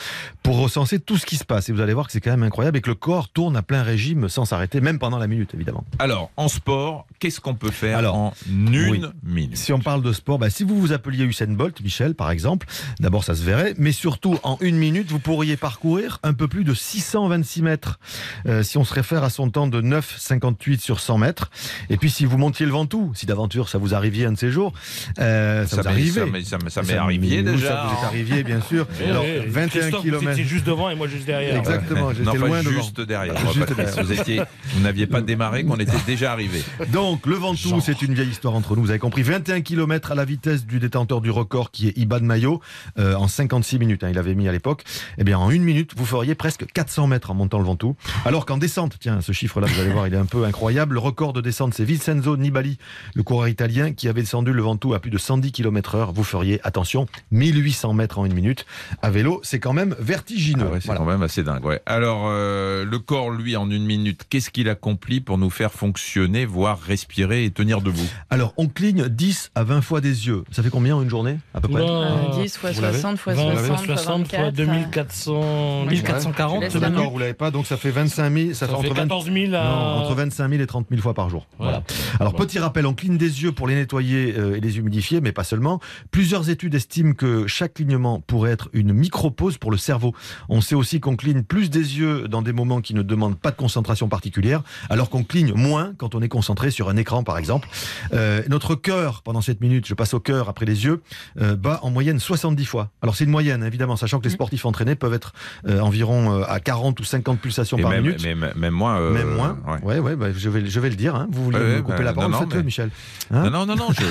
pour 0.43 0.59
recenser 0.59 0.99
tout 0.99 1.17
ce 1.17 1.27
qui 1.27 1.37
se 1.37 1.45
passe. 1.45 1.69
Et 1.69 1.73
vous 1.73 1.81
allez 1.81 1.95
voir 1.95 2.07
que 2.07 2.13
c'est 2.13 2.21
quand 2.21 2.31
même 2.31 2.43
incroyable 2.43 2.79
et 2.79 2.81
que 2.81 2.89
le 2.91 2.95
corps 2.95 3.29
tourne 3.29 3.57
à 3.57 3.63
plein 3.63 3.83
régime 3.83 4.29
sans 4.29 4.45
s'arrêter, 4.45 4.81
même 4.81 4.99
pendant 4.99 5.19
la 5.19 5.27
minute 5.27 5.55
évidemment. 5.55 5.85
Alors, 5.99 6.31
en 6.37 6.49
sport, 6.49 7.07
qu'est-ce 7.19 7.41
qu'on 7.41 7.55
peut 7.55 7.71
faire 7.71 7.99
Alors, 7.99 8.15
en 8.15 8.35
une 8.49 8.69
oui. 8.91 9.03
minute? 9.23 9.57
Si 9.57 9.73
on 9.73 9.79
parle 9.81 10.03
de 10.03 10.13
sport, 10.13 10.39
bah, 10.39 10.51
si 10.51 10.65
vous 10.65 10.81
vous 10.81 10.93
appeliez 10.93 11.25
Usain 11.25 11.47
Bolt, 11.49 11.81
Michel 11.83 12.15
par 12.15 12.31
exemple, 12.31 12.67
d'abord 13.01 13.25
ça 13.25 13.35
se 13.35 13.43
verrait, 13.43 13.75
mais 13.79 13.93
surtout 13.93 14.39
en 14.43 14.57
une 14.61 14.77
minute, 14.77 15.11
vous 15.11 15.19
pourriez 15.19 15.57
parcourir 15.57 16.19
un 16.23 16.33
peu 16.35 16.49
plus 16.49 16.65
de 16.65 16.75
626 16.75 17.63
mètres. 17.63 17.99
Euh, 18.47 18.63
si 18.63 18.79
on 18.79 18.85
se 18.85 18.95
réfère 18.95 19.23
à 19.25 19.31
son 19.31 19.51
temps 19.51 19.67
de 19.67 19.81
9,58 19.81 20.81
sur 20.81 21.01
100 21.01 21.19
mètres. 21.19 21.51
Et 21.91 21.97
puis 21.97 22.11
si 22.11 22.25
vous 22.25 22.39
montiez 22.39 22.67
le 22.67 22.73
Ventoux, 22.73 23.02
si 23.15 23.27
d'aventure 23.27 23.69
ça 23.69 23.79
vous 23.79 23.95
arriviez 23.95 24.27
un 24.27 24.33
de 24.33 24.39
ces 24.39 24.51
jours, 24.51 24.73
euh, 25.19 25.67
ça, 25.67 25.83
vous 25.83 25.89
arrivait. 25.89 26.21
ça 26.21 26.27
m'est- 26.27 26.45
ça 26.45 26.59
m'est- 26.59 26.71
ça 26.71 26.83
m'est 26.83 26.93
Ça 26.95 27.03
arrivé 27.03 27.43
déjà, 27.43 27.69
Ça 27.69 27.87
vous 27.89 28.03
est 28.03 28.07
arrivé, 28.07 28.43
bien 28.45 28.61
sûr. 28.61 28.87
Alors, 29.09 29.25
eh, 29.27 29.41
21 29.49 29.69
Christophe, 29.81 30.05
vous 30.05 30.11
km. 30.11 30.31
étiez 30.33 30.45
juste 30.45 30.67
devant 30.67 30.91
et 30.91 30.95
moi 30.95 31.07
juste 31.09 31.27
derrière. 31.27 31.57
Exactement, 31.57 32.13
j'étais 32.13 32.37
loin 32.39 32.63
devant. 32.63 32.71
juste 32.71 33.01
derrière. 33.01 33.35
Voilà, 33.35 33.45
moi, 33.45 33.53
juste 33.67 33.77
derrière. 33.77 34.05
Vous 34.05 34.13
étiez, 34.13 34.41
vous 34.75 34.81
n'aviez 34.81 35.07
pas 35.07 35.21
démarré, 35.21 35.65
qu'on 35.65 35.77
était 35.77 35.93
déjà 36.07 36.33
arrivé. 36.33 36.63
Donc, 36.93 37.27
le 37.27 37.35
Ventoux, 37.37 37.69
Genre. 37.71 37.83
c'est 37.83 38.03
une 38.03 38.15
vieille 38.15 38.29
histoire 38.31 38.55
entre 38.55 38.77
nous, 38.77 38.83
vous 38.83 38.91
avez 38.91 38.99
compris. 38.99 39.23
21 39.23 39.61
km 39.63 40.13
à 40.13 40.15
la 40.15 40.25
vitesse 40.25 40.67
du 40.67 40.79
détenteur 40.79 41.21
du 41.21 41.31
record 41.31 41.71
qui 41.71 41.89
est 41.89 41.97
Iban 41.99 42.21
Mayo 42.21 42.61
euh, 42.99 43.15
en 43.15 43.29
56 43.29 43.79
minutes. 43.79 44.05
hein, 44.05 44.09
il 44.11 44.19
avait 44.19 44.35
mis 44.35 44.49
à 44.49 44.53
l'époque. 44.53 44.83
Eh 45.19 45.25
bien, 45.25 45.39
en 45.39 45.51
une 45.51 45.63
minute, 45.63 45.93
vous 45.97 46.05
feriez 46.07 46.35
presque 46.35 46.67
400 46.73 47.07
mètres 47.07 47.31
en 47.31 47.35
montant 47.35 47.59
le 47.59 47.65
Ventoux. 47.65 47.97
Alors 48.25 48.47
qu'en 48.47 48.59
descente, 48.59 48.97
tiens, 49.01 49.21
ce 49.21 49.33
chiffre-là, 49.33 49.67
vous 49.67 49.81
allez 49.81 49.91
voir, 49.91 50.07
il 50.07 50.15
est 50.15 50.19
un 50.19 50.27
peu 50.27 50.45
incroyable. 50.45 50.95
Le 50.95 51.01
record 51.01 51.33
de 51.33 51.41
descente, 51.41 51.75
c'est 51.75 51.85
Vincenzo 51.85 52.37
Nibali, 52.37 52.79
le 53.15 53.23
coureur 53.23 53.49
italien, 53.49 53.93
qui 53.93 54.09
avait 54.09 54.21
descendu 54.23 54.53
le 54.53 54.63
Ventoux 54.63 54.95
à 54.95 55.01
plus 55.01 55.11
de 55.11 55.19
110 55.19 55.53
km 55.53 55.95
heure. 55.95 56.13
Vous 56.13 56.25
feriez, 56.25 56.61
attention, 56.65 57.07
1800 57.31 57.93
mètres 57.95 58.19
en 58.19 58.25
une 58.25 58.35
minute. 58.35 58.67
À 59.03 59.11
vélo, 59.11 59.41
c'est 59.43 59.59
quand 59.61 59.73
même 59.73 59.95
vertigineux. 59.99 60.67
Ah 60.69 60.73
ouais, 60.73 60.81
c'est 60.81 60.87
Voilà. 60.87 61.01
quand 61.01 61.07
même 61.07 61.23
assez 61.23 61.43
dingue. 61.43 61.65
Ouais. 61.65 61.81
Alors, 61.87 62.25
euh, 62.29 62.85
le 62.85 62.99
corps, 62.99 63.31
lui, 63.31 63.57
en 63.57 63.71
une 63.71 63.85
minute, 63.85 64.23
qu'est-ce 64.29 64.51
qu'il 64.51 64.69
accomplit 64.69 65.21
pour 65.21 65.39
nous 65.39 65.51
faire 65.51 65.73
fonctionner, 65.73 66.45
voire 66.45 66.79
respirer 66.81 67.45
et 67.45 67.51
tenir 67.51 67.81
debout? 67.81 68.07
Alors, 68.31 68.55
on 68.57 68.69
cligne 68.69 69.09
10 69.09 69.51
à 69.55 69.65
20 69.65 69.81
fois 69.81 70.01
des 70.01 70.27
yeux. 70.27 70.45
Ça 70.51 70.63
fait 70.63 70.71
combien 70.71 70.97
en 70.97 71.03
une 71.03 71.11
journée, 71.11 71.39
à 71.55 71.61
peu 71.61 71.69
près? 71.69 71.83
Oula. 71.83 71.93
Euh, 71.93 72.43
10 72.43 72.57
fois 72.57 72.71
vous 72.73 72.81
l'avez 72.83 72.95
60 72.99 73.19
fois 73.19 73.35
20 73.35 73.43
60 73.43 73.67
fois 73.67 73.77
fois 73.77 73.97
60 73.97 74.29
fois 74.29 74.39
24. 74.39 74.55
2400, 74.55 75.83
Ouais. 75.85 75.91
1440. 75.91 76.57
Je 76.57 76.61
laisse 76.63 76.73
c'est 76.73 76.81
la 76.81 76.89
bon 76.89 76.93
main. 76.93 76.99
D'accord, 76.99 77.13
vous 77.13 77.19
l'avez 77.19 77.35
pas, 77.35 77.51
donc 77.51 77.67
ça 77.67 77.77
fait 77.77 77.91
25 77.91 78.33
000, 78.33 78.49
ça, 78.53 78.55
Ça 78.55 78.67
fait 78.67 78.73
fait 78.73 78.79
entre 78.79 78.89
20 78.95 79.03
14 79.09 79.25
000 79.33 79.55
à... 79.55 79.65
Non, 79.65 79.71
entre 80.05 80.15
25 80.15 80.49
000 80.51 80.63
et 80.63 80.67
30 80.67 80.87
000 80.91 81.03
fois 81.03 81.15
par 81.15 81.29
jour. 81.31 81.47
Voilà. 81.59 81.83
Alors, 82.21 82.33
Bon. 82.33 82.39
petit 82.39 82.59
rappel, 82.59 82.82
on 82.87 82.95
cligne 82.95 83.17
des 83.19 83.43
yeux 83.43 83.53
pour 83.53 83.67
les 83.69 83.75
nettoyer 83.75 84.35
euh, 84.39 84.57
et 84.57 84.61
les 84.61 84.79
humidifier, 84.79 85.21
mais 85.21 85.33
pas 85.33 85.45
seulement. 85.45 85.81
Plusieurs 86.11 86.51
études 86.51 86.75
estiment 86.75 87.13
que 87.15 87.47
chaque 87.47 87.75
clignement 87.75 88.21
pourrait 88.21 88.51
être 88.53 88.69
une 88.73 88.93
micro-pause 88.93 89.59
pour 89.59 89.71
le 89.71 89.77
cerveau. 89.77 90.15
On 90.49 90.61
sait 90.61 90.75
aussi 90.75 91.01
qu'on 91.01 91.17
cligne 91.17 91.43
plus 91.43 91.71
des 91.71 91.99
yeux 91.99 92.29
dans 92.29 92.43
des 92.43 92.53
moments 92.53 92.81
qui 92.81 92.95
ne 92.95 93.03
demandent 93.03 93.39
pas 93.39 93.51
de 93.51 93.57
concentration 93.57 94.09
particulière, 94.09 94.63
alors 94.91 95.11
qu'on 95.11 95.25
cligne 95.25 95.53
moins 95.55 95.93
quand 95.99 96.15
on 96.15 96.23
est 96.23 96.29
concentré 96.29 96.71
sur 96.71 96.89
un 96.89 96.97
écran, 96.97 97.23
par 97.25 97.39
exemple. 97.39 97.69
Euh, 98.13 98.43
notre 98.49 98.75
cœur, 98.75 99.23
pendant 99.23 99.41
cette 99.41 99.61
minute, 99.61 99.87
je 99.87 99.95
passe 99.95 100.15
au 100.15 100.21
cœur 100.21 100.49
après 100.49 100.65
les 100.67 100.85
yeux, 100.85 101.03
euh, 101.41 101.57
bat 101.57 101.81
en 101.83 101.91
moyenne 101.91 102.19
70 102.19 102.65
fois. 102.65 102.91
Alors, 103.03 103.15
c'est 103.17 103.25
une 103.25 103.31
moyenne, 103.31 103.63
évidemment, 103.65 103.97
sachant 103.97 104.19
que 104.19 104.25
les 104.25 104.31
sportifs 104.31 104.65
entraînés 104.67 104.95
peuvent 104.95 105.15
être 105.15 105.33
euh, 105.69 105.81
environ 105.81 106.43
à 106.43 106.61
40 106.61 106.99
ou 107.01 107.05
50 107.05 107.39
pulsations 107.41 107.79
Et 107.79 107.83
par 107.83 107.91
même, 107.91 108.03
minute. 108.05 108.23
mais- 108.25 108.35
même 108.55 108.75
moins. 108.75 109.11
Même 109.11 109.35
moins. 109.35 109.59
ouais. 109.67 109.83
Ouais, 109.83 109.99
ouais, 109.99 110.17
bah, 110.17 110.29
je, 110.37 110.49
vais, 110.49 110.67
je 110.67 110.81
vais 110.81 110.91
le 110.91 110.97
dire. 110.97 111.15
Hein. 111.15 111.29
Vous 111.31 111.45
vouliez 111.45 111.59
Ouais, 111.59 111.77
me 111.77 111.83
couper 111.83 112.03
la 112.03 112.13
parole, 112.13 112.31
non, 112.31 112.41
non, 112.41 112.47
mais- 112.47 112.71
Michel. 112.73 112.91
Hein 113.31 113.45
Non, 113.45 113.51
non, 113.51 113.67
non, 113.67 113.77
non. 113.77 113.89
je- 113.93 114.03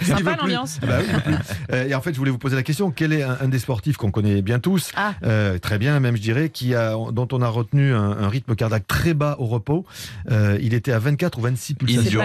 je- 0.00 0.04
Sympa 0.06 0.36
l'ambiance. 0.36 0.80
Ah 0.82 0.86
bah 0.86 0.98
oui. 1.26 1.34
Euh, 1.72 1.86
et 1.86 1.94
en 1.94 2.00
fait, 2.00 2.12
je 2.12 2.18
voulais 2.18 2.32
vous 2.32 2.38
poser 2.38 2.56
la 2.56 2.62
question 2.64 2.90
quel 2.90 3.12
est 3.12 3.22
un, 3.22 3.36
un 3.40 3.48
des 3.48 3.58
sportifs 3.60 3.96
qu'on 3.96 4.10
connaît 4.10 4.42
bien 4.42 4.58
tous, 4.58 4.90
Ah. 4.96 5.14
euh, 5.22 5.58
très 5.58 5.78
bien 5.78 6.00
même, 6.00 6.16
je 6.16 6.20
dirais, 6.22 6.48
qui 6.48 6.74
a, 6.74 6.94
dont 7.12 7.28
on 7.32 7.42
a 7.42 7.48
retenu 7.48 7.94
un, 7.94 8.00
un 8.10 8.28
rythme 8.28 8.56
cardiaque 8.56 8.86
très 8.88 9.14
bas 9.14 9.36
au 9.38 9.46
repos 9.46 9.84
Euh, 10.30 10.58
Il 10.60 10.74
était 10.74 10.92
à 10.92 10.98
24 10.98 11.38
ou 11.38 11.42
26 11.42 11.66
C'est 11.66 11.74
pulsations. 11.78 12.20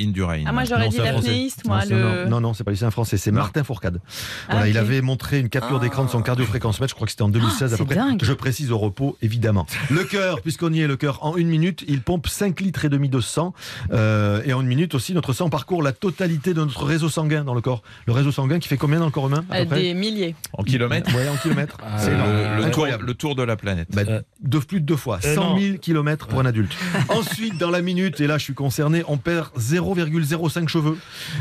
Indurain. 0.00 0.44
Ah, 0.46 0.52
moi 0.52 0.64
j'aurais 0.64 0.84
Non, 0.84 0.88
dit 0.90 0.96
c'est 0.96 1.08
un 1.08 1.12
l'apnéiste, 1.12 1.64
Non, 1.66 1.72
moi. 1.74 1.82
c'est- 1.82 1.90
le... 1.94 2.24
non, 2.24 2.30
non, 2.30 2.40
non, 2.40 2.54
c'est 2.54 2.64
pas 2.64 2.70
lycéen 2.70 2.90
français, 2.90 3.18
c'est 3.18 3.30
Non. 3.30 3.40
Martin 3.40 3.62
Fourcade. 3.62 4.00
Ah, 4.48 4.52
Voilà, 4.52 4.68
Il 4.68 4.78
avait 4.78 5.02
montré 5.02 5.38
une 5.38 5.50
capture 5.50 5.80
d'écran 5.80 6.04
de 6.04 6.08
son 6.10 6.22
cardiofréquence 6.22 6.80
mètre, 6.80 6.90
je 6.90 6.94
crois 6.94 7.04
que 7.06 7.10
c'était 7.10 7.22
en 7.22 7.28
2016 7.28 7.60
Ah, 7.60 7.64
à 7.66 7.68
peu 7.68 7.76
c'est 7.76 7.84
près. 7.84 7.94
dingue. 7.96 8.20
Je 8.24 8.32
précise 8.32 8.72
au 8.72 8.78
repos, 8.78 9.18
évidemment. 9.20 9.66
Le 9.90 10.04
cœur, 10.04 10.40
puisqu'on 10.40 10.72
y 10.72 10.80
est, 10.80 10.86
le 10.86 10.96
cœur, 10.96 11.18
en 11.24 11.36
une 11.36 11.48
minute, 11.48 11.84
il 11.88 12.00
pompe 12.00 12.26
5 12.26 12.60
litres 12.60 12.84
et 12.86 12.88
demi 12.88 13.08
de 13.10 13.20
sang. 13.20 13.52
Euh, 13.92 14.40
et 14.46 14.54
en 14.54 14.62
une 14.62 14.66
minute 14.66 14.94
aussi, 14.94 15.12
notre 15.12 15.32
sang 15.34 15.50
parcourt 15.50 15.82
la 15.82 15.92
totalité 15.92 16.54
de 16.54 16.60
notre 16.60 16.84
réseau 16.84 17.10
sanguin 17.10 17.44
dans 17.44 17.54
le 17.54 17.60
corps. 17.60 17.82
Le 18.06 18.12
réseau 18.14 18.32
sanguin 18.32 18.58
qui 18.60 18.68
fait 18.68 18.78
combien 18.78 18.98
dans 18.98 19.04
le 19.06 19.10
corps 19.10 19.26
humain 19.28 19.44
à 19.50 19.56
Euh, 19.56 19.62
peu 19.64 19.70
près 19.70 19.82
des 19.82 19.94
milliers. 19.94 20.34
En 20.54 20.62
kilomètres 20.62 21.14
Ouais, 21.14 21.28
en 21.28 21.36
kilomètres. 21.36 21.76
Ah, 21.82 21.96
C'est 21.98 22.12
Euh, 22.12 22.56
le, 22.58 22.64
le 22.64 22.70
tour, 22.70 22.86
le 22.86 23.14
tour 23.14 23.34
de 23.34 23.42
la 23.42 23.56
planète. 23.56 23.88
Bah, 23.92 24.02
de 24.04 24.58
plus 24.58 24.80
de 24.80 24.86
deux 24.86 24.96
fois, 24.96 25.18
euh, 25.24 25.34
100 25.34 25.50
non. 25.54 25.58
000 25.58 25.76
km 25.78 26.26
pour 26.28 26.40
un 26.40 26.46
adulte. 26.46 26.72
Ensuite, 27.10 27.58
dans 27.58 27.70
la 27.70 27.82
minute, 27.82 28.20
et 28.20 28.26
là 28.26 28.38
je 28.38 28.44
suis 28.44 28.54
concerné, 28.54 29.02
on 29.08 29.18
perd 29.18 29.48
0,05 29.82 30.68
cheveux, 30.68 30.96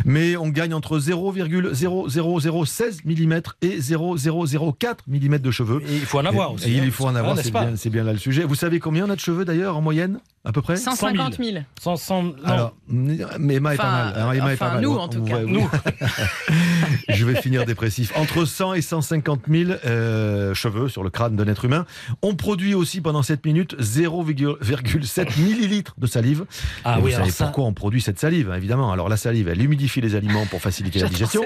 mais 0.05 0.35
on 0.37 0.49
gagne 0.49 0.73
entre 0.73 0.99
0,00016 0.99 2.99
mm 3.05 3.41
et 3.61 3.79
0,004 3.79 5.03
mm 5.07 5.37
de 5.37 5.51
cheveux. 5.51 5.81
Et 5.87 5.95
il 5.95 6.05
faut 6.05 6.19
en 6.19 6.25
avoir 6.25 6.53
aussi. 6.53 6.71
Et 6.71 6.79
hein. 6.79 6.83
il 6.83 6.91
faut 6.91 7.05
en 7.05 7.15
avoir, 7.15 7.35
Ah, 7.37 7.43
c'est 7.43 7.51
pas 7.51 7.65
bien, 7.65 7.75
c'est 7.75 7.89
bien 7.89 8.03
là 8.03 8.13
le 8.13 8.19
sujet. 8.19 8.43
Vous 8.43 8.55
savez 8.55 8.79
combien 8.79 9.05
on 9.05 9.09
a 9.09 9.15
de 9.15 9.21
cheveux 9.21 9.45
d'ailleurs 9.45 9.77
en 9.77 9.81
moyenne? 9.81 10.19
À 10.43 10.51
peu 10.51 10.61
près 10.61 10.75
150 10.75 11.37
000. 11.37 11.57
Sans, 11.79 11.95
sans- 11.97 12.23
non. 12.23 12.33
Alors, 12.43 12.75
mais 12.87 13.55
Emma 13.55 13.73
est 13.73 13.77
pas 13.77 13.91
mal. 13.91 14.13
Alors, 14.15 14.33
Emma 14.33 14.53
est 14.53 14.57
pas 14.57 14.73
mal. 14.73 14.81
nous, 14.81 14.93
en 14.95 15.07
tout 15.07 15.23
cas. 15.23 15.35
ouais. 15.37 15.45
Nous. 15.45 15.69
Je 17.09 17.25
vais 17.25 17.41
finir 17.41 17.65
dépressif. 17.65 18.11
Entre 18.15 18.45
100 18.45 18.73
et 18.73 18.81
150 18.81 19.41
000 19.49 19.71
euh, 19.85 20.53
cheveux 20.53 20.89
sur 20.89 21.03
le 21.03 21.09
crâne 21.09 21.35
d'un 21.35 21.47
être 21.47 21.65
humain. 21.65 21.85
On 22.21 22.35
produit 22.35 22.73
aussi 22.73 23.01
pendant 23.01 23.21
7 23.21 23.45
minutes 23.45 23.75
0,7 23.79 25.39
millilitres 25.41 25.93
de 25.97 26.07
salive. 26.07 26.45
Ah 26.83 26.95
Et 26.97 27.01
vous 27.01 27.07
oui, 27.07 27.13
savez 27.13 27.29
ça- 27.31 27.45
pourquoi 27.45 27.65
on 27.65 27.73
produit 27.73 28.01
cette 28.01 28.19
salive, 28.19 28.49
hein, 28.51 28.55
évidemment. 28.55 28.91
Alors 28.91 29.09
la 29.09 29.17
salive, 29.17 29.47
elle 29.47 29.61
humidifie 29.63 30.01
les 30.01 30.15
aliments 30.15 30.45
pour 30.47 30.61
faciliter 30.61 30.99
la 30.99 31.07
digestion. 31.07 31.43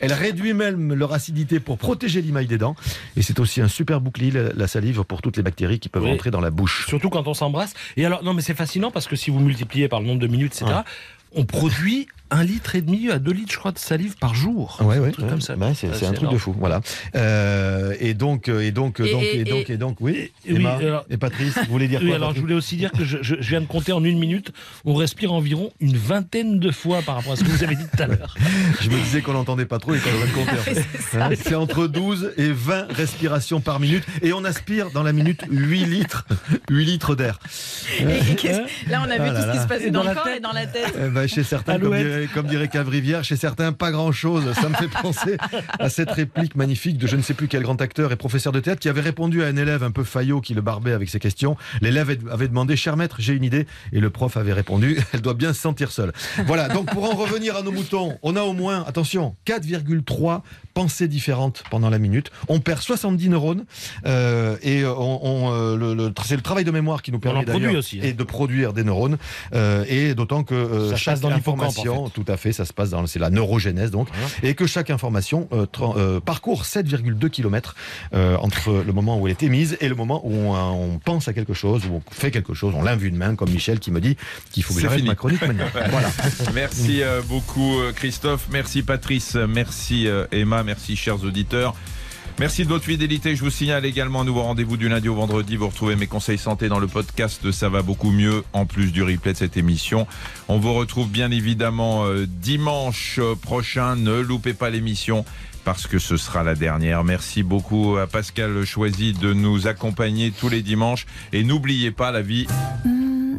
Elle 0.00 0.12
réduit 0.12 0.54
même 0.54 0.94
leur 0.94 1.12
acidité 1.12 1.60
pour 1.60 1.78
protéger 1.78 2.22
l'émail 2.22 2.46
des 2.46 2.58
dents. 2.58 2.76
Et 3.16 3.22
c'est 3.22 3.38
aussi 3.40 3.60
un 3.60 3.68
super 3.68 4.00
bouclier, 4.00 4.30
la, 4.30 4.52
la 4.54 4.66
salive, 4.66 5.02
pour 5.04 5.22
toutes 5.22 5.36
les 5.36 5.42
bactéries 5.42 5.80
qui 5.80 5.88
peuvent 5.88 6.02
Oui. 6.04 6.10
rentrer 6.10 6.30
dans 6.30 6.40
la 6.40 6.50
bouche. 6.50 6.86
Surtout 6.86 7.10
quand 7.10 7.26
on 7.28 7.34
s'embrasse. 7.34 7.74
Et 7.96 8.04
alors, 8.06 8.22
non, 8.24 8.34
mais 8.38 8.42
c'est 8.42 8.54
fascinant 8.54 8.92
parce 8.92 9.08
que 9.08 9.16
si 9.16 9.32
vous 9.32 9.40
multipliez 9.40 9.88
par 9.88 10.00
le 10.00 10.06
nombre 10.06 10.20
de 10.20 10.28
minutes, 10.28 10.54
etc., 10.54 10.82
on 11.34 11.44
produit 11.44 12.06
un 12.30 12.44
litre 12.44 12.74
et 12.74 12.82
demi 12.82 13.10
à 13.10 13.18
deux 13.18 13.32
litres, 13.32 13.52
je 13.52 13.58
crois, 13.58 13.72
de 13.72 13.78
salive 13.78 14.16
par 14.18 14.34
jour. 14.34 14.78
Ouais, 14.80 14.98
ouais, 14.98 15.08
un 15.08 15.10
truc 15.12 15.24
ouais. 15.24 15.30
comme 15.30 15.40
ça. 15.40 15.54
Ouais, 15.56 15.72
c'est 15.74 15.88
Ah, 15.92 15.94
c'est 15.94 16.06
un 16.06 16.08
truc 16.12 16.20
de 16.30 16.34
énorme. 16.34 16.38
fou, 16.38 16.54
voilà. 16.58 16.80
Euh, 17.16 17.94
et 18.00 18.14
donc, 18.14 18.48
euh, 18.48 18.60
et 18.60 18.70
donc, 18.70 19.00
Et- 19.00 19.10
donc, 19.12 19.22
et- 19.22 19.40
et, 19.40 19.44
donc, 19.44 19.70
et 19.70 19.76
donc, 19.76 19.96
oui. 20.00 20.30
et- 20.46 20.52
oui, 20.52 20.56
Emma 20.56 20.74
alors- 20.76 21.04
et 21.10 21.16
Patrice, 21.16 21.54
vous 21.58 21.70
voulez 21.72 21.88
dire 21.88 22.00
Oui, 22.02 22.08
quoi 22.08 22.16
alors 22.16 22.34
je 22.34 22.40
voulais 22.40 22.54
aussi 22.54 22.76
dire 22.76 22.90
que 22.92 23.04
je, 23.04 23.18
je- 23.22 23.36
je 23.40 23.48
viens 23.50 23.60
de 23.60 23.66
compter 23.66 23.92
en 23.92 24.04
une 24.04 24.18
minute, 24.18 24.52
on 24.84 24.94
respire 24.94 25.32
environ 25.32 25.70
une 25.80 25.96
vingtaine 25.96 26.58
de 26.58 26.70
fois 26.70 27.02
par 27.02 27.16
rapport 27.16 27.32
à 27.32 27.36
ce 27.36 27.44
que 27.44 27.48
vous 27.50 27.64
avez 27.64 27.76
dit 27.76 27.84
tout 27.96 28.02
à 28.02 28.06
l'heure. 28.08 28.34
Je 28.80 28.90
me 28.90 28.98
disais 29.02 29.20
qu'on 29.22 29.32
n'entendait 29.32 29.66
pas 29.66 29.78
trop 29.78 29.94
et 29.94 29.98
qu'on 29.98 30.10
devrait 30.10 30.28
compter. 30.28 30.52
en 30.52 30.56
fait. 30.74 31.18
Hein, 31.18 31.30
C'est 31.42 31.54
entre 31.54 31.86
12 31.86 32.32
et 32.36 32.50
20 32.50 32.86
respirations 32.92 33.60
par 33.60 33.80
minute 33.80 34.04
et 34.22 34.32
on 34.32 34.44
aspire 34.44 34.90
dans 34.90 35.02
la 35.02 35.12
minute 35.12 35.42
8 35.50 35.84
litres, 35.86 36.26
8 36.70 36.84
litres 36.84 37.14
d'air. 37.14 37.38
Et- 38.00 38.02
et 38.04 38.52
Là, 38.90 39.02
on 39.06 39.10
a 39.10 39.16
vu 39.16 39.20
Ah 39.20 39.32
là 39.32 39.34
tout 39.34 39.40
ce 39.46 39.50
qui 39.50 39.56
là. 39.56 39.62
se 39.62 39.68
passait 39.68 39.86
Et 39.88 39.90
dans, 39.90 40.00
dans 40.00 40.02
le 40.04 40.08
la 40.10 40.14
corps 40.14 40.24
tête. 40.24 40.36
et 40.36 40.40
dans 40.40 40.52
la 40.52 40.66
tête. 40.66 41.12
Ben, 41.12 41.26
chez 41.26 41.42
certains, 41.42 41.78
comme 41.78 41.94
Comme 42.34 42.46
dirait 42.46 42.68
Cavrivière, 42.68 43.24
chez 43.24 43.36
certains, 43.36 43.72
pas 43.72 43.90
grand-chose. 43.90 44.52
Ça 44.54 44.68
me 44.68 44.74
fait 44.74 44.88
penser 44.88 45.36
à 45.78 45.88
cette 45.88 46.10
réplique 46.10 46.56
magnifique 46.56 46.98
de 46.98 47.06
je 47.06 47.16
ne 47.16 47.22
sais 47.22 47.34
plus 47.34 47.48
quel 47.48 47.62
grand 47.62 47.80
acteur 47.80 48.12
et 48.12 48.16
professeur 48.16 48.52
de 48.52 48.60
théâtre 48.60 48.80
qui 48.80 48.88
avait 48.88 49.00
répondu 49.00 49.42
à 49.42 49.46
un 49.46 49.56
élève 49.56 49.82
un 49.82 49.90
peu 49.90 50.04
faillot 50.04 50.40
qui 50.40 50.54
le 50.54 50.60
barbait 50.60 50.92
avec 50.92 51.08
ses 51.08 51.18
questions. 51.18 51.56
L'élève 51.80 52.16
avait 52.30 52.48
demandé, 52.48 52.76
cher 52.76 52.96
maître, 52.96 53.16
j'ai 53.18 53.34
une 53.34 53.44
idée. 53.44 53.66
Et 53.92 54.00
le 54.00 54.10
prof 54.10 54.36
avait 54.36 54.52
répondu, 54.52 54.98
elle 55.12 55.20
doit 55.20 55.34
bien 55.34 55.52
se 55.52 55.60
sentir 55.60 55.92
seule. 55.92 56.12
Voilà, 56.46 56.68
donc 56.68 56.90
pour 56.92 57.04
en 57.04 57.14
revenir 57.14 57.56
à 57.56 57.62
nos 57.62 57.72
moutons, 57.72 58.18
on 58.22 58.36
a 58.36 58.42
au 58.42 58.52
moins, 58.52 58.84
attention, 58.86 59.36
4,3 59.46 60.42
pensées 60.78 61.08
différentes 61.08 61.64
pendant 61.70 61.90
la 61.90 61.98
minute. 61.98 62.30
On 62.48 62.60
perd 62.60 62.80
70 62.80 63.28
neurones 63.30 63.64
euh, 64.06 64.56
et 64.62 64.84
on, 64.84 65.26
on, 65.26 65.52
euh, 65.52 65.76
le, 65.76 65.94
le- 65.94 66.12
c'est 66.24 66.36
le 66.36 66.42
travail 66.42 66.64
de 66.64 66.70
mémoire 66.70 67.02
qui 67.02 67.10
nous 67.12 67.18
permet 67.18 67.44
d'ailleurs 67.44 67.74
aussi, 67.76 67.98
hein. 67.98 68.04
et 68.04 68.12
de 68.12 68.22
produire 68.24 68.72
des 68.72 68.84
neurones 68.84 69.18
euh, 69.54 69.84
et 69.88 70.14
d'autant 70.14 70.44
que 70.44 70.54
euh, 70.54 70.90
Ça 70.90 70.96
se 70.96 71.02
chaque 71.02 71.14
passe 71.14 71.20
dans 71.22 71.30
l'hippocampe, 71.30 71.62
information, 71.68 72.04
en 72.04 72.08
tout 72.10 72.24
à 72.28 72.36
fait, 72.36 72.52
ça 72.52 72.64
se 72.64 72.72
passe 72.72 72.90
dans 72.90 73.06
c'est 73.06 73.18
la 73.18 73.30
neurogénèse 73.30 73.90
donc, 73.90 74.08
Voilà. 74.12 74.28
et 74.50 74.54
que 74.54 74.66
chaque 74.66 74.90
information 74.90 75.48
euh, 75.52 75.66
tra- 75.66 75.96
euh, 75.98 76.20
parcourt 76.20 76.62
7,2 76.64 77.28
km 77.30 77.74
entre 78.12 78.82
le 78.86 78.92
moment 78.92 79.18
où 79.18 79.26
elle 79.26 79.32
est 79.32 79.42
émise 79.42 79.76
et 79.80 79.88
le 79.88 79.94
moment 79.94 80.20
où 80.24 80.32
on, 80.32 80.54
on 80.94 80.98
pense 80.98 81.26
à 81.28 81.32
quelque 81.32 81.54
chose, 81.54 81.86
où 81.86 81.94
on 81.96 82.02
fait 82.10 82.30
quelque 82.30 82.54
chose, 82.54 82.74
on 82.76 82.82
l'a 82.82 82.94
vu 82.96 83.10
de 83.10 83.16
main, 83.16 83.34
comme 83.34 83.50
Michel 83.50 83.78
qui 83.80 83.90
me 83.90 84.00
dit 84.00 84.16
qu'il 84.52 84.62
faut 84.62 84.74
que 84.74 84.80
j'arrête 84.80 85.04
ma 85.04 85.14
chronique 85.14 85.40
maintenant. 85.42 85.64
voilà. 85.90 86.08
Merci 86.54 87.00
beaucoup 87.28 87.74
Christophe, 87.96 88.48
merci 88.52 88.82
Patrice, 88.82 89.34
merci 89.34 90.06
Emma, 90.32 90.62
merci 90.68 90.96
chers 90.96 91.24
auditeurs. 91.24 91.74
Merci 92.38 92.64
de 92.64 92.68
votre 92.68 92.84
fidélité. 92.84 93.34
Je 93.34 93.42
vous 93.42 93.50
signale 93.50 93.86
également 93.86 94.20
un 94.20 94.24
nouveau 94.24 94.42
rendez-vous 94.42 94.76
du 94.76 94.88
lundi 94.90 95.08
au 95.08 95.14
vendredi. 95.14 95.56
Vous 95.56 95.66
retrouvez 95.66 95.96
mes 95.96 96.06
conseils 96.06 96.36
santé 96.36 96.68
dans 96.68 96.78
le 96.78 96.86
podcast 96.86 97.50
Ça 97.50 97.70
va 97.70 97.80
beaucoup 97.80 98.10
mieux, 98.10 98.44
en 98.52 98.66
plus 98.66 98.92
du 98.92 99.02
replay 99.02 99.32
de 99.32 99.38
cette 99.38 99.56
émission. 99.56 100.06
On 100.46 100.58
vous 100.58 100.74
retrouve 100.74 101.08
bien 101.08 101.30
évidemment 101.30 102.04
euh, 102.04 102.26
dimanche 102.28 103.18
euh, 103.18 103.34
prochain. 103.34 103.96
Ne 103.96 104.20
loupez 104.20 104.52
pas 104.52 104.68
l'émission 104.68 105.24
parce 105.64 105.86
que 105.86 105.98
ce 105.98 106.18
sera 106.18 106.44
la 106.44 106.54
dernière. 106.54 107.02
Merci 107.02 107.42
beaucoup 107.42 107.96
à 107.96 108.06
Pascal 108.06 108.64
Choisy 108.66 109.14
de 109.14 109.32
nous 109.32 109.66
accompagner 109.66 110.30
tous 110.30 110.50
les 110.50 110.60
dimanches. 110.60 111.06
Et 111.32 111.44
n'oubliez 111.44 111.92
pas 111.92 112.12
la 112.12 112.20
vie. 112.20 112.46
Mm, 112.84 113.38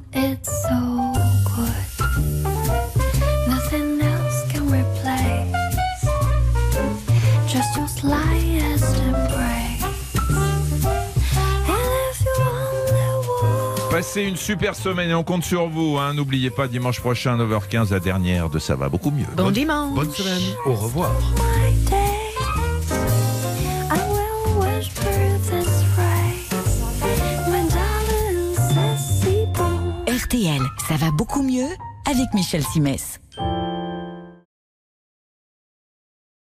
Passez 14.10 14.24
une 14.24 14.38
super 14.38 14.74
semaine 14.74 15.12
et 15.12 15.14
on 15.14 15.24
compte 15.24 15.44
sur 15.44 15.70
vous. 15.70 16.00
hein. 16.00 16.16
N'oubliez 16.16 16.50
pas 16.50 16.68
dimanche 16.68 17.00
prochain 17.00 17.38
9h15 17.38 17.92
la 17.92 18.00
dernière 18.00 18.50
de 18.50 18.58
Ça 18.58 18.76
va 18.76 18.90
beaucoup 18.90 19.12
mieux. 19.12 19.28
Bon 19.38 19.52
dimanche. 19.52 19.94
Bonne 19.94 20.12
semaine. 20.12 20.42
Au 20.66 20.74
revoir. 20.74 21.12
c'est 28.98 29.48
bon. 29.54 29.94
RTL, 30.12 30.62
ça 30.88 30.96
va 30.96 31.12
beaucoup 31.12 31.44
mieux 31.44 31.70
avec 32.10 32.34
Michel 32.34 32.64
Simès. 32.64 33.20